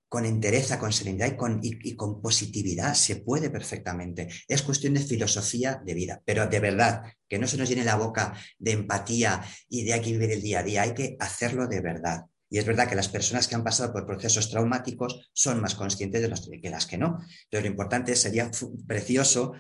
con 0.08 0.26
entereza, 0.26 0.80
con 0.80 0.94
serenidad 0.94 1.36
y 1.62 1.96
con, 1.96 2.22
positividad, 2.22 2.94
se 2.94 3.18
puede 3.18 3.50
perfectamente. 3.50 4.30
Es 4.48 4.62
cuestión 4.62 4.94
de 4.94 5.02
filosofía 5.02 5.82
de 5.84 5.94
vida, 5.94 6.22
pero 6.26 6.48
de 6.48 6.60
verdad, 6.60 7.04
que 7.28 7.40
no 7.40 7.48
se 7.48 7.58
nos 7.58 7.68
llene 7.68 7.84
la 7.84 7.96
boca 7.96 8.34
de 8.58 8.72
empatía 8.72 9.44
y 9.68 9.84
de 9.84 9.94
hay 9.94 10.02
que 10.02 10.12
vivir 10.12 10.32
el 10.32 10.42
día 10.42 10.60
a 10.60 10.64
día, 10.64 10.82
hay 10.84 10.94
que 10.94 11.18
hacerlo 11.20 11.68
de 11.68 11.82
verdad. 11.82 12.26
Y 12.56 12.58
es 12.58 12.66
verdad 12.66 12.88
que 12.88 12.96
las 12.96 13.10
personas 13.10 13.50
que 13.50 13.56
han 13.56 13.66
pasado 13.66 13.92
por 13.92 14.06
procesos 14.06 14.50
traumáticos 14.50 15.30
son 15.34 15.60
más 15.60 15.76
conscientes 15.76 16.22
de 16.22 16.30
las 16.30 16.48
que 16.48 16.70
las 16.70 16.86
que 16.86 16.98
no. 16.98 17.18
Entonces, 17.18 17.64
lo 17.64 17.68
importante 17.68 18.16
sería 18.16 18.50
precioso 18.88 19.52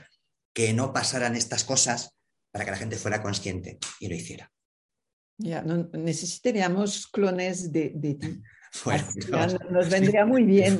que 0.53 0.71
no 0.71 0.93
pasaran 0.93 1.35
estas 1.35 1.65
cosas 1.65 2.15
para 2.53 2.63
que 2.63 2.71
la 2.71 2.77
gente 2.77 2.95
fuera 2.95 3.21
consciente 3.21 3.79
y 3.99 4.07
lo 4.07 4.15
hiciera. 4.15 4.49
Ya, 5.37 5.61
necesitaríamos 5.61 7.07
clones 7.07 7.69
de, 7.73 7.89
ti. 7.89 8.41
nos 9.71 9.89
vendría 9.89 10.25
muy 10.25 10.43
bien. 10.45 10.79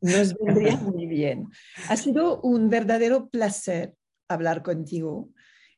nos 0.00 0.34
vendría 0.38 0.76
muy 0.76 1.06
bien. 1.06 1.48
Ha 1.88 1.96
sido 1.96 2.40
un 2.42 2.70
verdadero 2.70 3.28
placer 3.28 3.94
hablar 4.28 4.62
contigo. 4.62 5.28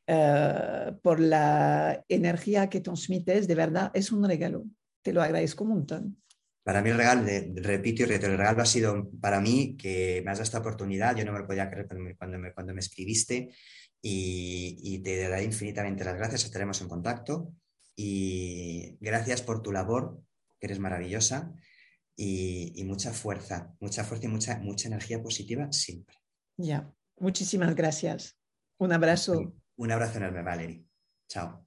Eh, 0.06 0.92
por 1.02 1.20
la 1.20 2.04
energía 2.08 2.68
que 2.68 2.80
transmites, 2.80 3.48
de 3.48 3.54
verdad, 3.54 3.90
es 3.94 4.12
un 4.12 4.24
regalo 4.24 4.66
te 5.02 5.12
lo 5.12 5.22
agradezco 5.22 5.64
un 5.64 5.70
montón. 5.70 6.22
Para 6.62 6.82
mí 6.82 6.90
el 6.90 6.98
regalo, 6.98 7.22
repito 7.56 8.02
y 8.02 8.06
repito, 8.06 8.26
el 8.26 8.36
regalo 8.36 8.62
ha 8.62 8.66
sido 8.66 9.10
para 9.20 9.40
mí 9.40 9.76
que 9.76 10.22
me 10.24 10.30
has 10.30 10.38
dado 10.38 10.44
esta 10.44 10.58
oportunidad, 10.58 11.16
yo 11.16 11.24
no 11.24 11.32
me 11.32 11.40
lo 11.40 11.46
podía 11.46 11.70
creer 11.70 11.86
cuando 11.86 12.38
me, 12.38 12.52
cuando 12.52 12.74
me, 12.74 12.80
escribiste 12.80 13.54
y, 14.02 15.00
te 15.02 15.28
daré 15.28 15.44
infinitamente 15.44 16.04
las 16.04 16.16
gracias, 16.16 16.44
estaremos 16.44 16.80
en 16.80 16.88
contacto 16.88 17.54
y 17.96 18.96
gracias 19.00 19.42
por 19.42 19.62
tu 19.62 19.72
labor, 19.72 20.22
que 20.58 20.66
eres 20.66 20.78
maravillosa 20.78 21.52
y, 22.14 22.84
mucha 22.84 23.12
fuerza, 23.12 23.74
mucha 23.80 24.04
fuerza 24.04 24.26
y 24.26 24.28
mucha, 24.28 24.58
mucha 24.58 24.88
energía 24.88 25.22
positiva 25.22 25.72
siempre. 25.72 26.16
Ya, 26.58 26.92
Muchísimas 27.20 27.74
gracias. 27.74 28.36
Un 28.78 28.92
abrazo. 28.92 29.54
Un 29.76 29.92
abrazo 29.92 30.16
enorme, 30.18 30.42
Valerie. 30.42 30.84
Chao. 31.28 31.66